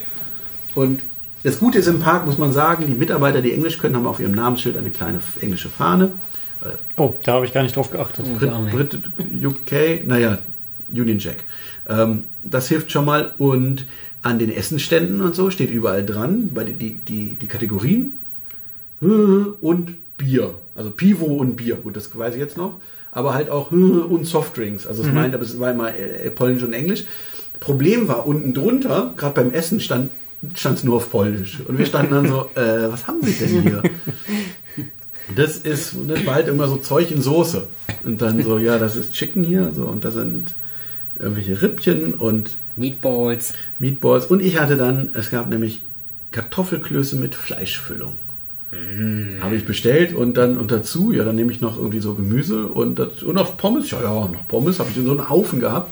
Und 0.74 1.00
das 1.42 1.58
Gute 1.60 1.78
ist 1.78 1.86
im 1.86 2.00
Park, 2.00 2.26
muss 2.26 2.38
man 2.38 2.52
sagen, 2.52 2.84
die 2.86 2.94
Mitarbeiter, 2.94 3.42
die 3.42 3.52
Englisch 3.52 3.78
können, 3.78 3.96
haben 3.96 4.06
auf 4.06 4.20
ihrem 4.20 4.32
Namensschild 4.32 4.76
eine 4.76 4.90
kleine 4.90 5.20
englische 5.40 5.68
Fahne. 5.68 6.10
Oh, 6.96 7.14
da 7.22 7.34
habe 7.34 7.46
ich 7.46 7.52
gar 7.52 7.62
nicht 7.62 7.76
drauf 7.76 7.90
geachtet. 7.90 8.26
Auch 8.26 8.70
Brit. 8.70 8.90
Brit, 9.16 9.44
UK, 9.44 10.06
naja, 10.06 10.38
Union 10.90 11.18
Jack. 11.18 11.44
Ähm, 11.88 12.24
das 12.42 12.68
hilft 12.68 12.90
schon 12.90 13.04
mal. 13.04 13.34
Und 13.38 13.86
an 14.22 14.38
den 14.38 14.50
Essenständen 14.50 15.20
und 15.20 15.34
so 15.34 15.50
steht 15.50 15.70
überall 15.70 16.04
dran, 16.04 16.50
bei 16.52 16.64
die, 16.64 16.74
die, 16.74 16.94
die, 16.94 17.34
die 17.36 17.46
Kategorien 17.46 18.18
äh, 19.00 19.06
und 19.06 20.16
Bier. 20.16 20.54
Also 20.74 20.90
Pivo 20.90 21.26
und 21.26 21.56
Bier. 21.56 21.76
Gut, 21.76 21.96
das 21.96 22.16
weiß 22.16 22.34
ich 22.34 22.40
jetzt 22.40 22.56
noch. 22.56 22.80
Aber 23.18 23.34
halt 23.34 23.50
auch 23.50 23.72
äh, 23.72 23.74
und 23.74 24.26
Softdrinks. 24.26 24.86
Also 24.86 25.02
es 25.02 25.12
meint, 25.12 25.34
aber 25.34 25.42
es 25.42 25.58
war 25.58 25.72
immer 25.72 25.88
äh, 25.88 26.30
Polnisch 26.30 26.62
und 26.62 26.72
Englisch. 26.72 27.04
Problem 27.58 28.06
war 28.06 28.28
unten 28.28 28.54
drunter, 28.54 29.12
gerade 29.16 29.34
beim 29.34 29.50
Essen 29.52 29.80
stand 29.80 30.10
es 30.54 30.84
nur 30.84 30.96
auf 30.96 31.10
Polnisch. 31.10 31.58
Und 31.66 31.78
wir 31.78 31.86
standen 31.86 32.14
dann 32.14 32.28
so, 32.28 32.42
äh, 32.54 32.92
was 32.92 33.08
haben 33.08 33.20
Sie 33.22 33.32
denn 33.32 33.62
hier? 33.62 33.82
Das 35.34 35.58
ist, 35.58 35.96
das 36.06 36.24
war 36.24 36.36
halt 36.36 36.46
immer 36.46 36.68
so 36.68 36.76
Zeug 36.76 37.10
in 37.10 37.20
Soße. 37.20 37.66
Und 38.04 38.22
dann 38.22 38.40
so, 38.44 38.56
ja, 38.56 38.78
das 38.78 38.94
ist 38.94 39.12
Chicken 39.14 39.42
hier, 39.42 39.72
so, 39.74 39.82
und 39.86 40.04
da 40.04 40.12
sind 40.12 40.54
irgendwelche 41.18 41.60
Rippchen 41.60 42.14
und 42.14 42.56
Meatballs. 42.76 43.52
Meatballs. 43.80 44.26
Und 44.26 44.40
ich 44.40 44.60
hatte 44.60 44.76
dann, 44.76 45.10
es 45.14 45.30
gab 45.30 45.48
nämlich 45.48 45.84
Kartoffelklöße 46.30 47.16
mit 47.16 47.34
Fleischfüllung. 47.34 48.16
Habe 49.40 49.56
ich 49.56 49.64
bestellt 49.64 50.14
und 50.14 50.36
dann 50.36 50.58
und 50.58 50.70
dazu, 50.70 51.10
ja, 51.10 51.24
dann 51.24 51.36
nehme 51.36 51.50
ich 51.52 51.60
noch 51.60 51.78
irgendwie 51.78 52.00
so 52.00 52.14
Gemüse 52.14 52.66
und, 52.66 52.98
das, 52.98 53.22
und 53.22 53.34
noch 53.34 53.56
Pommes. 53.56 53.90
Ja, 53.90 54.02
ja, 54.02 54.28
noch 54.28 54.46
Pommes 54.46 54.78
habe 54.78 54.90
ich 54.90 54.96
in 54.98 55.06
so 55.06 55.12
einen 55.12 55.30
Haufen 55.30 55.58
gehabt. 55.60 55.90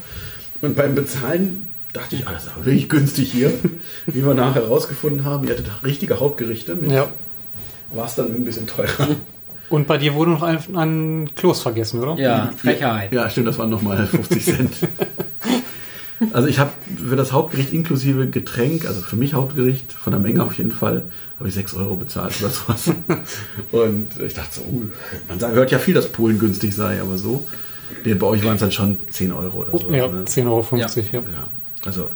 Und 0.60 0.76
beim 0.76 0.94
Bezahlen 0.94 1.72
dachte 1.94 2.16
ich, 2.16 2.28
ah, 2.28 2.32
das 2.32 2.44
ist 2.44 2.52
aber 2.54 2.66
wirklich 2.66 2.88
günstig 2.88 3.32
hier. 3.32 3.52
Wie 4.06 4.24
wir 4.24 4.34
nachher 4.34 4.62
herausgefunden 4.62 5.24
haben, 5.24 5.46
ihr 5.46 5.54
hattet 5.54 5.70
richtige 5.84 6.20
Hauptgerichte. 6.20 6.74
Mit, 6.74 6.90
Ja. 6.92 7.08
War 7.94 8.06
es 8.06 8.14
dann 8.14 8.34
ein 8.34 8.44
bisschen 8.44 8.66
teurer. 8.66 9.08
Und 9.68 9.86
bei 9.86 9.96
dir 9.96 10.14
wurde 10.14 10.32
noch 10.32 10.42
ein, 10.42 10.58
ein 10.76 11.30
Kloß 11.34 11.62
vergessen, 11.62 12.00
oder? 12.00 12.20
Ja, 12.20 12.52
Frechheit. 12.56 13.12
Ja, 13.12 13.28
stimmt, 13.30 13.48
das 13.48 13.58
waren 13.58 13.70
nochmal 13.70 14.06
50 14.06 14.44
Cent. 14.44 14.72
Also 16.32 16.48
ich 16.48 16.58
habe 16.58 16.70
für 17.08 17.16
das 17.16 17.32
Hauptgericht 17.32 17.72
inklusive 17.72 18.28
Getränk, 18.28 18.86
also 18.86 19.02
für 19.02 19.16
mich 19.16 19.34
Hauptgericht, 19.34 19.92
von 19.92 20.12
der 20.12 20.20
Menge 20.20 20.42
auf 20.42 20.54
jeden 20.56 20.72
Fall, 20.72 21.04
habe 21.38 21.48
ich 21.48 21.54
6 21.54 21.74
Euro 21.74 21.96
bezahlt 21.96 22.34
oder 22.40 22.50
sowas. 22.50 22.90
Und 23.72 24.08
ich 24.20 24.34
dachte 24.34 24.54
so, 24.54 24.62
uh, 24.62 24.82
man 25.28 25.38
sagt, 25.38 25.54
hört 25.54 25.70
ja 25.70 25.78
viel, 25.78 25.94
dass 25.94 26.08
Polen 26.08 26.38
günstig 26.38 26.74
sei, 26.74 27.00
aber 27.00 27.18
so. 27.18 27.46
Nee, 28.04 28.14
bei 28.14 28.26
euch 28.26 28.44
waren 28.44 28.54
es 28.54 28.60
dann 28.60 28.72
schon 28.72 28.96
10 29.10 29.32
Euro 29.32 29.58
oder 29.62 29.76
so. 29.76 29.90
Ja, 29.92 30.08
ne? 30.08 30.24
10,50 30.24 30.46
Euro, 30.46 30.76
ja. 30.76 30.86
Ja, 31.12 31.48
also, 31.84 32.08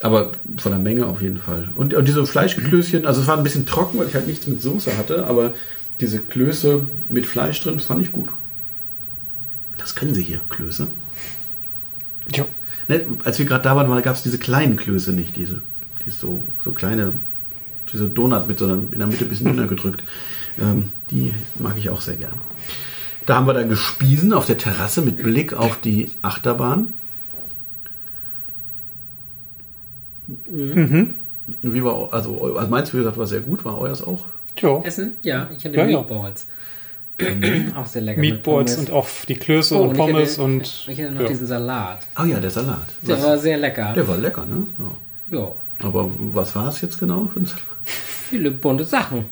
aber 0.00 0.32
von 0.56 0.72
der 0.72 0.80
Menge 0.80 1.06
auf 1.06 1.22
jeden 1.22 1.38
Fall. 1.38 1.68
Und, 1.76 1.94
und 1.94 2.08
diese 2.08 2.26
Fleischklößchen, 2.26 3.06
also 3.06 3.20
es 3.20 3.26
war 3.26 3.36
ein 3.36 3.44
bisschen 3.44 3.66
trocken, 3.66 3.98
weil 3.98 4.08
ich 4.08 4.14
halt 4.14 4.26
nichts 4.26 4.46
mit 4.46 4.60
Soße 4.60 4.96
hatte, 4.96 5.26
aber 5.26 5.54
diese 6.00 6.18
Klöße 6.18 6.82
mit 7.08 7.26
Fleisch 7.26 7.60
drin, 7.62 7.74
das 7.74 7.84
fand 7.84 8.02
ich 8.02 8.12
gut. 8.12 8.28
Das 9.78 9.94
können 9.94 10.12
sie 10.12 10.22
hier, 10.22 10.40
Klöße. 10.48 10.88
ja. 12.32 12.44
Ne, 12.88 13.02
als 13.24 13.38
wir 13.38 13.46
gerade 13.46 13.62
da 13.62 13.76
waren, 13.76 14.02
gab 14.02 14.16
es 14.16 14.22
diese 14.22 14.38
kleinen 14.38 14.76
Klöße 14.76 15.12
nicht, 15.12 15.36
diese, 15.36 15.60
die 16.04 16.10
so, 16.10 16.42
so 16.64 16.72
kleine, 16.72 17.12
diese 17.92 18.08
Donut 18.08 18.48
mit 18.48 18.58
so 18.58 18.64
einer, 18.64 18.78
in 18.90 18.98
der 18.98 19.06
Mitte 19.06 19.24
ein 19.24 19.28
bisschen 19.28 19.46
dünner 19.46 19.66
gedrückt. 19.66 20.02
Ähm, 20.60 20.90
die 21.10 21.34
mag 21.58 21.76
ich 21.76 21.90
auch 21.90 22.00
sehr 22.00 22.16
gern. 22.16 22.32
Da 23.26 23.36
haben 23.36 23.46
wir 23.46 23.52
dann 23.52 23.68
gespiesen 23.68 24.32
auf 24.32 24.46
der 24.46 24.56
Terrasse 24.56 25.02
mit 25.02 25.22
Blick 25.22 25.52
auf 25.52 25.78
die 25.80 26.12
Achterbahn. 26.22 26.94
Wie 30.26 31.84
war, 31.84 32.12
also, 32.12 32.56
also 32.56 32.70
meins, 32.70 32.92
wie 32.94 32.98
gesagt, 32.98 33.18
war 33.18 33.26
sehr 33.26 33.40
gut, 33.40 33.64
war 33.64 33.78
euers 33.78 34.02
auch? 34.02 34.24
Ja. 34.58 34.80
Essen? 34.82 35.16
Ja, 35.22 35.50
ich 35.56 35.64
hatte 35.64 35.76
Ja, 35.76 35.86
ja. 35.86 36.06
Meatballs. 37.18 37.76
Auch 37.76 37.86
sehr 37.86 38.02
lecker. 38.02 38.20
Meatballs 38.20 38.76
und 38.78 38.90
auch 38.90 39.08
die 39.28 39.34
Klöße 39.34 39.76
Oh, 39.76 39.82
und 39.82 39.92
ich 39.92 39.96
Pommes 39.98 40.32
hätte, 40.32 40.42
und. 40.42 40.86
Ich 40.88 40.98
hätte 40.98 41.12
noch 41.12 41.22
ja. 41.22 41.28
diesen 41.28 41.46
Salat. 41.46 41.98
Oh 42.20 42.24
ja, 42.24 42.38
der 42.40 42.50
Salat. 42.50 42.86
Der 43.02 43.16
Was- 43.16 43.24
war 43.24 43.38
sehr 43.38 43.56
lecker. 43.58 43.92
der 43.94 44.06
war 44.06 44.16
lecker, 44.16 44.46
ne? 44.46 44.66
Ja. 45.30 45.38
ja. 45.38 45.52
Aber 45.86 46.10
was 46.32 46.54
war 46.54 46.68
es 46.68 46.80
jetzt 46.80 46.98
genau? 46.98 47.28
für 47.32 47.40
ein 47.40 47.46
Salat? 47.46 47.62
Viele 47.84 48.50
bunte 48.50 48.84
Sachen. 48.84 49.24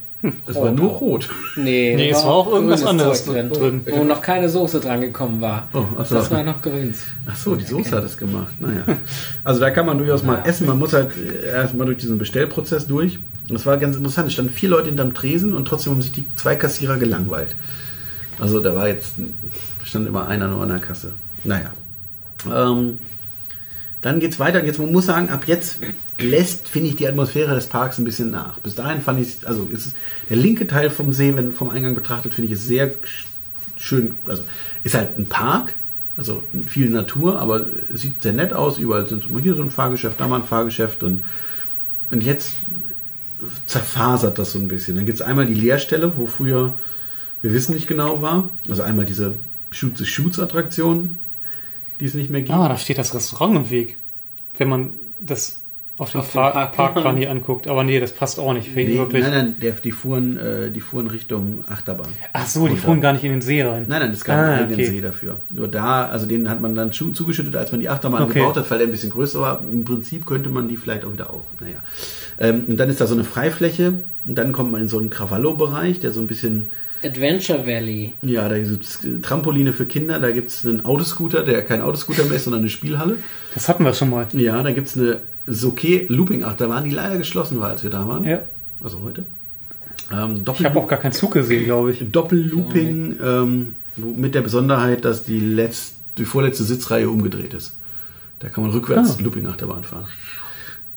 Es 0.46 0.56
war 0.56 0.70
nur 0.72 0.90
rot. 0.90 1.28
Nee, 1.56 1.94
Nee, 1.96 2.10
es 2.10 2.24
war 2.24 2.32
auch 2.32 2.52
irgendwas 2.52 2.84
anderes 2.84 3.24
Zeug 3.24 3.52
drin. 3.52 3.80
Wo 3.86 4.04
noch 4.04 4.20
keine 4.22 4.48
Soße 4.48 4.80
dran 4.80 5.00
gekommen 5.00 5.40
war. 5.40 5.68
Oh, 5.72 5.84
ach 5.98 6.06
so. 6.06 6.14
Das 6.16 6.30
war 6.30 6.42
noch 6.42 6.60
grüns. 6.62 6.98
Ach 7.26 7.36
so, 7.36 7.54
die 7.54 7.64
Soße 7.64 7.90
hat 7.96 8.04
es 8.04 8.16
gemacht. 8.16 8.60
Naja. 8.60 8.82
Also 9.44 9.60
da 9.60 9.70
kann 9.70 9.86
man 9.86 9.98
durchaus 9.98 10.22
mal 10.22 10.42
essen. 10.44 10.66
Man 10.66 10.78
muss 10.78 10.92
halt 10.92 11.10
erstmal 11.44 11.86
durch 11.86 11.98
diesen 11.98 12.18
Bestellprozess 12.18 12.86
durch. 12.86 13.18
Und 13.48 13.52
das 13.52 13.66
war 13.66 13.76
ganz 13.78 13.96
interessant. 13.96 14.28
Es 14.28 14.34
standen 14.34 14.52
vier 14.52 14.70
Leute 14.70 14.88
hinterm 14.88 15.14
Tresen 15.14 15.54
und 15.54 15.66
trotzdem 15.66 15.92
haben 15.92 16.02
sich 16.02 16.12
die 16.12 16.24
zwei 16.36 16.56
Kassierer 16.56 16.96
gelangweilt. 16.96 17.54
Also 18.38 18.60
da 18.60 18.74
war 18.74 18.88
jetzt, 18.88 19.14
stand 19.84 20.06
immer 20.06 20.28
einer 20.28 20.48
nur 20.48 20.62
an 20.62 20.68
der 20.68 20.78
Kasse. 20.78 21.12
Naja. 21.44 21.72
Ähm, 22.54 22.98
dann 24.06 24.20
geht's 24.20 24.38
weiter. 24.38 24.60
Und 24.60 24.66
jetzt, 24.66 24.78
man 24.78 24.92
muss 24.92 25.06
sagen, 25.06 25.28
ab 25.30 25.44
jetzt 25.46 25.78
lässt, 26.18 26.68
finde 26.68 26.88
ich, 26.88 26.96
die 26.96 27.08
Atmosphäre 27.08 27.54
des 27.54 27.66
Parks 27.66 27.98
ein 27.98 28.04
bisschen 28.04 28.30
nach. 28.30 28.58
Bis 28.60 28.74
dahin 28.74 29.00
fand 29.00 29.20
ich, 29.20 29.46
also 29.46 29.68
ist 29.70 29.86
es, 29.86 29.94
der 30.30 30.36
linke 30.36 30.66
Teil 30.66 30.90
vom 30.90 31.12
See, 31.12 31.34
wenn 31.34 31.52
vom 31.52 31.70
Eingang 31.70 31.94
betrachtet, 31.94 32.32
finde 32.32 32.46
ich 32.46 32.58
es 32.58 32.66
sehr 32.66 32.92
schön. 33.76 34.14
Also 34.24 34.44
ist 34.84 34.94
halt 34.94 35.18
ein 35.18 35.26
Park, 35.26 35.74
also 36.16 36.44
viel 36.66 36.88
Natur, 36.88 37.40
aber 37.40 37.66
es 37.92 38.00
sieht 38.02 38.22
sehr 38.22 38.32
nett 38.32 38.52
aus. 38.52 38.78
Überall 38.78 39.06
sind 39.06 39.24
hier 39.42 39.54
so 39.54 39.62
ein 39.62 39.70
Fahrgeschäft, 39.70 40.20
da 40.20 40.28
mal 40.28 40.40
ein 40.40 40.46
Fahrgeschäft 40.46 41.02
und, 41.02 41.24
und 42.10 42.22
jetzt 42.22 42.52
zerfasert 43.66 44.38
das 44.38 44.52
so 44.52 44.58
ein 44.58 44.68
bisschen. 44.68 44.96
Dann 44.96 45.06
gibt 45.06 45.20
es 45.20 45.26
einmal 45.26 45.46
die 45.46 45.54
Leerstelle, 45.54 46.16
wo 46.16 46.26
früher, 46.26 46.74
wir 47.42 47.52
wissen 47.52 47.74
nicht 47.74 47.86
genau 47.86 48.22
war. 48.22 48.50
Also 48.68 48.82
einmal 48.82 49.04
diese 49.04 49.34
Shoot 49.70 49.98
the 49.98 50.06
Shoots 50.06 50.38
Attraktion, 50.38 51.18
die 52.00 52.04
es 52.06 52.14
nicht 52.14 52.30
mehr 52.30 52.42
gibt. 52.42 52.52
Ah, 52.52 52.68
da 52.68 52.76
steht 52.76 52.98
das 52.98 53.14
Restaurant 53.14 53.56
im 53.56 53.70
Weg. 53.70 53.96
Wenn 54.58 54.68
man 54.68 54.90
das 55.20 55.62
auf 55.98 56.12
den, 56.12 56.20
Auf 56.20 56.26
den 56.26 56.32
Fahr 56.32 56.70
Parkplan. 56.72 57.16
Hier 57.18 57.30
anguckt. 57.30 57.68
Aber 57.68 57.82
nee, 57.82 57.98
das 57.98 58.12
passt 58.12 58.38
auch 58.38 58.52
nicht. 58.52 58.76
Nee, 58.76 58.98
wirklich. 58.98 59.22
nein, 59.22 59.32
nein, 59.32 59.56
der, 59.62 59.72
die, 59.72 59.92
fuhren, 59.92 60.36
äh, 60.36 60.70
die 60.70 60.80
fuhren 60.80 61.06
Richtung 61.06 61.64
Achterbahn. 61.68 62.08
Ach 62.34 62.46
so, 62.46 62.60
die 62.66 62.72
Runter. 62.72 62.82
fuhren 62.82 63.00
gar 63.00 63.12
nicht 63.14 63.24
in 63.24 63.30
den 63.30 63.40
See 63.40 63.62
rein. 63.62 63.86
Nein, 63.88 64.02
nein, 64.02 64.10
es 64.10 64.22
gab 64.22 64.36
Ah, 64.36 64.54
einen 64.56 64.72
okay. 64.74 64.84
See 64.84 65.00
dafür. 65.00 65.40
Nur 65.50 65.68
da, 65.68 66.06
also 66.06 66.26
den 66.26 66.50
hat 66.50 66.60
man 66.60 66.74
dann 66.74 66.92
zu- 66.92 67.12
zugeschüttet, 67.12 67.56
als 67.56 67.72
man 67.72 67.80
die 67.80 67.88
Achterbahn 67.88 68.24
Okay. 68.24 68.40
gebaut 68.40 68.56
hat, 68.58 68.70
weil 68.70 68.78
der 68.78 68.88
ein 68.88 68.90
bisschen 68.90 69.08
größer 69.08 69.40
war. 69.40 69.62
Im 69.62 69.84
Prinzip 69.86 70.26
könnte 70.26 70.50
man 70.50 70.68
die 70.68 70.76
vielleicht 70.76 71.06
auch 71.06 71.14
wieder 71.14 71.30
auf. 71.32 71.44
Naja. 71.60 71.78
Ähm, 72.38 72.64
und 72.68 72.76
dann 72.76 72.90
ist 72.90 73.00
da 73.00 73.06
so 73.06 73.14
eine 73.14 73.24
Freifläche 73.24 73.94
und 74.26 74.34
dann 74.34 74.52
kommt 74.52 74.72
man 74.72 74.82
in 74.82 74.88
so 74.88 74.98
einen 74.98 75.08
Krawallo-Bereich, 75.08 76.00
der 76.00 76.12
so 76.12 76.20
ein 76.20 76.26
bisschen, 76.26 76.72
Adventure 77.06 77.66
Valley. 77.66 78.12
ja, 78.22 78.48
da 78.48 78.58
gibt 78.58 78.84
es 78.84 79.00
Trampoline 79.22 79.72
für 79.72 79.86
Kinder, 79.86 80.18
da 80.20 80.30
gibt 80.30 80.50
es 80.50 80.64
einen 80.66 80.84
Autoscooter, 80.84 81.42
der 81.44 81.62
kein 81.64 81.80
Autoscooter 81.80 82.24
mehr 82.24 82.34
ist, 82.36 82.44
sondern 82.44 82.60
eine 82.62 82.70
Spielhalle. 82.70 83.16
Das 83.54 83.68
hatten 83.68 83.84
wir 83.84 83.94
schon 83.94 84.10
mal. 84.10 84.26
Ja, 84.32 84.62
da 84.62 84.70
gibt 84.72 84.88
es 84.88 84.96
eine 84.96 85.18
Soke 85.46 86.06
Looping 86.08 86.42
Achterbahn, 86.44 86.84
die 86.84 86.90
leider 86.90 87.16
geschlossen 87.18 87.60
war, 87.60 87.70
als 87.70 87.82
wir 87.82 87.90
da 87.90 88.06
waren. 88.08 88.24
Ja. 88.24 88.40
Also 88.82 89.00
heute. 89.02 89.24
Ähm, 90.12 90.44
Ich 90.58 90.64
habe 90.64 90.78
auch 90.78 90.86
gar 90.88 90.98
keinen 90.98 91.12
Zug 91.12 91.32
gesehen, 91.32 91.64
glaube 91.64 91.92
ich. 91.92 92.04
Doppellooping 92.12 93.16
ähm, 93.22 93.74
mit 93.96 94.34
der 94.34 94.42
Besonderheit, 94.42 95.04
dass 95.04 95.24
die, 95.24 95.40
letzt, 95.40 95.94
die 96.18 96.24
vorletzte 96.24 96.64
Sitzreihe 96.64 97.08
umgedreht 97.08 97.54
ist. 97.54 97.74
Da 98.40 98.48
kann 98.48 98.62
man 98.64 98.72
rückwärts 98.72 99.16
Ah. 99.18 99.22
Looping 99.22 99.46
Achterbahn 99.46 99.82
fahren. 99.84 100.04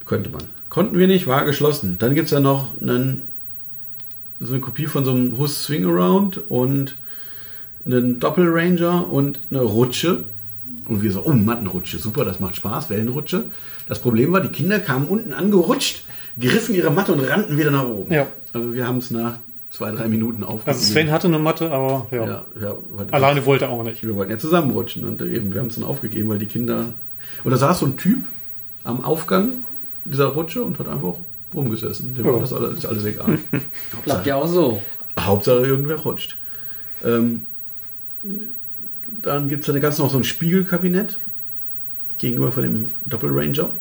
Könnte 0.05 0.29
man. 0.29 0.41
Konnten 0.69 0.97
wir 0.97 1.07
nicht, 1.07 1.25
war 1.27 1.45
geschlossen. 1.45 1.97
Dann 1.99 2.13
gibt 2.15 2.25
es 2.25 2.31
ja 2.31 2.39
noch 2.39 2.79
einen, 2.81 3.21
so 4.39 4.53
eine 4.53 4.61
Kopie 4.61 4.85
von 4.85 5.05
so 5.05 5.11
einem 5.11 5.37
Hus 5.37 5.63
Swing 5.63 5.85
Around 5.85 6.49
und 6.49 6.95
einen 7.85 8.19
Doppelranger 8.19 9.11
und 9.11 9.39
eine 9.49 9.61
Rutsche. 9.61 10.23
Und 10.85 11.03
wir 11.03 11.11
so, 11.11 11.23
oh, 11.23 11.33
Mattenrutsche, 11.33 11.99
super, 11.99 12.25
das 12.25 12.39
macht 12.39 12.55
Spaß, 12.55 12.89
Wellenrutsche. 12.89 13.45
Das 13.87 13.99
Problem 13.99 14.31
war, 14.31 14.41
die 14.41 14.49
Kinder 14.49 14.79
kamen 14.79 15.05
unten 15.05 15.33
angerutscht, 15.33 16.03
griffen 16.39 16.73
ihre 16.73 16.89
Matte 16.89 17.13
und 17.13 17.19
rannten 17.19 17.57
wieder 17.57 17.69
nach 17.69 17.87
oben. 17.87 18.11
Ja. 18.11 18.25
Also 18.53 18.73
wir 18.73 18.87
haben 18.87 18.97
es 18.97 19.11
nach 19.11 19.37
zwei, 19.69 19.91
drei 19.91 20.07
Minuten 20.07 20.43
aufgegeben. 20.43 20.77
Also 20.77 20.91
Sven 20.91 21.11
hatte 21.11 21.27
eine 21.27 21.37
Matte, 21.37 21.71
aber 21.71 22.07
ja. 22.11 22.25
Ja, 22.25 22.45
ja, 22.59 22.75
Alleine 23.11 23.45
wollte 23.45 23.65
er 23.65 23.71
auch 23.71 23.83
nicht. 23.83 24.03
Wir 24.03 24.15
wollten 24.15 24.31
ja 24.31 24.39
zusammenrutschen 24.39 25.05
und 25.05 25.21
eben, 25.21 25.53
wir 25.53 25.61
haben 25.61 25.67
es 25.67 25.75
dann 25.75 25.83
aufgegeben, 25.83 26.29
weil 26.29 26.39
die 26.39 26.47
Kinder. 26.47 26.93
Und 27.43 27.51
da 27.51 27.57
saß 27.57 27.79
so 27.79 27.85
ein 27.85 27.97
Typ 27.97 28.19
am 28.83 29.03
Aufgang 29.03 29.49
dieser 30.05 30.27
Rutsche 30.27 30.63
und 30.63 30.79
hat 30.79 30.87
einfach 30.87 31.15
rumgesessen. 31.53 32.13
Dem 32.15 32.25
Ja. 32.25 32.33
war 32.33 32.39
das 32.39 32.53
alles, 32.53 32.77
ist 32.79 32.85
alles 32.85 33.05
egal. 33.05 33.37
Klappt 34.03 34.25
ja 34.27 34.35
auch 34.35 34.47
so. 34.47 34.81
Hauptsache 35.19 35.59
irgendwer 35.65 35.97
rutscht. 35.97 36.37
Ähm, 37.03 37.45
dann 39.21 39.49
gibt 39.49 39.67
es 39.67 39.73
da 39.73 39.79
ganz 39.79 39.97
noch 39.97 40.09
so 40.09 40.17
ein 40.17 40.23
Spiegelkabinett 40.23 41.17
gegenüber 42.17 42.51
von 42.51 42.63
dem 42.63 42.85
Doppelranger. 43.05 43.73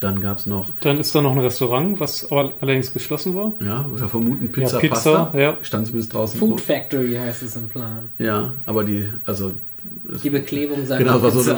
Dann 0.00 0.20
gab 0.20 0.38
es 0.38 0.46
noch, 0.46 0.72
Dann 0.80 0.98
ist 0.98 1.14
da 1.14 1.20
noch 1.22 1.30
ein 1.32 1.38
Restaurant, 1.38 2.00
was 2.00 2.28
aber 2.30 2.54
allerdings 2.60 2.92
geschlossen 2.92 3.36
war. 3.36 3.52
ja, 3.60 3.86
wir 3.94 4.08
vermuten 4.08 4.50
Pizza, 4.50 4.74
Ja, 4.74 4.80
Pizza, 4.80 4.94
Pasta. 5.24 5.38
ja. 5.38 5.56
Stand 5.62 5.86
zumindest 5.86 6.12
draußen. 6.12 6.40
Food 6.40 6.60
Factory 6.60 7.14
heißt 7.14 7.42
es 7.44 7.54
im 7.54 7.68
Plan. 7.68 8.08
Ja, 8.18 8.52
aber 8.66 8.82
die, 8.82 9.08
also 9.26 9.52
Die 10.22 10.30
Beklebung 10.30 10.86
sagt 10.86 11.00
Genau, 11.00 11.22
war 11.22 11.30
so, 11.30 11.40
eine, 11.50 11.56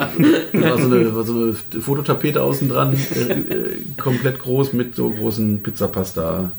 war, 0.53 0.77
so 0.79 0.85
eine, 0.85 1.15
war 1.15 1.25
so 1.25 1.33
eine 1.33 1.53
Fototapete 1.81 2.41
außen 2.41 2.69
dran, 2.69 2.93
äh, 2.93 3.19
äh, 3.33 3.75
komplett 3.97 4.39
groß 4.39 4.73
mit 4.73 4.95
so 4.95 5.09
großen 5.09 5.61
Pizzapasta. 5.61 6.51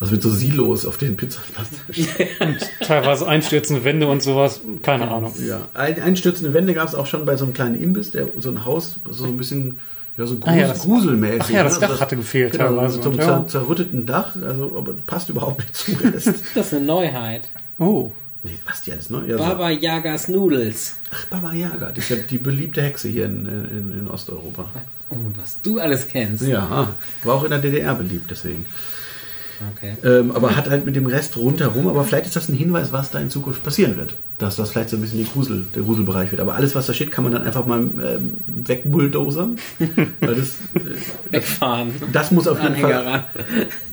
Also 0.00 0.12
mit 0.12 0.22
so 0.22 0.28
Silos, 0.30 0.84
auf 0.86 0.98
denen 0.98 1.16
Pizzapasta 1.16 1.76
steht. 1.92 2.70
Teilweise 2.80 3.26
einstürzende 3.28 3.84
Wände 3.84 4.06
und 4.08 4.22
sowas. 4.22 4.60
Keine 4.82 5.08
Ahnung. 5.10 5.32
Ja, 5.46 5.62
ein, 5.74 6.00
einstürzende 6.02 6.52
Wände 6.52 6.74
gab 6.74 6.88
es 6.88 6.94
auch 6.94 7.06
schon 7.06 7.24
bei 7.24 7.36
so 7.36 7.44
einem 7.44 7.54
kleinen 7.54 7.76
Imbiss, 7.80 8.10
der 8.10 8.26
so 8.38 8.50
ein 8.50 8.64
Haus, 8.64 8.96
so 9.10 9.24
ein 9.24 9.36
bisschen 9.36 9.78
ja, 10.16 10.26
so 10.26 10.36
grus, 10.38 10.48
Ah 10.52 10.56
ja, 10.56 10.68
das- 10.68 10.80
gruselmäßig. 10.80 11.42
ach 11.42 11.50
ja, 11.50 11.62
das 11.64 11.80
ne? 11.80 11.88
Dach 11.88 12.00
hatte 12.00 12.16
gefehlt 12.16 12.52
genau, 12.52 12.66
teilweise. 12.66 13.02
So 13.02 13.10
einem 13.10 13.18
Ja. 13.20 13.24
zer, 13.24 13.46
zerrütteten 13.48 14.06
Dach, 14.06 14.36
also 14.46 14.76
aber 14.76 14.92
passt 15.06 15.28
überhaupt 15.28 15.60
nicht 15.60 15.74
zum 15.76 15.96
Rest. 15.96 16.28
Das 16.54 16.66
ist 16.66 16.74
eine 16.74 16.84
Neuheit. 16.84 17.48
Oh. 17.78 18.12
Nee, 18.44 18.58
passt 18.64 18.86
die 18.86 18.92
alles, 18.92 19.10
ne? 19.10 19.24
Ja, 19.26 19.38
so. 19.38 19.44
Baba 19.44 19.70
Yagas 19.70 20.28
Noodles. 20.28 20.94
Ach, 21.10 21.26
Baba 21.26 21.52
Yaga, 21.52 21.90
die 21.90 21.98
ist 22.00 22.10
ja 22.10 22.16
die 22.16 22.38
beliebte 22.38 22.82
Hexe 22.82 23.08
hier 23.08 23.24
in, 23.26 23.46
in, 23.46 23.98
in 23.98 24.08
Osteuropa. 24.08 24.68
Oh, 25.10 25.16
was 25.36 25.60
du 25.60 25.80
alles 25.80 26.06
kennst. 26.08 26.44
Ja, 26.44 26.94
war 27.24 27.34
auch 27.34 27.44
in 27.44 27.50
der 27.50 27.58
DDR 27.58 27.94
beliebt, 27.94 28.30
deswegen. 28.30 28.66
Okay. 29.76 29.96
Ähm, 30.04 30.32
aber 30.32 30.56
hat 30.56 30.68
halt 30.68 30.84
mit 30.84 30.96
dem 30.96 31.06
Rest 31.06 31.36
rundherum, 31.36 31.86
aber 31.86 32.04
vielleicht 32.04 32.26
ist 32.26 32.36
das 32.36 32.48
ein 32.48 32.56
Hinweis, 32.56 32.92
was 32.92 33.10
da 33.10 33.20
in 33.20 33.30
Zukunft 33.30 33.62
passieren 33.62 33.96
wird. 33.96 34.14
Dass 34.38 34.56
das 34.56 34.70
vielleicht 34.70 34.90
so 34.90 34.96
ein 34.96 35.00
bisschen 35.00 35.18
die 35.18 35.30
Grusel, 35.30 35.64
der 35.74 35.82
Gruselbereich 35.82 36.32
wird. 36.32 36.40
Aber 36.40 36.54
alles, 36.54 36.74
was 36.74 36.86
da 36.86 36.92
steht, 36.92 37.12
kann 37.12 37.24
man 37.24 37.32
dann 37.32 37.44
einfach 37.44 37.64
mal 37.64 37.80
ähm, 37.80 38.38
wegbulldozern. 38.46 39.56
Weil 40.20 40.34
das, 40.34 40.48
äh, 40.74 41.30
Wegfahren. 41.30 41.92
das 42.12 42.30
muss 42.32 42.48
auf 42.48 42.58
jeden 42.58 42.74
Anhänger 42.74 43.02
Fall, 43.02 43.06
ran. 43.06 43.24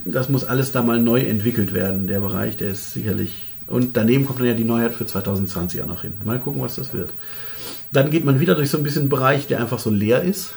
das 0.05 0.29
muss 0.29 0.43
alles 0.43 0.71
da 0.71 0.81
mal 0.81 0.99
neu 0.99 1.21
entwickelt 1.21 1.73
werden, 1.73 2.07
der 2.07 2.19
Bereich, 2.21 2.57
der 2.57 2.71
ist 2.71 2.93
sicherlich. 2.93 3.50
Und 3.71 3.97
daneben 3.97 4.25
kommt 4.25 4.39
dann 4.39 4.47
ja 4.47 4.53
die 4.53 4.63
Neuheit 4.63 4.93
für 4.93 5.05
2020 5.05 5.81
auch 5.83 5.87
noch 5.87 6.01
hin. 6.01 6.13
Mal 6.23 6.39
gucken, 6.39 6.61
was 6.61 6.75
das 6.75 6.93
wird. 6.93 7.11
Dann 7.91 8.11
geht 8.11 8.25
man 8.25 8.39
wieder 8.39 8.55
durch 8.55 8.69
so 8.69 8.77
ein 8.77 8.83
bisschen 8.83 9.03
einen 9.03 9.09
Bereich, 9.09 9.47
der 9.47 9.59
einfach 9.59 9.79
so 9.79 9.89
leer 9.89 10.21
ist. 10.21 10.53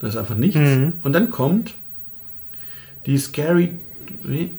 Da 0.00 0.06
ist 0.06 0.16
einfach 0.16 0.36
nichts. 0.36 0.58
Und 1.02 1.12
dann 1.12 1.30
kommt 1.30 1.74
die 3.06 3.18
Scary 3.18 3.78
wie? 4.22 4.50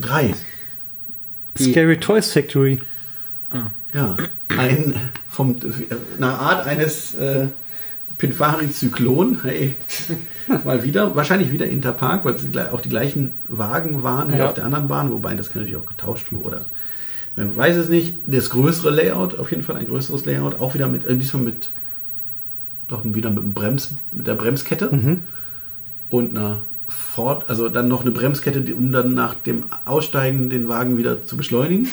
drei. 0.00 0.34
Scary 1.58 1.98
Toys 1.98 2.32
Factory. 2.32 2.80
Ja, 3.92 4.16
ein 4.48 4.94
vom 5.28 5.56
einer 6.16 6.38
Art 6.38 6.66
eines 6.66 7.14
äh, 7.16 7.48
Pinfari-Zyklon. 8.18 9.40
Hey, 9.42 9.74
mal 10.64 10.82
wieder, 10.84 11.14
wahrscheinlich 11.16 11.52
wieder 11.52 11.66
Interpark, 11.66 12.24
weil 12.24 12.34
es 12.34 12.44
auch 12.72 12.80
die 12.80 12.88
gleichen 12.88 13.32
Wagen 13.48 14.02
waren 14.02 14.32
wie 14.32 14.38
Ja. 14.38 14.46
auf 14.46 14.54
der 14.54 14.64
anderen 14.64 14.88
Bahn, 14.88 15.10
wobei 15.10 15.34
das 15.34 15.50
kann 15.50 15.62
natürlich 15.62 15.80
auch 15.80 15.86
getauscht 15.88 16.32
wurde 16.32 16.46
oder 16.46 16.66
man 17.36 17.56
weiß 17.56 17.76
es 17.76 17.88
nicht. 17.88 18.18
Das 18.26 18.50
größere 18.50 18.90
Layout, 18.90 19.38
auf 19.38 19.50
jeden 19.50 19.62
Fall 19.62 19.76
ein 19.76 19.86
größeres 19.86 20.26
Layout, 20.26 20.58
auch 20.60 20.74
wieder 20.74 20.88
mit, 20.88 21.04
äh, 21.04 21.16
diesmal 21.16 21.42
mit 21.44 21.70
doch 22.88 23.04
wieder 23.04 23.30
mit 23.30 23.38
dem 23.44 23.54
Brems, 23.54 23.94
mit 24.10 24.26
der 24.26 24.34
Bremskette 24.34 24.90
und 26.10 26.36
einer 26.36 26.62
Ford, 26.88 27.48
also 27.48 27.68
dann 27.68 27.86
noch 27.86 28.00
eine 28.02 28.10
Bremskette, 28.10 28.62
die, 28.62 28.72
um 28.72 28.90
dann 28.90 29.14
nach 29.14 29.34
dem 29.34 29.64
Aussteigen 29.84 30.50
den 30.50 30.66
Wagen 30.68 30.98
wieder 30.98 31.22
zu 31.24 31.36
beschleunigen. 31.36 31.86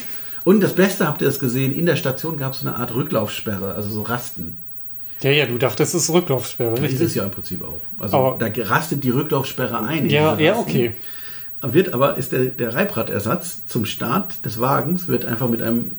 Und 0.44 0.62
das 0.62 0.74
Beste 0.74 1.08
habt 1.08 1.22
ihr 1.22 1.28
es 1.28 1.40
gesehen, 1.40 1.72
in 1.76 1.86
der 1.86 1.98
Station 1.98 2.38
gab 2.38 2.54
es 2.54 2.62
eine 2.66 2.78
Art 2.78 2.96
Rücklaufsperre, 2.96 3.76
also 3.76 3.90
so 3.90 4.02
Rasten. 4.02 4.58
Ja, 5.22 5.32
ja, 5.32 5.46
du 5.48 5.58
dachtest, 5.58 5.96
es 5.96 6.04
ist 6.04 6.10
Rücklaufsperre, 6.14 6.76
Das 6.76 6.80
ist 6.86 6.94
es 6.96 7.00
richtig? 7.02 7.16
ja 7.16 7.24
im 7.24 7.32
Prinzip 7.32 7.64
auch. 7.64 7.80
Also 7.98 8.18
Aber- 8.18 8.38
da 8.38 8.52
rastet 8.66 9.04
die 9.04 9.10
Rücklaufsperre 9.10 9.80
ein. 9.80 10.06
in 10.06 10.10
Ja, 10.10 10.38
ja, 10.40 10.56
okay. 10.58 10.94
Wird 11.62 11.94
aber, 11.94 12.18
ist 12.18 12.32
der, 12.34 12.46
der 12.46 12.76
Reibradersatz 12.76 13.66
zum 13.68 13.86
Start 13.86 14.46
des 14.46 14.60
Wagens, 14.60 15.08
wird 15.08 15.26
einfach 15.26 15.50
mit 15.50 15.64
einem 15.64 15.92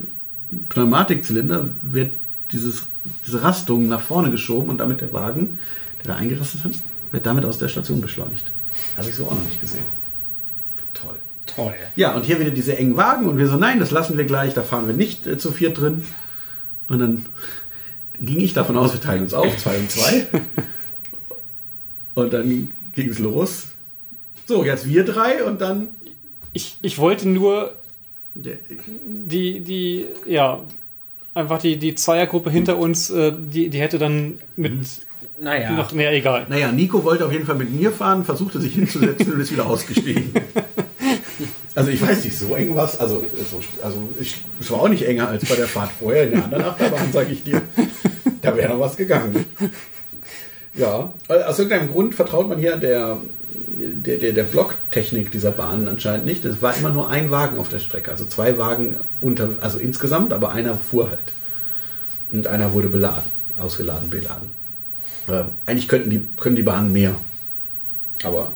Pneumatikzylinder, 0.69 1.69
wird 1.83 2.12
dieses, 2.53 2.85
diese 3.27 3.43
Rastung 3.43 3.89
nach 3.89 4.01
vorne 4.01 4.31
geschoben 4.31 4.71
und 4.71 4.79
damit 4.79 5.01
der 5.01 5.12
Wagen, 5.12 5.59
der 5.99 6.14
da 6.14 6.16
eingerastet 6.16 6.64
hat, 6.64 6.73
wird 7.12 7.27
damit 7.27 7.45
aus 7.45 7.59
der 7.59 7.69
Station 7.69 8.01
beschleunigt. 8.01 8.51
Habe 8.97 9.09
ich 9.09 9.16
so 9.16 9.27
auch 9.27 9.35
noch 9.35 9.45
nicht 9.45 9.61
gesehen. 9.61 9.85
Toll. 10.95 11.16
Toll. 11.47 11.75
Ja, 11.97 12.14
und 12.14 12.25
hier 12.25 12.39
wieder 12.39 12.51
diese 12.51 12.77
engen 12.79 12.97
Wagen 12.97 13.27
und 13.27 13.39
wir 13.39 13.49
so, 13.49 13.57
nein, 13.57 13.81
das 13.81 13.91
lassen 13.91 14.16
wir 14.16 14.25
gleich, 14.25 14.55
da 14.55 14.62
fahren 14.62 14.87
wir 14.87 14.95
nicht 14.95 15.27
äh, 15.27 15.39
zu 15.39 15.51
viert 15.51 15.79
drin. 15.81 16.05
Und 16.89 17.01
dann 17.01 17.27
ging 18.21 18.41
ich 18.41 18.53
davon 18.53 18.77
aus, 18.77 18.93
wir 18.93 19.01
teilen 19.01 19.23
uns 19.23 19.35
auf, 19.35 19.57
zwei 19.59 19.77
und 19.79 19.91
zwei. 19.91 20.27
Und 22.14 22.33
dann 22.33 22.71
ging 22.95 23.09
es 23.11 23.19
los. 23.19 23.66
So, 24.47 24.64
jetzt 24.64 24.89
wir 24.89 25.05
drei 25.05 25.45
und 25.45 25.61
dann. 25.61 25.89
Ich, 26.53 26.79
ich 26.83 26.99
wollte 26.99 27.29
nur 27.29 27.75
die, 28.35 29.61
die, 29.61 30.07
ja, 30.27 30.64
einfach 31.35 31.59
die, 31.61 31.77
die 31.77 31.95
Zweiergruppe 31.95 32.51
hinter 32.51 32.79
uns, 32.79 33.11
äh, 33.11 33.33
die, 33.37 33.69
die 33.69 33.79
hätte 33.81 33.99
dann 33.99 34.41
mit 34.57 34.73
Naja. 35.41 35.73
noch, 35.73 35.93
naja, 35.93 36.11
egal. 36.12 36.47
Naja, 36.49 36.73
Nico 36.73 37.05
wollte 37.05 37.27
auf 37.27 37.33
jeden 37.33 37.47
Fall 37.47 37.57
mit 37.57 37.71
mir 37.71 37.93
fahren, 37.93 38.25
versuchte 38.25 38.61
sich 38.61 38.75
hinzusetzen 38.75 39.33
und 39.33 39.41
ist 39.41 39.53
wieder 39.53 39.66
ausgestiegen. 39.66 40.33
Also 41.79 41.93
ich 41.93 42.03
weiß 42.03 42.24
nicht, 42.24 42.37
so 42.37 42.57
eng 42.57 42.74
was. 42.74 42.99
Also, 42.99 43.24
so, 43.49 43.61
also 43.85 44.09
ich, 44.20 44.35
es 44.61 44.68
war 44.72 44.81
auch 44.81 44.89
nicht 44.89 45.07
enger 45.07 45.29
als 45.29 45.49
bei 45.49 45.55
der 45.55 45.68
Fahrt 45.68 45.91
vorher 45.97 46.24
in 46.24 46.33
der 46.33 46.43
anderen 46.43 46.64
Achterbahn, 46.64 47.12
sage 47.12 47.31
ich 47.31 47.45
dir. 47.45 47.62
Da 48.43 48.57
wäre 48.57 48.70
noch 48.70 48.81
was 48.81 48.97
gegangen. 48.97 49.47
Ja, 50.74 51.14
aus 51.29 51.59
irgendeinem 51.61 51.93
Grund 51.93 52.16
vertraut 52.16 52.49
man 52.49 52.59
hier 52.59 52.76
der, 52.79 53.18
der, 53.53 54.16
der, 54.16 54.33
der 54.33 54.43
Blocktechnik 54.43 55.31
dieser 55.31 55.53
Bahnen 55.53 55.87
anscheinend 55.87 56.26
nicht. 56.26 56.45
Es 56.45 56.61
war 56.61 56.76
immer 56.76 56.91
nur 56.91 57.11
ein 57.11 57.31
Wagen 57.31 57.59
auf 57.59 57.68
der 57.68 57.79
Strecke, 57.79 58.11
also 58.11 58.24
zwei 58.24 58.59
Wagen 58.59 58.97
unter, 59.20 59.51
also 59.61 59.79
insgesamt, 59.79 60.33
aber 60.33 60.51
einer 60.51 60.76
fuhr 60.76 61.11
halt. 61.11 61.20
Und 62.33 62.49
einer 62.49 62.72
wurde 62.72 62.89
beladen, 62.89 63.22
ausgeladen, 63.57 64.11
beladen. 64.11 64.51
Äh, 65.29 65.45
eigentlich 65.64 65.87
könnten 65.87 66.11
die, 66.11 66.26
können 66.41 66.57
die 66.57 66.62
Bahnen 66.62 66.93
mehr. 66.93 67.14
Aber 68.24 68.51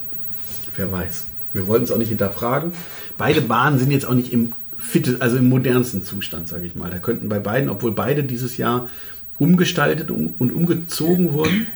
wer 0.77 0.91
weiß. 0.91 1.27
Wir 1.53 1.67
wollten 1.67 1.85
es 1.85 1.91
auch 1.91 1.99
nicht 1.99 2.09
hinterfragen. 2.09 2.73
Beide 3.19 3.41
Bahnen 3.41 3.79
sind 3.79 3.91
jetzt 3.91 4.07
auch 4.07 4.15
nicht 4.15 4.33
im 4.33 4.53
fitte, 4.79 5.17
also 5.21 5.37
im 5.37 5.49
modernsten 5.49 6.03
Zustand, 6.05 6.49
sage 6.49 6.67
ich 6.67 6.75
mal. 6.75 6.91
Da 6.91 6.99
könnten 6.99 7.29
bei 7.29 7.39
beiden, 7.39 7.69
obwohl 7.69 7.93
beide 7.93 8.25
dieses 8.25 8.57
Jahr 8.57 8.89
umgestaltet 9.39 10.11
um, 10.11 10.35
und 10.39 10.53
umgezogen 10.53 11.33
wurden. 11.33 11.67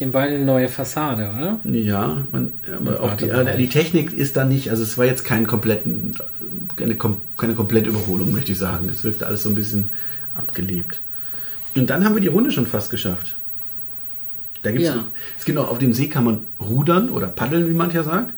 Den 0.00 0.12
beide 0.12 0.34
eine 0.34 0.44
neue 0.44 0.68
Fassade, 0.68 1.30
oder? 1.34 1.58
Ja, 1.64 2.26
man, 2.30 2.52
aber 2.76 3.00
auch 3.00 3.14
die, 3.14 3.30
die 3.56 3.68
Technik 3.68 4.12
ist 4.12 4.36
da 4.36 4.44
nicht, 4.44 4.70
also 4.70 4.82
es 4.82 4.98
war 4.98 5.06
jetzt 5.06 5.24
kein 5.24 5.46
kompletten, 5.46 6.14
keine, 6.76 6.96
keine 7.38 7.54
komplette 7.54 7.88
Überholung, 7.88 8.30
möchte 8.32 8.52
ich 8.52 8.58
sagen. 8.58 8.90
Es 8.92 9.04
wirkte 9.04 9.26
alles 9.26 9.42
so 9.42 9.48
ein 9.48 9.54
bisschen 9.54 9.88
abgelebt. 10.34 11.00
Und 11.74 11.88
dann 11.88 12.04
haben 12.04 12.14
wir 12.14 12.20
die 12.20 12.28
Runde 12.28 12.50
schon 12.50 12.66
fast 12.66 12.90
geschafft. 12.90 13.36
Da 14.62 14.70
gibt's, 14.70 14.88
Ja. 14.88 15.04
es 15.38 15.44
gibt 15.44 15.58
auch 15.58 15.70
auf 15.70 15.78
dem 15.78 15.92
See 15.94 16.08
kann 16.08 16.24
man 16.24 16.40
rudern 16.60 17.08
oder 17.08 17.28
paddeln, 17.28 17.68
wie 17.68 17.74
mancher 17.74 18.04
sagt. 18.04 18.32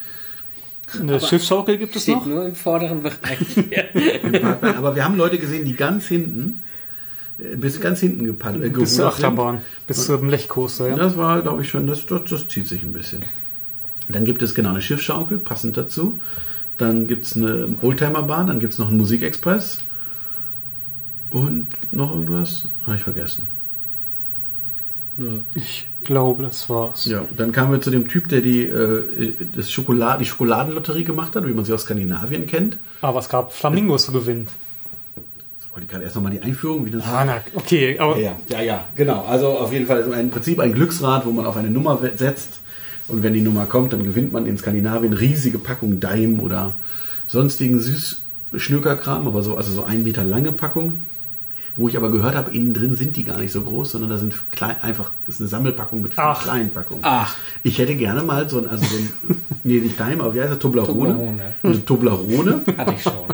Eine 1.01 1.20
Schiffsschaukel 1.20 1.78
gibt 1.78 1.95
es 1.97 2.03
Steht 2.03 2.16
noch. 2.16 2.26
nur 2.26 2.47
im 2.47 2.55
vorderen 2.55 3.03
Bereich. 3.03 3.39
Aber 4.76 4.95
wir 4.95 5.05
haben 5.05 5.16
Leute 5.16 5.39
gesehen, 5.39 5.64
die 5.64 5.74
ganz 5.74 6.07
hinten, 6.07 6.62
äh, 7.39 7.57
bis 7.57 7.80
ganz 7.80 8.01
hinten 8.01 8.24
gepaddelt, 8.24 8.64
äh, 8.64 8.68
Bis 8.70 8.95
zur 8.95 9.05
gerudert 9.05 9.16
sind. 9.16 9.24
Achterbahn, 9.26 9.61
bis 9.86 10.07
zum 10.07 10.28
Lechcoaster, 10.28 10.89
ja. 10.89 10.97
Das 10.97 11.16
war, 11.16 11.43
glaube 11.43 11.62
ich, 11.62 11.68
schon, 11.68 11.86
das, 11.86 12.07
das, 12.07 12.22
das 12.28 12.49
zieht 12.49 12.66
sich 12.66 12.82
ein 12.82 12.93
bisschen. 12.93 13.22
Dann 14.09 14.24
gibt 14.24 14.43
es 14.43 14.55
genau 14.55 14.70
eine 14.70 14.80
Schiffsschaukel, 14.80 15.39
passend 15.39 15.76
dazu. 15.76 16.20
Dann 16.78 17.07
gibt 17.07 17.24
es 17.26 17.36
eine 17.36 17.68
Oldtimerbahn, 17.82 18.47
dann 18.47 18.61
gibt 18.61 18.72
es 18.72 18.78
noch 18.78 18.89
einen 18.89 18.97
Musikexpress. 18.97 19.80
Und 21.30 21.68
noch 21.93 22.14
irgendwas? 22.14 22.68
Habe 22.86 22.97
ich 22.97 23.03
vergessen. 23.03 23.49
Ich 25.54 25.86
glaube, 26.04 26.44
das 26.44 26.68
war's. 26.68 27.06
Ja, 27.06 27.24
dann 27.36 27.50
kamen 27.52 27.72
wir 27.72 27.80
zu 27.80 27.90
dem 27.90 28.08
Typ, 28.08 28.28
der 28.28 28.40
die, 28.40 28.62
äh, 28.64 29.32
das 29.54 29.70
Schokolade, 29.70 30.20
die 30.20 30.26
Schokoladenlotterie 30.26 31.04
gemacht 31.04 31.34
hat, 31.34 31.46
wie 31.46 31.52
man 31.52 31.64
sie 31.64 31.72
aus 31.72 31.82
Skandinavien 31.82 32.46
kennt. 32.46 32.78
Aber 33.00 33.18
es 33.18 33.28
gab 33.28 33.52
Flamingos 33.52 34.04
zu 34.04 34.12
gewinnen. 34.12 34.46
Jetzt 35.58 35.72
wollte 35.72 35.84
ich 35.86 35.88
gerade 35.90 36.04
erst 36.04 36.14
nochmal 36.14 36.32
die 36.32 36.40
Einführung, 36.40 36.86
wie 36.86 36.90
das 36.90 37.04
Ah, 37.04 37.24
na, 37.26 37.40
okay, 37.54 37.98
aber 37.98 38.18
Ja, 38.18 38.36
ja, 38.48 38.60
ja, 38.60 38.84
genau. 38.94 39.24
Also 39.28 39.48
auf 39.58 39.72
jeden 39.72 39.86
Fall 39.86 40.02
im 40.02 40.30
Prinzip 40.30 40.60
ein 40.60 40.72
Glücksrad, 40.72 41.26
wo 41.26 41.32
man 41.32 41.46
auf 41.46 41.56
eine 41.56 41.70
Nummer 41.70 41.98
setzt 42.14 42.60
und 43.08 43.22
wenn 43.22 43.34
die 43.34 43.42
Nummer 43.42 43.66
kommt, 43.66 43.92
dann 43.92 44.04
gewinnt 44.04 44.32
man 44.32 44.46
in 44.46 44.56
Skandinavien 44.56 45.14
riesige 45.14 45.58
Packungen 45.58 45.98
Daim 45.98 46.40
oder 46.40 46.74
sonstigen 47.26 47.80
Süßschnökerkram, 47.80 49.26
aber 49.26 49.42
so, 49.42 49.56
also 49.56 49.72
so 49.72 49.82
ein 49.84 50.04
Meter 50.04 50.24
lange 50.24 50.52
Packung. 50.52 51.02
Wo 51.78 51.88
ich 51.88 51.96
aber 51.96 52.10
gehört 52.10 52.34
habe, 52.34 52.50
innen 52.50 52.74
drin 52.74 52.96
sind 52.96 53.16
die 53.16 53.22
gar 53.22 53.38
nicht 53.38 53.52
so 53.52 53.62
groß, 53.62 53.92
sondern 53.92 54.10
da 54.10 54.18
sind 54.18 54.34
klein, 54.50 54.74
einfach 54.82 55.12
ist 55.28 55.40
eine 55.40 55.48
Sammelpackung 55.48 56.02
mit 56.02 56.12
Ach. 56.16 56.42
kleinen 56.42 56.70
Packungen. 56.70 57.02
Ach. 57.04 57.36
Ich 57.62 57.78
hätte 57.78 57.94
gerne 57.94 58.24
mal 58.24 58.48
so 58.50 58.58
ein, 58.58 58.68
also 58.68 58.84
so 58.84 58.96
ein, 58.96 59.36
nee, 59.62 59.78
nicht 59.78 59.98
Daim, 59.98 60.20
aber 60.20 60.34
wie 60.34 60.40
heißt 60.40 60.50
das? 60.50 60.58
Toblerone? 60.58 61.12
Toblerone. 61.12 61.54
Eine 61.62 61.84
Toblerone. 61.84 62.62
Hatte 62.76 62.94
ich 62.94 63.02
schon. 63.02 63.28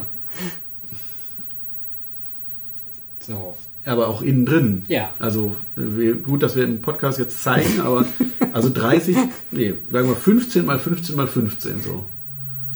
So. 3.19 3.55
aber 3.87 4.09
auch 4.09 4.21
innen 4.21 4.45
drin. 4.45 4.85
Ja. 4.89 5.15
Also 5.19 5.57
wir, 5.75 6.17
gut, 6.17 6.43
dass 6.43 6.55
wir 6.55 6.65
im 6.65 6.83
Podcast 6.83 7.19
jetzt 7.19 7.43
zeigen, 7.43 7.81
aber 7.81 8.05
also 8.53 8.69
30, 8.69 9.17
nee, 9.53 9.73
sagen 9.91 10.09
wir 10.09 10.17
15 10.17 10.67
mal 10.67 10.79
15 10.79 11.17
mal 11.17 11.27
15 11.27 11.81
so. 11.81 12.05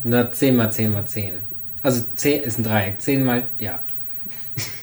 Nur 0.05 0.33
10 0.33 0.57
mal 0.57 0.73
10 0.73 0.93
mal 0.93 1.05
10. 1.05 1.33
Also 1.83 2.03
10 2.17 2.43
ist 2.43 2.59
ein 2.59 2.65
Dreieck. 2.65 3.03
10 3.03 3.23
mal, 3.23 3.47
ja. 3.59 3.81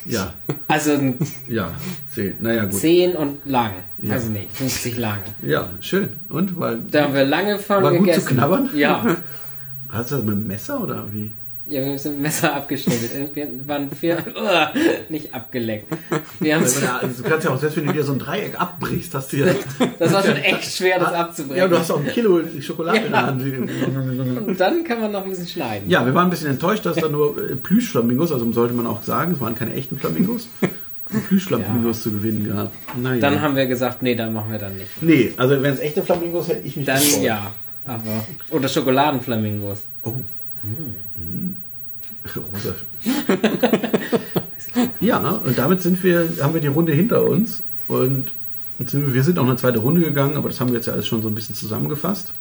Ja, 0.05 0.33
Also 0.67 0.91
ein 0.93 1.17
ja, 1.47 1.71
10. 2.13 2.35
Naja, 2.41 2.65
gut. 2.65 2.73
10 2.79 3.15
und 3.15 3.45
lang. 3.45 3.71
Ja. 3.97 4.13
Also 4.13 4.29
nicht, 4.29 4.55
50 4.55 4.97
lang. 4.97 5.19
Ja, 5.41 5.69
schön. 5.79 6.09
Und? 6.29 6.57
Weil, 6.59 6.79
Da 6.91 7.03
haben 7.03 7.13
wir 7.13 7.25
lange 7.25 7.57
von 7.59 7.83
War 7.83 7.91
gut 7.91 7.99
zu 7.99 8.05
gegessen. 8.05 8.27
knabbern? 8.37 8.69
Ja. 8.75 9.03
hast 9.89 10.11
du 10.11 10.15
das 10.17 10.23
mit 10.25 10.35
dem 10.35 10.47
Messer 10.47 10.81
oder 10.81 11.05
wie? 11.11 11.31
Ja, 11.67 11.79
wir 11.81 11.85
haben 11.87 11.93
das 11.93 12.05
Messer 12.05 12.53
abgeschnitten. 12.55 13.29
Wir 13.33 13.47
waren 13.65 13.89
vier, 13.89 14.17
Uah, 14.39 14.71
nicht 15.09 15.33
abgeleckt. 15.33 15.91
Wir 16.39 16.55
haben 16.55 16.63
also 16.63 16.79
du 17.23 17.27
kannst 17.27 17.45
ja 17.45 17.51
auch, 17.51 17.59
selbst 17.59 17.77
wenn 17.77 17.87
du 17.87 17.93
dir 17.93 18.03
so 18.03 18.13
ein 18.13 18.19
Dreieck 18.19 18.53
abbrichst, 18.61 19.13
hast 19.15 19.33
du 19.33 19.37
ja. 19.37 19.47
das 19.99 20.13
war 20.13 20.23
schon 20.23 20.35
echt 20.35 20.71
schwer, 20.71 20.99
das 20.99 21.11
Ja, 21.11 21.21
abzubrechen. 21.21 21.69
du 21.71 21.79
hast 21.79 21.89
auch 21.89 21.99
ein 21.99 22.07
Kilo 22.07 22.39
Schokolade 22.61 22.99
in 22.99 23.11
der 23.11 23.25
Hand. 23.25 23.41
Und 24.47 24.59
dann 24.59 24.83
kann 24.83 25.01
man 25.01 25.11
noch 25.11 25.23
ein 25.23 25.29
bisschen 25.31 25.47
schneiden. 25.47 25.89
Ja, 25.89 26.05
wir 26.05 26.13
waren 26.13 26.25
ein 26.27 26.29
bisschen 26.29 26.51
enttäuscht, 26.51 26.85
dass 26.85 26.97
da 26.97 27.09
nur 27.09 27.35
äh, 27.37 27.55
Plüschflamingos, 27.55 28.31
also 28.31 28.51
sollte 28.51 28.75
man 28.75 28.85
auch 28.85 29.01
sagen, 29.01 29.31
es 29.31 29.39
waren 29.41 29.55
keine 29.55 29.73
echten 29.73 29.97
Flamingos, 29.97 30.47
Plüschflamingos 31.27 32.03
zu 32.03 32.11
gewinnen 32.11 32.47
gab. 32.47 32.71
Naja. 32.95 33.19
Dann 33.21 33.41
haben 33.41 33.55
wir 33.55 33.65
gesagt, 33.65 34.03
nee, 34.03 34.13
dann 34.13 34.33
machen 34.33 34.51
wir 34.51 34.59
dann 34.59 34.77
nicht. 34.77 35.01
Nee, 35.01 35.33
also 35.37 35.59
wenn 35.63 35.73
es 35.73 35.79
echte 35.79 36.03
Flamingos 36.03 36.47
hätte 36.47 36.67
ich 36.67 36.77
mich 36.77 36.85
Dann 36.85 36.97
gefreut. 36.99 37.23
ja. 37.23 37.51
Aber. 37.85 38.25
Oder 38.51 38.67
Schokoladenflamingos. 38.67 39.79
Oh. 40.03 40.13
Mm. 41.15 41.55
Rosa. 42.35 42.73
ja, 44.99 45.17
und 45.45 45.57
damit 45.57 45.81
sind 45.81 46.03
wir, 46.03 46.27
haben 46.41 46.53
wir 46.53 46.61
die 46.61 46.67
Runde 46.67 46.91
hinter 46.93 47.23
uns 47.23 47.63
und 47.87 48.31
sind 48.85 49.07
wir, 49.07 49.13
wir 49.13 49.23
sind 49.23 49.39
auch 49.39 49.45
eine 49.45 49.55
zweite 49.55 49.79
Runde 49.79 50.01
gegangen, 50.01 50.35
aber 50.37 50.49
das 50.49 50.59
haben 50.59 50.69
wir 50.69 50.75
jetzt 50.75 50.87
ja 50.87 50.93
alles 50.93 51.07
schon 51.07 51.21
so 51.21 51.29
ein 51.29 51.35
bisschen 51.35 51.55
zusammengefasst. 51.55 52.33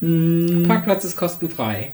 Parkplatz 0.00 1.04
ist 1.04 1.16
kostenfrei. 1.16 1.92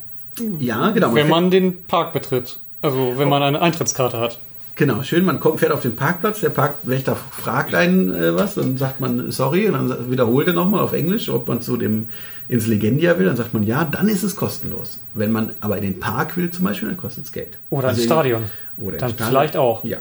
Ja, 0.58 0.90
genau. 0.90 1.08
wenn 1.08 1.26
fährt- 1.26 1.28
man 1.30 1.50
den 1.50 1.84
Park 1.84 2.12
betritt. 2.12 2.60
Also 2.82 3.14
wenn 3.16 3.28
man 3.28 3.42
eine 3.42 3.62
Eintrittskarte 3.62 4.18
hat. 4.18 4.38
Genau, 4.76 5.02
schön, 5.04 5.24
man 5.24 5.38
kommt, 5.38 5.60
fährt 5.60 5.70
auf 5.72 5.82
den 5.82 5.94
Parkplatz, 5.94 6.40
der 6.40 6.50
Parkwächter 6.50 7.14
fragt 7.16 7.74
einen 7.76 8.12
äh, 8.12 8.34
was, 8.34 8.56
dann 8.56 8.76
sagt 8.76 9.00
man 9.00 9.30
sorry 9.30 9.68
und 9.68 9.74
dann 9.74 10.10
wiederholt 10.10 10.48
er 10.48 10.52
nochmal 10.52 10.80
auf 10.80 10.92
Englisch, 10.92 11.28
ob 11.30 11.46
man 11.46 11.62
zu 11.62 11.76
dem 11.76 12.08
ins 12.48 12.66
Legendia 12.66 13.18
will, 13.18 13.26
dann 13.26 13.36
sagt 13.36 13.54
man 13.54 13.62
ja, 13.62 13.84
dann 13.84 14.08
ist 14.08 14.22
es 14.22 14.36
kostenlos. 14.36 14.98
Wenn 15.14 15.32
man 15.32 15.52
aber 15.60 15.76
in 15.78 15.82
den 15.84 16.00
Park 16.00 16.36
will 16.36 16.50
zum 16.50 16.64
Beispiel, 16.64 16.88
dann 16.88 16.98
kostet 16.98 17.24
es 17.24 17.32
Geld. 17.32 17.58
Oder 17.70 17.88
Also 17.88 17.98
ins 18.00 18.04
in- 18.04 18.12
Stadion. 18.12 18.42
Oder 18.78 18.98
Dann 18.98 19.10
Stadion. 19.10 19.28
vielleicht 19.28 19.56
auch. 19.56 19.84
Ja. 19.84 19.98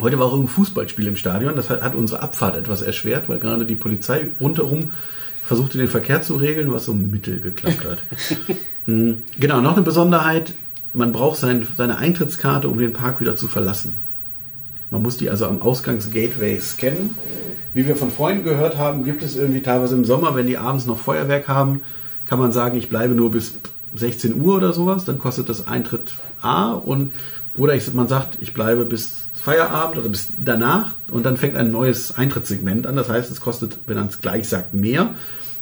Heute 0.00 0.18
war 0.18 0.26
auch 0.26 0.38
ein 0.38 0.48
Fußballspiel 0.48 1.06
im 1.08 1.16
Stadion, 1.16 1.56
das 1.56 1.70
hat, 1.70 1.82
hat 1.82 1.94
unsere 1.94 2.22
Abfahrt 2.22 2.56
etwas 2.56 2.82
erschwert, 2.82 3.28
weil 3.28 3.38
gerade 3.38 3.66
die 3.66 3.74
Polizei 3.74 4.28
rundherum 4.40 4.92
versuchte 5.44 5.76
den 5.78 5.88
Verkehr 5.88 6.22
zu 6.22 6.36
regeln, 6.36 6.72
was 6.72 6.84
so 6.84 6.92
mittel 6.94 7.40
geklappt 7.40 7.84
hat. 7.84 7.98
Mhm. 8.86 9.22
genau, 9.38 9.60
noch 9.60 9.74
eine 9.74 9.82
Besonderheit, 9.82 10.54
man 10.94 11.12
braucht 11.12 11.38
sein, 11.38 11.66
seine 11.76 11.98
Eintrittskarte, 11.98 12.70
um 12.70 12.78
den 12.78 12.94
Park 12.94 13.20
wieder 13.20 13.36
zu 13.36 13.46
verlassen. 13.46 14.00
Man 14.90 15.02
muss 15.02 15.16
die 15.16 15.30
also 15.30 15.46
am 15.46 15.60
Ausgangsgateway 15.60 16.60
scannen. 16.60 17.14
Wie 17.74 17.86
wir 17.86 17.96
von 17.96 18.10
Freunden 18.10 18.44
gehört 18.44 18.76
haben, 18.78 19.04
gibt 19.04 19.22
es 19.22 19.36
irgendwie 19.36 19.60
teilweise 19.60 19.94
im 19.94 20.04
Sommer, 20.04 20.34
wenn 20.34 20.46
die 20.46 20.56
abends 20.56 20.86
noch 20.86 20.98
Feuerwerk 20.98 21.48
haben, 21.48 21.82
kann 22.24 22.38
man 22.38 22.52
sagen, 22.52 22.76
ich 22.76 22.88
bleibe 22.88 23.14
nur 23.14 23.30
bis 23.30 23.54
16 23.94 24.40
Uhr 24.40 24.56
oder 24.56 24.72
sowas, 24.72 25.04
dann 25.04 25.18
kostet 25.18 25.48
das 25.48 25.66
Eintritt 25.66 26.14
A 26.40 26.72
und 26.72 27.12
oder 27.56 27.74
ich, 27.74 27.92
man 27.92 28.08
sagt, 28.08 28.38
ich 28.40 28.54
bleibe 28.54 28.84
bis 28.84 29.24
Feierabend 29.34 29.98
oder 29.98 30.08
bis 30.08 30.28
danach 30.36 30.94
und 31.10 31.24
dann 31.24 31.36
fängt 31.36 31.56
ein 31.56 31.72
neues 31.72 32.16
Eintrittssegment 32.16 32.86
an. 32.86 32.96
Das 32.96 33.08
heißt, 33.08 33.30
es 33.30 33.40
kostet, 33.40 33.78
wenn 33.86 33.96
man 33.96 34.06
es 34.06 34.20
gleich 34.20 34.48
sagt, 34.48 34.74
mehr 34.74 35.14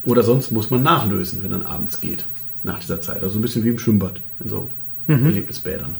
oder 0.04 0.22
sonst 0.22 0.50
muss 0.50 0.70
man 0.70 0.82
nachlösen, 0.82 1.42
wenn 1.42 1.50
dann 1.50 1.62
abends 1.62 2.00
geht, 2.00 2.24
nach 2.62 2.80
dieser 2.80 3.00
Zeit. 3.00 3.22
Also 3.22 3.38
ein 3.38 3.42
bisschen 3.42 3.64
wie 3.64 3.70
im 3.70 3.78
Schwimmbad, 3.78 4.20
in 4.42 4.50
so 4.50 4.70
Erlebnisbädern 5.08 5.94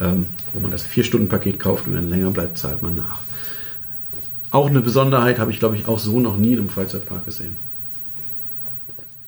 ähm, 0.00 0.26
wo 0.52 0.60
man 0.60 0.70
das 0.70 0.82
Vier-Stunden-Paket 0.82 1.58
kauft 1.58 1.86
und 1.86 1.94
wenn 1.94 2.08
man 2.08 2.10
länger 2.10 2.30
bleibt, 2.30 2.58
zahlt 2.58 2.82
man 2.82 2.96
nach. 2.96 3.20
Auch 4.50 4.68
eine 4.68 4.80
Besonderheit 4.80 5.38
habe 5.38 5.50
ich, 5.50 5.58
glaube 5.58 5.76
ich, 5.76 5.86
auch 5.86 5.98
so 5.98 6.20
noch 6.20 6.36
nie 6.36 6.52
in 6.52 6.60
einem 6.60 6.68
Freizeitpark 6.68 7.24
gesehen. 7.24 7.56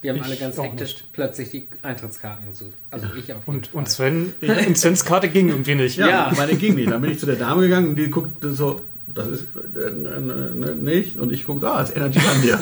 Wir 0.01 0.13
haben 0.13 0.19
Ich 0.19 0.25
alle 0.25 0.37
ganz 0.37 0.59
auch 0.59 0.65
hektisch 0.65 1.05
plötzlich 1.13 1.51
die 1.51 1.69
Eintrittskarten 1.83 2.47
gesucht. 2.47 2.77
Also 2.91 3.09
ich 3.17 3.33
auf 3.33 3.41
jeden 3.47 3.57
Und, 3.59 3.75
und 3.75 3.89
Sven, 3.89 4.33
und 4.41 4.79
Svens 4.79 5.05
Karte 5.05 5.29
ging 5.29 5.49
irgendwie 5.49 5.75
nicht. 5.75 5.97
Ja, 5.97 6.09
Ja. 6.09 6.33
meine 6.37 6.55
ging 6.55 6.77
nicht. 6.77 6.91
Dann 6.91 7.01
bin 7.01 7.11
ich 7.11 7.19
zu 7.19 7.27
der 7.27 7.35
Dame 7.35 7.63
gegangen 7.63 7.91
und 7.91 7.97
die 7.97 8.09
guckte 8.09 8.53
so, 8.53 8.81
das 9.09 9.27
ist 9.29 9.47
äh, 9.75 9.81
äh, 9.81 10.71
äh, 10.71 10.75
nicht. 10.77 11.19
Und 11.19 11.33
ich 11.33 11.45
guckte, 11.45 11.69
ah, 11.69 11.81
das 11.81 11.91
ist 11.91 11.97
Energy 11.97 12.21
Landia. 12.21 12.61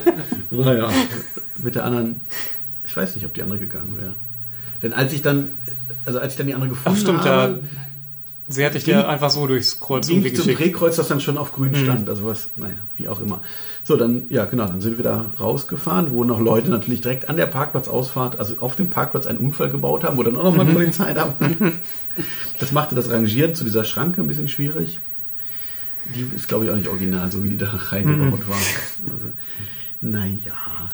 naja, 0.50 0.90
mit 1.58 1.74
der 1.76 1.84
anderen, 1.84 2.20
ich 2.82 2.96
weiß 2.96 3.14
nicht, 3.14 3.24
ob 3.26 3.34
die 3.34 3.42
andere 3.42 3.60
gegangen 3.60 3.96
wäre. 4.00 4.14
Denn 4.82 4.92
als 4.92 5.12
ich 5.12 5.22
dann, 5.22 5.50
also 6.04 6.18
als 6.18 6.32
ich 6.32 6.38
dann 6.38 6.46
die 6.46 6.54
andere 6.54 6.70
gefunden 6.70 6.98
Ach 6.98 7.00
stimmt, 7.00 7.24
habe, 7.24 7.52
ja. 7.62 7.68
Sie 8.48 8.66
hatte 8.66 8.76
ich 8.76 8.84
dir 8.84 9.08
einfach 9.08 9.30
so 9.30 9.46
durchs 9.46 9.80
Kreuz 9.80 10.08
ging 10.08 10.34
zum. 10.34 10.54
Drehkreuz, 10.54 10.96
das 10.96 11.08
dann 11.08 11.20
schon 11.20 11.38
auf 11.38 11.52
grün 11.52 11.74
stand. 11.74 12.10
Also 12.10 12.24
was, 12.26 12.48
naja, 12.56 12.74
wie 12.96 13.08
auch 13.08 13.20
immer. 13.20 13.40
So, 13.84 13.96
dann, 13.96 14.24
ja 14.28 14.44
genau, 14.44 14.66
dann 14.66 14.80
sind 14.80 14.98
wir 14.98 15.04
da 15.04 15.26
rausgefahren, 15.40 16.10
wo 16.10 16.24
noch 16.24 16.40
Leute 16.40 16.68
natürlich 16.68 17.00
direkt 17.00 17.28
an 17.28 17.36
der 17.36 17.46
Parkplatzausfahrt, 17.46 18.38
also 18.38 18.56
auf 18.58 18.76
dem 18.76 18.90
Parkplatz 18.90 19.26
einen 19.26 19.38
Unfall 19.38 19.70
gebaut 19.70 20.04
haben, 20.04 20.18
wo 20.18 20.22
dann 20.22 20.36
auch 20.36 20.44
nochmal 20.44 20.66
Polizei 20.66 21.14
da 21.14 21.34
war. 21.38 21.50
Das 22.60 22.72
machte 22.72 22.94
das 22.94 23.10
Rangieren 23.10 23.54
zu 23.54 23.64
dieser 23.64 23.84
Schranke 23.84 24.20
ein 24.20 24.26
bisschen 24.26 24.48
schwierig. 24.48 25.00
Die 26.14 26.26
ist, 26.36 26.48
glaube 26.48 26.64
ich, 26.64 26.70
auch 26.70 26.76
nicht 26.76 26.88
original, 26.88 27.30
so 27.30 27.44
wie 27.44 27.50
die 27.50 27.56
da 27.56 27.70
reingebaut 27.70 28.48
war. 28.48 28.56
Also, 28.56 29.26
naja. 30.00 30.90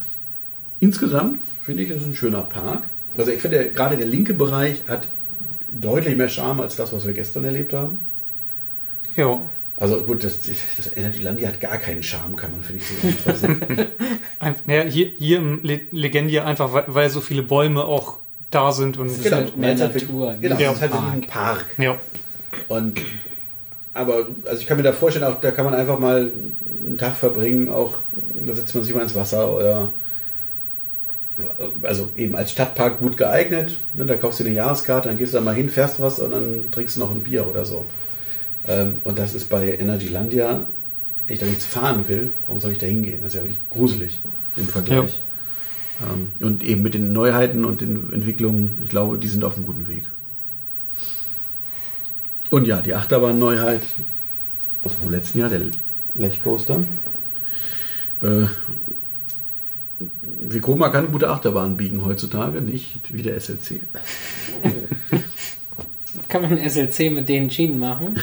Insgesamt 0.81 1.41
finde 1.65 1.83
ich, 1.83 1.91
es 1.91 2.03
ist 2.03 2.09
ein 2.09 2.15
schöner 2.15 2.43
Park. 2.43 2.85
Also 3.19 3.31
ich 3.33 3.41
finde, 3.43 3.69
gerade 3.71 3.97
der 3.97 4.07
linke 4.07 4.33
Bereich 4.33 4.77
hat 4.87 5.07
deutlich 5.71 6.17
mehr 6.17 6.29
Charme 6.29 6.61
als 6.61 6.77
das, 6.77 6.93
was 6.93 7.07
wir 7.07 7.13
gestern 7.13 7.45
erlebt 7.45 7.73
haben. 7.73 7.99
Ja. 9.17 9.41
Also 9.77 10.05
gut, 10.07 10.25
das, 10.25 10.43
das 10.77 10.97
Energylandia 10.97 11.49
hat 11.49 11.61
gar 11.61 11.79
keinen 11.79 12.03
Charme, 12.03 12.35
kann 12.37 12.51
man, 12.53 12.63
finde 12.63 12.83
ich, 12.83 12.89
zusammenfassen. 12.89 13.87
Ein, 14.41 14.55
ja, 14.67 14.83
hier, 14.83 15.07
hier 15.07 15.39
im 15.39 15.61
Le 15.63 15.81
Legendia 15.93 16.45
einfach, 16.45 16.73
weil, 16.73 16.85
weil 16.89 17.11
so 17.11 17.21
viele 17.21 17.43
Bäume 17.43 17.85
auch 17.85 18.19
da 18.51 18.73
sind 18.73 18.97
und 18.99 19.07
ist 19.07 19.31
halt 19.31 19.57
mehr 19.57 19.75
es 19.75 19.81
halt 19.81 19.95
Natur, 19.95 20.35
Genau, 20.41 20.57
es 20.57 20.73
ist 20.73 20.81
halt 20.81 20.91
Park. 20.93 21.13
ein 21.13 21.21
Park. 21.23 21.67
ja. 21.79 21.97
Und 22.69 23.01
aber 23.95 24.27
also 24.47 24.61
ich 24.61 24.67
kann 24.67 24.77
mir 24.77 24.85
da 24.85 24.93
vorstellen, 24.93 25.25
auch 25.25 25.41
da 25.41 25.51
kann 25.51 25.65
man 25.65 25.75
einfach 25.75 25.99
mal 25.99 26.31
einen 26.87 26.99
Tag 26.99 27.17
verbringen, 27.17 27.69
auch 27.69 27.99
da 28.47 28.53
setzt 28.53 28.75
man 28.75 28.85
sich 28.85 28.95
mal 28.95 29.03
ins 29.03 29.15
Wasser 29.15 29.53
oder 29.53 29.93
also 31.83 32.09
eben 32.17 32.35
als 32.35 32.51
Stadtpark 32.51 32.99
gut 32.99 33.17
geeignet. 33.17 33.77
Ne, 33.95 34.07
da 34.07 34.17
kaufst 34.17 34.41
du 34.41 34.45
eine 34.45 34.55
Jahreskarte, 34.55 35.09
dann 35.09 35.19
gehst 35.19 35.35
du 35.35 35.39
da 35.39 35.45
mal 35.45 35.55
hin, 35.55 35.71
fährst 35.71 36.01
was 36.01 36.19
und 36.19 36.31
dann 36.31 36.65
trinkst 36.71 36.97
du 36.97 37.01
noch 37.01 37.11
ein 37.11 37.23
Bier 37.23 37.47
oder 37.47 37.65
so. 37.65 37.87
Ähm, 38.67 39.01
und 39.05 39.19
das 39.19 39.35
ist 39.35 39.49
bei 39.49 39.77
Energylandia, 39.77 40.67
wenn 41.27 41.35
ich 41.35 41.41
da 41.41 41.47
nichts 41.47 41.65
fahren 41.65 42.09
will, 42.09 42.33
warum 42.47 42.61
soll 42.61 42.73
ich 42.73 42.79
da 42.79 42.87
hingehen? 42.87 43.21
Das 43.23 43.35
ist 43.35 43.37
ja 43.37 43.43
wirklich 43.43 43.61
gruselig 43.71 44.21
im 44.57 44.67
Vergleich. 44.67 45.21
Ähm, 46.03 46.31
und 46.41 46.65
eben 46.65 46.83
mit 46.83 46.95
den 46.95 47.13
Neuheiten 47.13 47.65
und 47.65 47.81
den 47.81 48.13
Entwicklungen, 48.13 48.81
ich 48.83 48.89
glaube, 48.89 49.19
die 49.19 49.29
sind 49.29 49.45
auf 49.45 49.57
einem 49.57 49.67
guten 49.67 49.89
Weg. 49.89 50.05
Und 52.51 52.67
ja, 52.67 52.81
die 52.81 52.95
Achterbahn-Neuheit 52.95 53.83
aus 54.83 54.93
dem 55.03 55.11
letzten 55.11 55.41
Jahr, 55.41 55.51
der 55.51 55.61
Lechcoaster. 56.15 56.81
Äh, 58.23 58.47
Vekoma 60.41 60.89
kann 60.91 61.11
gute 61.11 61.29
Achterbahn 61.29 61.77
biegen 61.77 62.05
heutzutage, 62.05 62.61
nicht 62.61 63.13
wie 63.13 63.23
der 63.23 63.41
SLC. 63.41 63.81
Kann 66.29 66.43
man 66.43 66.59
SLC 66.59 67.11
mit 67.11 67.29
den 67.29 67.51
Schienen 67.51 67.79
machen? 67.79 68.17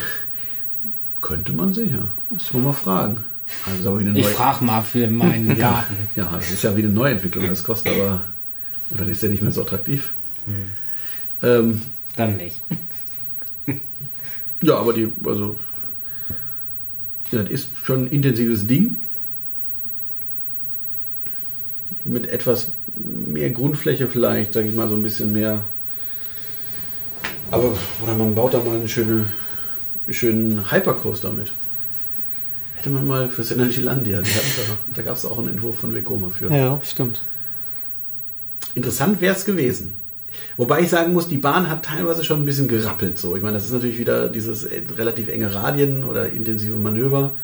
Könnte 1.22 1.54
man 1.54 1.74
sicher. 1.74 2.14
Müsste 2.30 2.54
man 2.54 2.66
mal 2.66 2.74
fragen. 2.74 3.26
Also 3.68 4.00
Ich 4.00 4.28
frage 4.28 4.64
mal 4.64 4.82
für 4.82 5.08
meinen 5.08 5.50
ja, 5.58 5.72
Garten. 5.72 5.96
ja, 6.16 6.30
das 6.34 6.52
ist 6.52 6.64
ja 6.64 6.76
wieder 6.76 6.88
eine 6.88 6.96
Neuentwicklung. 6.96 7.48
Das 7.48 7.64
kostet 7.64 7.94
aber, 7.94 8.22
und 8.92 9.00
dann 9.00 9.10
ist 9.10 9.24
er 9.24 9.30
nicht 9.30 9.42
mehr 9.42 9.52
so 9.52 9.62
attraktiv. 9.62 10.14
Ähm, 11.44 11.82
Dann 12.16 12.38
nicht. 12.38 12.62
Ja, 14.62 14.78
aber 14.78 14.94
die, 14.94 15.12
also, 15.26 15.60
ja, 17.32 17.44
das 17.44 17.52
ist 17.52 17.70
schon 17.84 18.06
ein 18.06 18.08
intensives 18.08 18.66
Ding. 18.66 19.02
Mit 22.06 22.28
etwas 22.30 22.74
mehr 22.96 23.50
Grundfläche 23.50 24.08
vielleicht, 24.08 24.54
sage 24.54 24.68
ich 24.68 24.74
mal, 24.74 24.88
so 24.88 24.96
ein 24.96 25.04
bisschen 25.04 25.34
mehr. 25.34 25.64
Aber, 27.52 27.76
oder 28.04 28.16
man 28.16 28.36
baut 28.36 28.54
da 28.54 28.60
mal 28.60 28.76
einen 28.76 28.88
schöne, 28.88 29.26
schönen 30.08 30.72
Hypercoaster 30.72 31.32
mit. 31.32 31.52
Hätte 32.76 32.90
man 32.92 33.08
mal 33.08 33.28
fürs 33.28 33.52
Energylandia, 33.52 34.22
die 34.22 34.30
da, 34.30 34.78
da 34.96 35.02
gab 35.02 35.18
es 35.18 35.26
auch 35.26 35.40
einen 35.40 35.50
Entwurf 35.50 35.80
von 35.80 35.94
Vekoma 35.94 36.30
für. 36.30 36.52
Ja, 36.54 36.80
stimmt. 36.84 37.24
Interessant 38.76 39.22
wäre 39.22 39.36
es 39.36 39.46
gewesen. 39.46 39.98
Wobei 40.58 40.82
ich 40.82 40.90
sagen 40.90 41.14
muss, 41.14 41.28
die 41.28 41.38
Bahn 41.38 41.70
hat 41.70 41.86
teilweise 41.86 42.24
schon 42.24 42.42
ein 42.42 42.46
bisschen 42.46 42.68
gerappelt. 42.68 43.18
So, 43.18 43.36
ich 43.36 43.42
meine, 43.42 43.56
das 43.56 43.66
ist 43.66 43.74
natürlich 43.74 43.98
wieder 43.98 44.30
dieses 44.30 44.64
äh, 44.64 44.84
relativ 44.98 45.30
enge 45.30 45.54
Radien 45.54 46.04
oder 46.04 46.30
intensive 46.30 46.78
Manöver. 46.78 47.36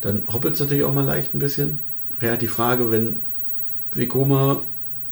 Dann 0.00 0.22
hoppelt 0.32 0.54
es 0.54 0.60
natürlich 0.60 0.84
auch 0.84 0.94
mal 0.94 1.04
leicht 1.04 1.34
ein 1.34 1.38
bisschen. 1.38 1.80
Wäre 2.18 2.32
halt 2.32 2.42
die 2.42 2.48
Frage, 2.48 2.90
wenn 2.90 3.20
Vekoma 3.92 4.62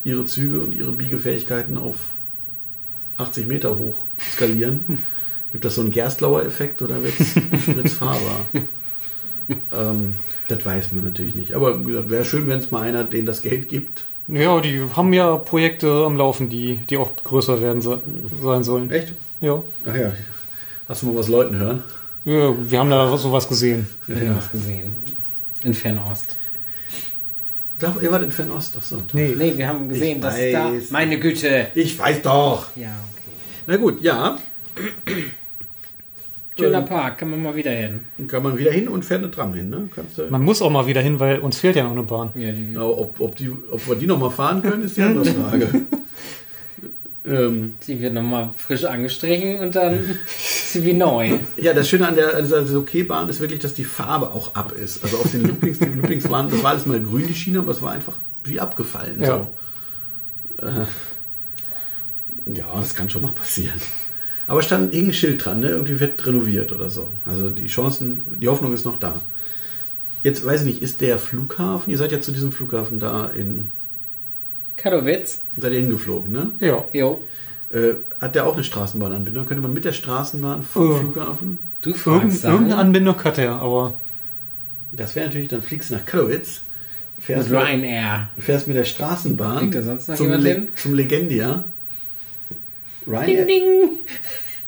ihre 0.04 0.24
Züge 0.24 0.60
und 0.60 0.72
ihre 0.74 0.92
Biegefähigkeiten 0.92 1.76
auf 1.78 1.96
80 3.18 3.46
Meter 3.46 3.78
hoch 3.78 4.04
skalieren, 4.32 4.98
gibt 5.52 5.64
das 5.64 5.74
so 5.76 5.80
einen 5.80 5.90
Gerstlauer-Effekt 5.90 6.82
oder 6.82 7.02
wird 7.02 7.14
es 7.84 7.94
fahrbar? 7.98 8.46
ähm, 9.72 10.16
das 10.48 10.64
weiß 10.64 10.92
man 10.92 11.04
natürlich 11.04 11.34
nicht. 11.34 11.54
Aber 11.54 11.80
wie 11.80 11.90
gesagt, 11.90 12.10
wäre 12.10 12.24
schön, 12.24 12.46
wenn 12.46 12.58
es 12.60 12.70
mal 12.70 12.82
einer, 12.82 13.04
den 13.04 13.26
das 13.26 13.42
Geld 13.42 13.68
gibt, 13.68 14.04
Ja, 14.28 14.60
die 14.60 14.80
haben 14.94 15.12
ja 15.12 15.36
Projekte 15.36 16.04
am 16.04 16.16
Laufen, 16.16 16.48
die, 16.48 16.80
die 16.90 16.96
auch 16.98 17.10
größer 17.24 17.60
werden 17.60 17.80
so, 17.80 18.00
sein 18.42 18.64
sollen. 18.64 18.90
Echt? 18.90 19.12
Ja. 19.40 19.62
Ach 19.86 19.94
ja, 19.96 20.12
hast 20.88 21.02
du 21.02 21.06
mal 21.06 21.16
was 21.16 21.28
Leuten 21.28 21.56
hören? 21.58 21.82
ja. 22.24 22.54
Wir 22.70 22.78
haben 22.78 22.90
da 22.90 23.16
sowas 23.16 23.48
gesehen. 23.48 23.86
Ich 24.08 24.14
habe 24.14 24.36
was 24.36 24.50
gesehen. 24.52 24.94
In 25.62 25.74
Fernost. 25.74 26.36
Sag, 27.78 28.02
ihr 28.02 28.10
wart 28.10 28.22
in 28.22 28.30
Fernost, 28.30 28.74
doch 28.74 28.82
so. 28.82 29.02
Nee. 29.12 29.34
Nee, 29.36 29.52
wir 29.56 29.68
haben 29.68 29.88
gesehen, 29.88 30.16
Ich 30.16 30.22
dass 30.22 30.34
da. 30.52 30.72
weiß. 30.72 30.90
Meine 30.90 31.18
Güte! 31.18 31.66
Ich 31.74 31.98
weiß 31.98 32.22
doch. 32.22 32.68
Ja, 32.76 32.88
okay. 33.12 33.32
Na 33.66 33.76
gut, 33.76 34.00
ja. 34.00 34.38
Schöner. 36.58 36.82
Park, 36.82 37.18
kann 37.18 37.30
man 37.30 37.42
mal 37.42 37.54
wieder 37.54 37.70
hin. 37.70 38.00
Kann 38.28 38.42
man 38.42 38.56
wieder 38.56 38.70
hin 38.72 38.88
und 38.88 39.04
fährt 39.04 39.22
eine 39.22 39.30
Tram 39.30 39.52
hin, 39.52 39.68
ne? 39.68 39.90
Kannst 39.94 40.16
du, 40.16 40.22
Man 40.30 40.42
muss 40.42 40.62
auch 40.62 40.70
mal 40.70 40.86
wieder 40.86 41.02
hin, 41.02 41.20
weil 41.20 41.38
uns 41.40 41.58
fehlt 41.58 41.76
ja 41.76 41.84
noch 41.84 41.90
eine 41.92 42.02
Bahn. 42.02 42.30
Ja, 42.34 42.50
die, 42.50 42.70
Na, 42.72 42.82
ob, 42.86 43.20
ob, 43.20 43.36
die, 43.36 43.50
ob 43.50 43.86
wir 43.86 43.94
die 43.96 44.06
nochmal 44.06 44.30
fahren 44.30 44.62
können, 44.62 44.82
ist 44.84 44.96
die 44.96 45.02
andere 45.02 45.24
Frage. 45.34 45.68
Ähm, 47.26 47.74
die 47.86 48.00
wird 48.00 48.14
nochmal 48.14 48.50
frisch 48.56 48.84
angestrichen 48.84 49.58
und 49.58 49.74
dann 49.74 49.94
ist 50.26 50.72
sie 50.72 50.84
wie 50.84 50.92
neu. 50.92 51.38
ja, 51.56 51.74
das 51.74 51.88
Schöne 51.88 52.06
an 52.06 52.14
der 52.14 52.40
dieser 52.40 52.62
Soké-Bahn 52.62 53.28
ist 53.28 53.40
wirklich, 53.40 53.60
dass 53.60 53.74
die 53.74 53.84
Farbe 53.84 54.30
auch 54.30 54.54
ab 54.54 54.72
ist. 54.72 55.02
Also 55.02 55.18
auf 55.18 55.30
den 55.30 55.42
Loopings, 55.42 55.78
die 55.78 55.86
Loopings 55.86 56.28
waren, 56.28 56.50
das 56.50 56.62
war 56.62 56.70
alles 56.70 56.86
mal 56.86 57.00
grün, 57.00 57.26
die 57.26 57.34
Schiene, 57.34 57.58
aber 57.58 57.72
es 57.72 57.82
war 57.82 57.92
einfach 57.92 58.14
wie 58.44 58.60
abgefallen. 58.60 59.20
Ja. 59.20 59.48
So. 60.58 60.66
Äh, 60.66 60.84
ja, 62.54 62.66
das 62.76 62.94
kann 62.94 63.10
schon 63.10 63.22
mal 63.22 63.32
passieren. 63.32 63.80
Aber 64.46 64.62
stand 64.62 64.94
irgendein 64.94 65.14
Schild 65.14 65.44
dran, 65.44 65.60
ne? 65.60 65.70
irgendwie 65.70 65.98
wird 65.98 66.24
renoviert 66.24 66.70
oder 66.70 66.88
so. 66.88 67.10
Also 67.24 67.50
die 67.50 67.66
Chancen, 67.66 68.38
die 68.40 68.46
Hoffnung 68.48 68.72
ist 68.72 68.84
noch 68.84 69.00
da. 69.00 69.20
Jetzt 70.22 70.44
weiß 70.46 70.60
ich 70.60 70.66
nicht, 70.66 70.82
ist 70.82 71.00
der 71.00 71.18
Flughafen, 71.18 71.90
ihr 71.90 71.98
seid 71.98 72.12
ja 72.12 72.20
zu 72.20 72.30
diesem 72.30 72.52
Flughafen 72.52 73.00
da 73.00 73.26
in, 73.26 73.72
Katowice? 74.76 75.42
seid 75.60 75.72
ihr 75.72 75.78
hingeflogen, 75.80 76.32
ne? 76.32 76.52
Ja. 76.60 76.84
Jo. 76.92 77.20
Äh, 77.72 77.94
hat 78.20 78.34
der 78.34 78.46
auch 78.46 78.54
eine 78.54 78.64
Straßenbahnanbindung? 78.64 79.46
Könnte 79.46 79.62
man 79.62 79.72
mit 79.72 79.84
der 79.84 79.92
Straßenbahn 79.92 80.62
vom 80.62 80.90
Oh. 80.90 80.96
Flughafen? 80.96 81.58
Du 81.80 81.90
Irgend, 81.90 82.02
fragst 82.02 82.44
irgendeine 82.44 82.70
dann. 82.70 82.78
Anbindung 82.86 83.22
hat 83.24 83.38
er, 83.38 83.52
aber 83.60 83.98
Das 84.92 85.14
wäre 85.16 85.26
natürlich, 85.26 85.48
dann 85.48 85.62
fliegst 85.62 85.90
du 85.90 85.94
nach 85.94 86.04
Katowice, 86.06 86.62
fährst, 87.20 87.50
mit, 87.50 87.58
Ryanair. 87.60 88.28
fährst 88.38 88.66
mit 88.68 88.76
der 88.76 88.84
Straßenbahn 88.84 89.58
Fliegt 89.58 89.74
da 89.74 89.82
sonst 89.82 90.08
noch 90.08 90.16
zum, 90.16 90.26
jemand 90.26 90.44
Le 90.44 90.50
hin? 90.54 90.68
zum 90.76 90.94
Legendia. 90.94 91.64
Ding, 93.06 93.14
Ryanair, 93.14 93.46
ding! 93.46 93.64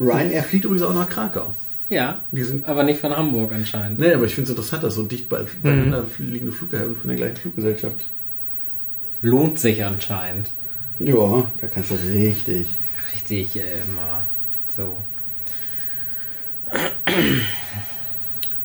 Ryanair 0.01 0.43
fliegt 0.45 0.65
übrigens 0.65 0.83
auch 0.85 0.95
nach 0.95 1.09
Krakau. 1.09 1.55
Ja, 1.89 2.21
Die 2.33 2.43
sind 2.43 2.67
aber 2.67 2.83
nicht 2.85 3.01
von 3.01 3.17
Hamburg 3.17 3.51
anscheinend. 3.53 3.99
Nee, 3.99 4.13
aber 4.13 4.27
ich 4.27 4.35
finde 4.35 4.45
es 4.45 4.51
interessant, 4.51 4.85
dass 4.85 4.95
so 4.95 5.05
dicht 5.05 5.29
bei, 5.29 5.41
beieinander 5.63 6.05
liegende 6.19 6.53
Flughäfen 6.53 6.97
von 6.97 7.09
der 7.09 7.17
gleichen 7.17 7.37
Fluggesellschaft. 7.37 8.07
Lohnt 9.21 9.59
sich 9.59 9.85
anscheinend. 9.85 10.51
Ja, 11.01 11.51
da 11.61 11.67
kannst 11.67 11.91
du 11.91 11.95
richtig. 11.95 12.67
Richtig, 13.13 13.57
äh, 13.57 13.85
mal 13.95 14.23
so. 14.75 14.97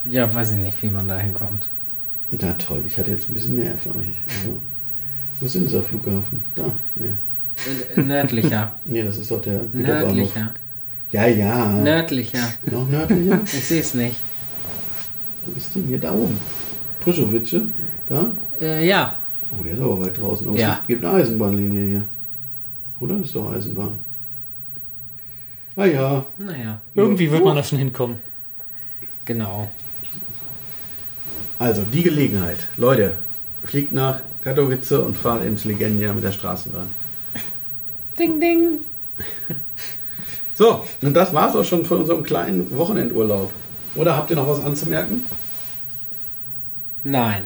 Ja, 0.06 0.32
weiß 0.34 0.52
ich 0.52 0.58
nicht, 0.58 0.82
wie 0.84 0.90
man 0.90 1.08
da 1.08 1.18
hinkommt. 1.18 1.70
Na 2.32 2.54
toll, 2.54 2.84
ich 2.86 2.98
hatte 2.98 3.12
jetzt 3.12 3.30
ein 3.30 3.34
bisschen 3.34 3.56
mehr 3.56 3.78
für 3.78 3.96
euch. 3.96 4.16
Also, 4.28 4.60
wo 5.40 5.46
ist 5.46 5.56
denn 5.56 5.66
dieser 5.66 5.82
Flughafen? 5.82 6.44
Da. 6.56 6.72
Nee. 6.96 8.02
Nördlicher. 8.02 8.76
nee, 8.86 9.04
das 9.04 9.18
ist 9.18 9.30
doch 9.32 9.42
der 9.42 9.60
Güterbahnhof. 9.60 10.16
Nördlicher. 10.16 10.54
Ja, 11.12 11.28
ja. 11.28 11.68
Nördlicher. 11.72 12.54
Noch 12.72 12.90
nördlicher? 12.90 13.40
Ich 13.46 13.66
sehe 13.66 13.82
es 13.82 13.94
nicht. 13.94 14.18
Wo 15.46 15.58
ist 15.58 15.76
denn 15.76 15.86
hier 15.88 16.00
da 16.00 16.12
oben? 16.12 16.38
Prischowice? 17.02 17.62
Da? 18.10 18.32
Äh, 18.60 18.88
ja. 18.88 19.20
Oh, 19.60 19.64
der 19.64 19.74
ist 19.74 19.80
aber 19.82 20.02
weit 20.02 20.18
draußen. 20.18 20.48
Aber 20.48 20.58
Ja. 20.58 20.80
es 20.82 20.88
gibt- 20.88 21.06
eine 21.06 21.16
Eisenbahnlinie 21.16 21.88
hier. 21.88 22.06
Oder? 23.00 23.16
Das 23.18 23.28
ist 23.28 23.36
doch 23.36 23.52
Eisenbahn. 23.52 23.94
Ah 25.76 25.86
ja. 25.86 26.26
Naja, 26.38 26.82
Irgendwie 26.96 27.30
wird 27.32 27.44
man 27.44 27.56
da 27.56 27.64
schon 27.64 27.80
hinkommen. 27.80 28.18
genau. 29.26 29.72
Also, 31.60 31.84
die 31.84 32.04
Gelegenheit. 32.04 32.58
Leute, 32.78 33.14
fliegt 33.64 33.94
nach 33.94 34.20
Katowice 34.42 34.92
und 34.94 35.18
fahrt 35.18 35.46
ins 35.46 35.64
Legendia 35.66 36.14
mit 36.14 36.24
der 36.24 36.32
Straßenbahn. 36.32 36.88
Ding, 38.18 38.40
ding. 38.40 38.80
So, 40.56 40.86
und 41.02 41.16
das 41.16 41.34
war's 41.34 41.56
auch 41.56 41.64
schon 41.66 41.84
von 41.84 42.02
unserem 42.02 42.22
kleinen 42.22 42.70
Wochenendurlaub. 42.78 43.52
Oder 43.96 44.16
habt 44.16 44.30
ihr 44.30 44.36
noch 44.36 44.48
was 44.48 44.64
anzumerken? 44.64 45.22
Nein. 47.04 47.46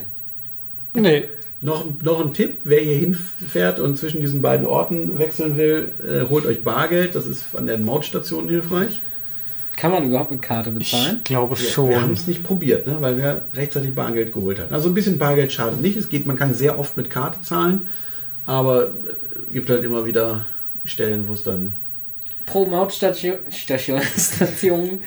Nee, 0.93 1.23
Noch, 1.59 1.85
noch 2.03 2.23
ein 2.23 2.33
Tipp, 2.33 2.59
wer 2.65 2.79
hier 2.81 2.97
hinfährt 2.97 3.79
und 3.79 3.97
zwischen 3.97 4.21
diesen 4.21 4.43
beiden 4.43 4.67
Orten 4.67 5.17
wechseln 5.17 5.57
will, 5.57 5.89
äh, 6.07 6.29
holt 6.29 6.45
euch 6.45 6.63
Bargeld. 6.63 7.15
Das 7.15 7.25
ist 7.25 7.55
an 7.55 7.65
der 7.65 7.79
Mautstation 7.79 8.47
hilfreich. 8.47 9.01
Kann 9.75 9.91
man 9.91 10.07
überhaupt 10.07 10.31
mit 10.31 10.41
Karte 10.41 10.71
ich 10.71 10.91
bezahlen? 10.91 11.21
glaube 11.23 11.57
Wir, 11.57 11.65
wir 11.89 11.95
haben 11.97 12.05
schon. 12.05 12.13
es 12.13 12.27
nicht 12.27 12.43
probiert, 12.43 12.87
ne, 12.87 12.97
weil 12.99 13.17
wir 13.17 13.45
rechtzeitig 13.53 13.93
Bargeld 13.93 14.33
geholt 14.33 14.59
hatten. 14.59 14.73
Also 14.73 14.89
ein 14.89 14.93
bisschen 14.93 15.17
Bargeld 15.17 15.51
schadet 15.51 15.81
nicht. 15.81 15.97
Es 15.97 16.09
geht, 16.09 16.25
man 16.25 16.35
kann 16.35 16.53
sehr 16.53 16.77
oft 16.77 16.97
mit 16.97 17.09
Karte 17.09 17.41
zahlen, 17.43 17.87
aber 18.45 18.89
es 19.47 19.53
gibt 19.53 19.69
halt 19.69 19.83
immer 19.83 20.05
wieder 20.05 20.45
Stellen, 20.83 21.27
wo 21.27 21.33
es 21.33 21.43
dann 21.43 21.75
Pro 22.45 22.65
Mautstation 22.65 23.35
Station, 23.49 24.01
Station 24.17 24.99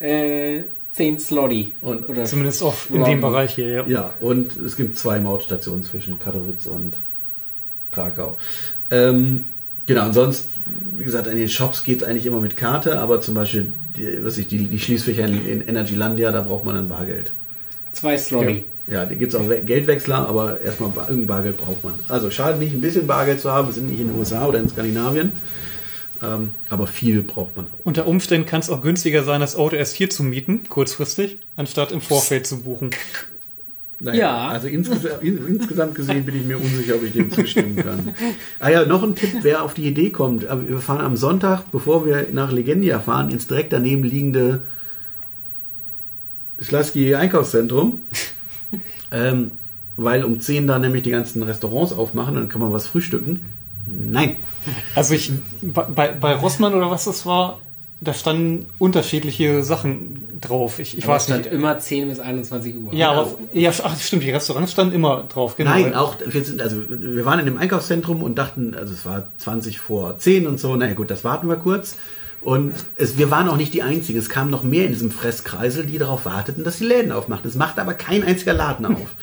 äh, 0.00 0.62
10 0.96 1.18
Slotty. 1.18 1.72
Und- 1.82 2.08
Oder 2.08 2.24
Zumindest 2.24 2.62
auch 2.62 2.74
in 2.92 3.04
dem 3.04 3.20
Bereich 3.20 3.54
hier, 3.54 3.68
ja. 3.70 3.84
Ja, 3.86 4.14
und 4.20 4.56
es 4.56 4.76
gibt 4.76 4.96
zwei 4.98 5.20
Mautstationen 5.20 5.84
zwischen 5.84 6.18
Katowice 6.18 6.66
und 6.68 6.94
Krakau. 7.92 8.36
Ähm, 8.90 9.44
genau, 9.86 10.06
und 10.06 10.12
sonst, 10.14 10.48
wie 10.96 11.04
gesagt, 11.04 11.26
in 11.26 11.36
den 11.36 11.48
Shops 11.48 11.82
geht 11.84 11.98
es 12.02 12.04
eigentlich 12.08 12.26
immer 12.26 12.40
mit 12.40 12.56
Karte, 12.56 12.98
aber 12.98 13.20
zum 13.20 13.34
Beispiel 13.34 13.72
die, 13.96 14.24
was 14.24 14.38
ich, 14.38 14.48
die, 14.48 14.58
die 14.66 14.78
Schließfächer 14.78 15.24
in, 15.26 15.46
in 15.46 15.68
Energylandia, 15.68 16.32
da 16.32 16.40
braucht 16.40 16.64
man 16.64 16.74
dann 16.74 16.88
Bargeld. 16.88 17.30
zwei 17.92 18.16
Slotty. 18.18 18.64
Ja, 18.88 19.04
da 19.04 19.14
gibt 19.16 19.32
es 19.34 19.38
auch 19.38 19.48
We- 19.48 19.62
Geldwechsler, 19.62 20.28
aber 20.28 20.60
erstmal 20.60 20.90
irgendein 20.96 21.26
Bargeld 21.26 21.56
braucht 21.58 21.82
man. 21.82 21.94
Also 22.08 22.30
schade 22.30 22.56
nicht, 22.58 22.72
ein 22.72 22.80
bisschen 22.80 23.06
Bargeld 23.06 23.40
zu 23.40 23.50
haben. 23.50 23.66
Wir 23.68 23.74
sind 23.74 23.90
nicht 23.90 23.98
in 24.00 24.08
den 24.08 24.18
USA 24.18 24.46
oder 24.46 24.60
in 24.60 24.68
Skandinavien. 24.68 25.32
Ähm, 26.22 26.50
aber 26.70 26.86
viel 26.86 27.22
braucht 27.22 27.56
man 27.56 27.66
auch. 27.66 27.84
Unter 27.84 28.06
Umständen 28.06 28.46
kann 28.46 28.60
es 28.60 28.70
auch 28.70 28.82
günstiger 28.82 29.24
sein, 29.24 29.40
das 29.40 29.56
Auto 29.56 29.76
erst 29.76 29.96
hier 29.96 30.10
zu 30.10 30.22
mieten, 30.22 30.68
kurzfristig, 30.68 31.38
anstatt 31.56 31.92
im 31.92 32.00
Vorfeld 32.00 32.46
zu 32.46 32.62
buchen. 32.62 32.90
Naja, 33.98 34.18
Ja. 34.18 34.48
Also 34.48 34.68
insgesamt, 34.68 35.22
in, 35.22 35.46
insgesamt 35.46 35.94
gesehen 35.94 36.24
bin 36.24 36.36
ich 36.36 36.44
mir 36.44 36.58
unsicher, 36.58 36.96
ob 36.96 37.02
ich 37.02 37.12
dem 37.12 37.30
zustimmen 37.30 37.76
kann. 37.76 38.14
Ah 38.60 38.68
ja, 38.68 38.84
noch 38.84 39.02
ein 39.02 39.14
Tipp, 39.14 39.38
wer 39.42 39.62
auf 39.62 39.74
die 39.74 39.86
Idee 39.86 40.10
kommt. 40.10 40.42
Wir 40.42 40.78
fahren 40.80 41.04
am 41.04 41.16
Sonntag, 41.16 41.70
bevor 41.72 42.06
wir 42.06 42.26
nach 42.32 42.52
Legendia 42.52 43.00
fahren, 43.00 43.30
ins 43.30 43.46
direkt 43.46 43.72
daneben 43.72 44.04
liegende 44.04 44.62
Schlaski 46.58 47.14
Einkaufszentrum. 47.14 48.02
ähm, 49.10 49.52
weil 49.96 50.24
um 50.24 50.40
10 50.40 50.66
da 50.66 50.78
nämlich 50.78 51.02
die 51.02 51.10
ganzen 51.10 51.42
Restaurants 51.42 51.92
aufmachen, 51.92 52.34
dann 52.34 52.48
kann 52.48 52.60
man 52.60 52.72
was 52.72 52.86
frühstücken. 52.86 53.44
Nein. 53.86 54.36
Also 54.94 55.14
ich, 55.14 55.30
bei, 55.62 56.08
bei 56.08 56.34
Rossmann 56.34 56.74
oder 56.74 56.90
was 56.90 57.04
das 57.04 57.24
war, 57.24 57.60
da 58.00 58.12
standen 58.12 58.66
unterschiedliche 58.78 59.64
Sachen 59.64 60.38
drauf. 60.40 60.78
Ich, 60.78 60.98
ich 60.98 61.04
Aber 61.04 61.14
weiß 61.14 61.22
es 61.22 61.28
stand 61.28 61.44
nicht. 61.44 61.54
immer 61.54 61.78
10 61.78 62.08
bis 62.08 62.20
21 62.20 62.76
Uhr. 62.76 62.92
Ja, 62.92 63.12
aber, 63.12 63.34
ja, 63.54 63.70
ach, 63.82 63.98
stimmt, 63.98 64.22
die 64.22 64.30
Restaurants 64.30 64.72
standen 64.72 64.94
immer 64.94 65.24
drauf, 65.24 65.56
genau. 65.56 65.70
Nein, 65.70 65.94
auch, 65.94 66.16
wir 66.26 66.44
sind, 66.44 66.60
also, 66.60 66.76
wir 66.88 67.24
waren 67.24 67.38
in 67.38 67.46
dem 67.46 67.56
Einkaufszentrum 67.56 68.22
und 68.22 68.36
dachten, 68.36 68.74
also 68.74 68.92
es 68.92 69.06
war 69.06 69.28
20 69.38 69.78
vor 69.80 70.18
10 70.18 70.46
und 70.46 70.60
so, 70.60 70.76
naja 70.76 70.94
gut, 70.94 71.10
das 71.10 71.24
warten 71.24 71.48
wir 71.48 71.56
kurz. 71.56 71.96
Und 72.42 72.74
es, 72.96 73.18
wir 73.18 73.30
waren 73.30 73.48
auch 73.48 73.56
nicht 73.56 73.74
die 73.74 73.82
Einzigen. 73.82 74.18
Es 74.18 74.28
kamen 74.28 74.50
noch 74.50 74.62
mehr 74.62 74.84
in 74.84 74.92
diesem 74.92 75.10
Fresskreisel, 75.10 75.84
die 75.86 75.98
darauf 75.98 76.26
warteten, 76.26 76.62
dass 76.62 76.78
die 76.78 76.84
Läden 76.84 77.10
aufmachen. 77.10 77.48
Es 77.48 77.56
macht 77.56 77.78
aber 77.78 77.94
kein 77.94 78.22
einziger 78.22 78.52
Laden 78.52 78.86
auf. 78.86 79.16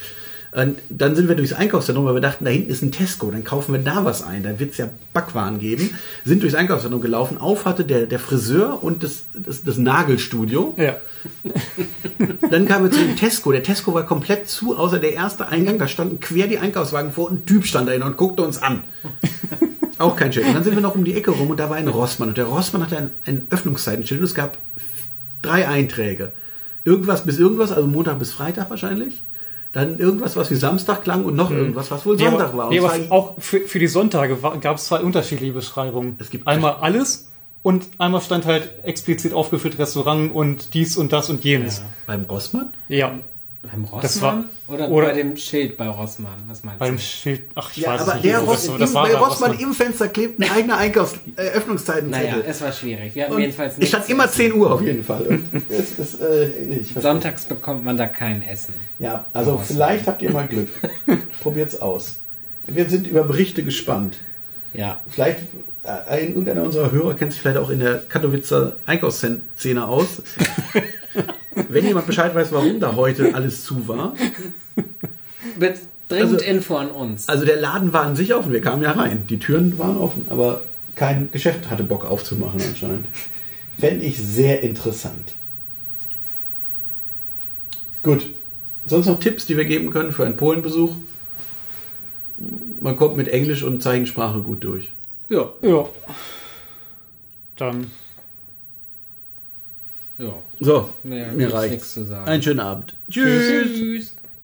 Und 0.54 0.78
dann 0.88 1.16
sind 1.16 1.28
wir 1.28 1.34
durchs 1.34 1.52
Einkaufszentrum, 1.52 2.06
weil 2.06 2.14
wir 2.14 2.20
dachten, 2.20 2.44
da 2.44 2.50
hinten 2.52 2.70
ist 2.70 2.80
ein 2.80 2.92
Tesco, 2.92 3.28
dann 3.28 3.42
kaufen 3.42 3.72
wir 3.72 3.80
da 3.80 4.04
was 4.04 4.22
ein, 4.22 4.44
da 4.44 4.56
wird 4.60 4.70
es 4.70 4.76
ja 4.76 4.88
Backwaren 5.12 5.58
geben. 5.58 5.90
Sind 6.24 6.42
durchs 6.42 6.54
Einkaufszentrum 6.54 7.02
gelaufen, 7.02 7.38
auf 7.38 7.64
hatte 7.64 7.84
der, 7.84 8.06
der 8.06 8.20
Friseur 8.20 8.82
und 8.84 9.02
das, 9.02 9.24
das, 9.34 9.64
das 9.64 9.78
Nagelstudio. 9.78 10.76
Ja. 10.76 10.94
Dann 12.50 12.66
kamen 12.66 12.84
wir 12.84 12.90
zu 12.92 13.00
dem 13.00 13.16
Tesco. 13.16 13.50
Der 13.50 13.62
Tesco 13.62 13.94
war 13.94 14.06
komplett 14.06 14.48
zu, 14.48 14.76
außer 14.76 14.98
der 15.00 15.14
erste 15.14 15.48
Eingang. 15.48 15.78
Da 15.78 15.88
standen 15.88 16.20
quer 16.20 16.46
die 16.46 16.58
Einkaufswagen 16.58 17.12
vor 17.12 17.30
und 17.30 17.40
ein 17.40 17.46
Typ 17.46 17.66
stand 17.66 17.88
dahin 17.88 18.02
und 18.02 18.16
guckte 18.16 18.42
uns 18.42 18.62
an. 18.62 18.84
Auch 19.98 20.14
kein 20.16 20.32
Schild. 20.32 20.46
Und 20.46 20.54
dann 20.54 20.62
sind 20.62 20.74
wir 20.74 20.82
noch 20.82 20.94
um 20.94 21.04
die 21.04 21.14
Ecke 21.14 21.32
rum 21.32 21.50
und 21.50 21.58
da 21.58 21.68
war 21.70 21.76
ein 21.76 21.88
Rossmann. 21.88 22.28
Und 22.28 22.38
der 22.38 22.44
Rossmann 22.44 22.82
hatte 22.82 22.96
ein, 22.96 23.10
ein 23.26 23.46
Öffnungszeitenschild 23.50 24.20
und 24.20 24.26
es 24.26 24.34
gab 24.34 24.58
drei 25.42 25.66
Einträge. 25.66 26.32
Irgendwas 26.84 27.24
bis 27.24 27.38
irgendwas, 27.38 27.72
also 27.72 27.88
Montag 27.88 28.18
bis 28.18 28.30
Freitag 28.30 28.70
wahrscheinlich. 28.70 29.22
Dann 29.74 29.98
irgendwas, 29.98 30.36
was 30.36 30.50
wie 30.50 30.54
Samstag 30.54 31.02
klang 31.04 31.24
und 31.24 31.34
noch 31.36 31.50
irgendwas, 31.50 31.90
was 31.90 32.06
wohl 32.06 32.16
Nee, 32.16 32.24
Sonntag 32.24 32.48
aber, 32.48 32.56
war. 32.58 32.64
Und 32.68 32.72
nee, 32.72 32.78
aber 32.78 32.94
auch 33.10 33.34
für, 33.38 33.60
für 33.60 33.78
die 33.78 33.88
Sonntage 33.88 34.38
gab 34.60 34.76
es 34.76 34.86
zwei 34.86 35.00
unterschiedliche 35.00 35.52
Beschreibungen. 35.52 36.16
Es 36.18 36.30
gibt- 36.30 36.46
einmal 36.46 36.76
alles 36.80 37.28
und 37.62 37.84
einmal 37.98 38.20
stand 38.20 38.46
halt 38.46 38.70
explizit 38.84 39.32
aufgeführt 39.34 39.78
Restaurant 39.78 40.32
und 40.34 40.74
dies 40.74 40.96
und 40.96 41.12
das 41.12 41.28
und 41.28 41.42
jenes. 41.44 41.82
beim 42.06 42.22
Rossmann? 42.24 42.72
Ja, 42.88 43.18
Beim 43.70 43.84
Rossmann? 43.84 44.02
Das 44.02 44.20
war- 44.22 44.44
oder, 44.68 44.88
oder- 44.90 45.06
bei 45.06 45.12
dem 45.14 45.36
Schild 45.36 45.76
bei 45.76 45.88
Rossmann? 45.88 46.34
Was 46.48 46.62
meinst 46.64 46.78
beim 46.80 46.96
du? 46.96 47.00
Schild, 47.02 47.42
ach, 47.54 47.70
ich 47.70 47.78
Ja, 47.78 47.92
weiß 47.94 48.00
aber 48.02 48.10
es 48.10 48.14
nicht. 48.22 48.24
der 48.26 48.38
Ross, 48.40 48.70
das 48.78 48.94
war 48.94 49.02
bei 49.06 49.14
Rossmann 49.16 49.50
Rossmann. 49.52 49.68
im 49.70 49.74
Fenster 49.74 50.08
klebt 50.08 50.40
ein 50.42 50.50
eigener 50.50 50.76
Einkaufs 50.76 51.14
äh, 51.36 51.40
Öffnungszeitenzettel. 51.50 52.30
Naja, 52.30 52.42
es 52.46 52.60
war 52.60 52.72
schwierig. 52.72 53.14
Wir 53.14 53.24
hatten 53.24 53.34
Und 53.34 53.40
jedenfalls 53.40 53.72
ich 53.74 53.78
nichts 53.78 53.88
stand 53.96 54.10
immer 54.10 54.24
essen. 54.26 54.34
10 54.34 54.52
Uhr 54.54 54.70
auf 54.72 54.82
jeden 54.82 55.02
Fall. 55.02 55.40
Es, 55.68 55.98
es, 55.98 56.20
äh. 56.20 56.82
Sonntags 57.00 57.46
bekommt 57.46 57.84
man 57.84 57.96
da 57.96 58.06
kein 58.06 58.42
Essen. 58.42 58.74
Ja, 58.98 59.24
also 59.32 59.58
vielleicht 59.64 60.06
habt 60.06 60.20
ihr 60.22 60.30
mal 60.30 60.46
Glück. 60.46 60.68
Probiert's 61.42 61.80
aus. 61.80 62.16
Wir 62.66 62.88
sind 62.88 63.06
über 63.06 63.24
Berichte 63.24 63.62
gespannt. 63.62 64.16
Ja. 64.72 65.00
Vielleicht, 65.08 65.38
äh, 65.84 65.88
ein- 66.10 66.28
irgendeiner 66.28 66.62
unserer 66.64 66.90
Hörer 66.90 67.14
kennt 67.14 67.32
sich 67.32 67.40
vielleicht 67.40 67.58
auch 67.58 67.70
in 67.70 67.80
der 67.80 67.98
Katowicer 68.08 68.76
Einkaufsszene 68.86 69.86
aus. 69.86 70.22
Wenn 71.68 71.86
jemand 71.86 72.06
Bescheid 72.06 72.34
weiß, 72.34 72.52
warum 72.52 72.80
da 72.80 72.94
heute 72.96 73.34
alles 73.34 73.64
zu 73.64 73.86
war. 73.88 74.14
Mit 75.58 75.76
dringend 76.08 76.32
Also- 76.34 76.44
Info 76.44 76.76
an 76.76 76.90
uns. 76.90 77.28
Also 77.28 77.44
der 77.44 77.56
Laden 77.60 77.92
war 77.92 78.02
an 78.04 78.16
sich 78.16 78.34
offen, 78.34 78.52
wir 78.52 78.60
kamen 78.60 78.82
ja 78.82 78.92
rein. 78.92 79.24
Die 79.28 79.38
Türen 79.38 79.78
waren 79.78 79.96
offen, 79.96 80.26
aber 80.30 80.62
kein 80.96 81.30
Geschäft 81.30 81.70
hatte 81.70 81.82
Bock 81.84 82.04
aufzumachen 82.04 82.60
anscheinend. 82.60 83.06
Fände 83.78 84.04
ich 84.04 84.18
sehr 84.22 84.62
interessant. 84.62 85.32
Gut. 88.02 88.26
Sonst 88.86 89.06
noch 89.06 89.18
Tipps, 89.18 89.46
die 89.46 89.56
wir 89.56 89.64
geben 89.64 89.90
können 89.90 90.12
für 90.12 90.24
einen 90.26 90.36
Polenbesuch? 90.36 90.94
Man 92.80 92.96
kommt 92.96 93.16
mit 93.16 93.28
Englisch 93.28 93.62
und 93.62 93.82
Zeichensprache 93.82 94.40
gut 94.40 94.62
durch. 94.64 94.92
ja. 95.28 95.50
Ja. 95.62 95.88
Dann 97.56 97.86
Ja. 100.18 100.34
So, 100.60 100.90
Mehr 101.02 101.32
mir 101.32 101.38
gibt's 101.38 101.54
reicht. 101.54 101.72
nichts 101.72 101.94
zu 101.94 102.04
sagen. 102.04 102.28
Einen 102.28 102.42
schönen 102.42 102.60
Abend. 102.60 102.96
Tschüss. 103.10 103.72
Tschüss. 103.74 104.14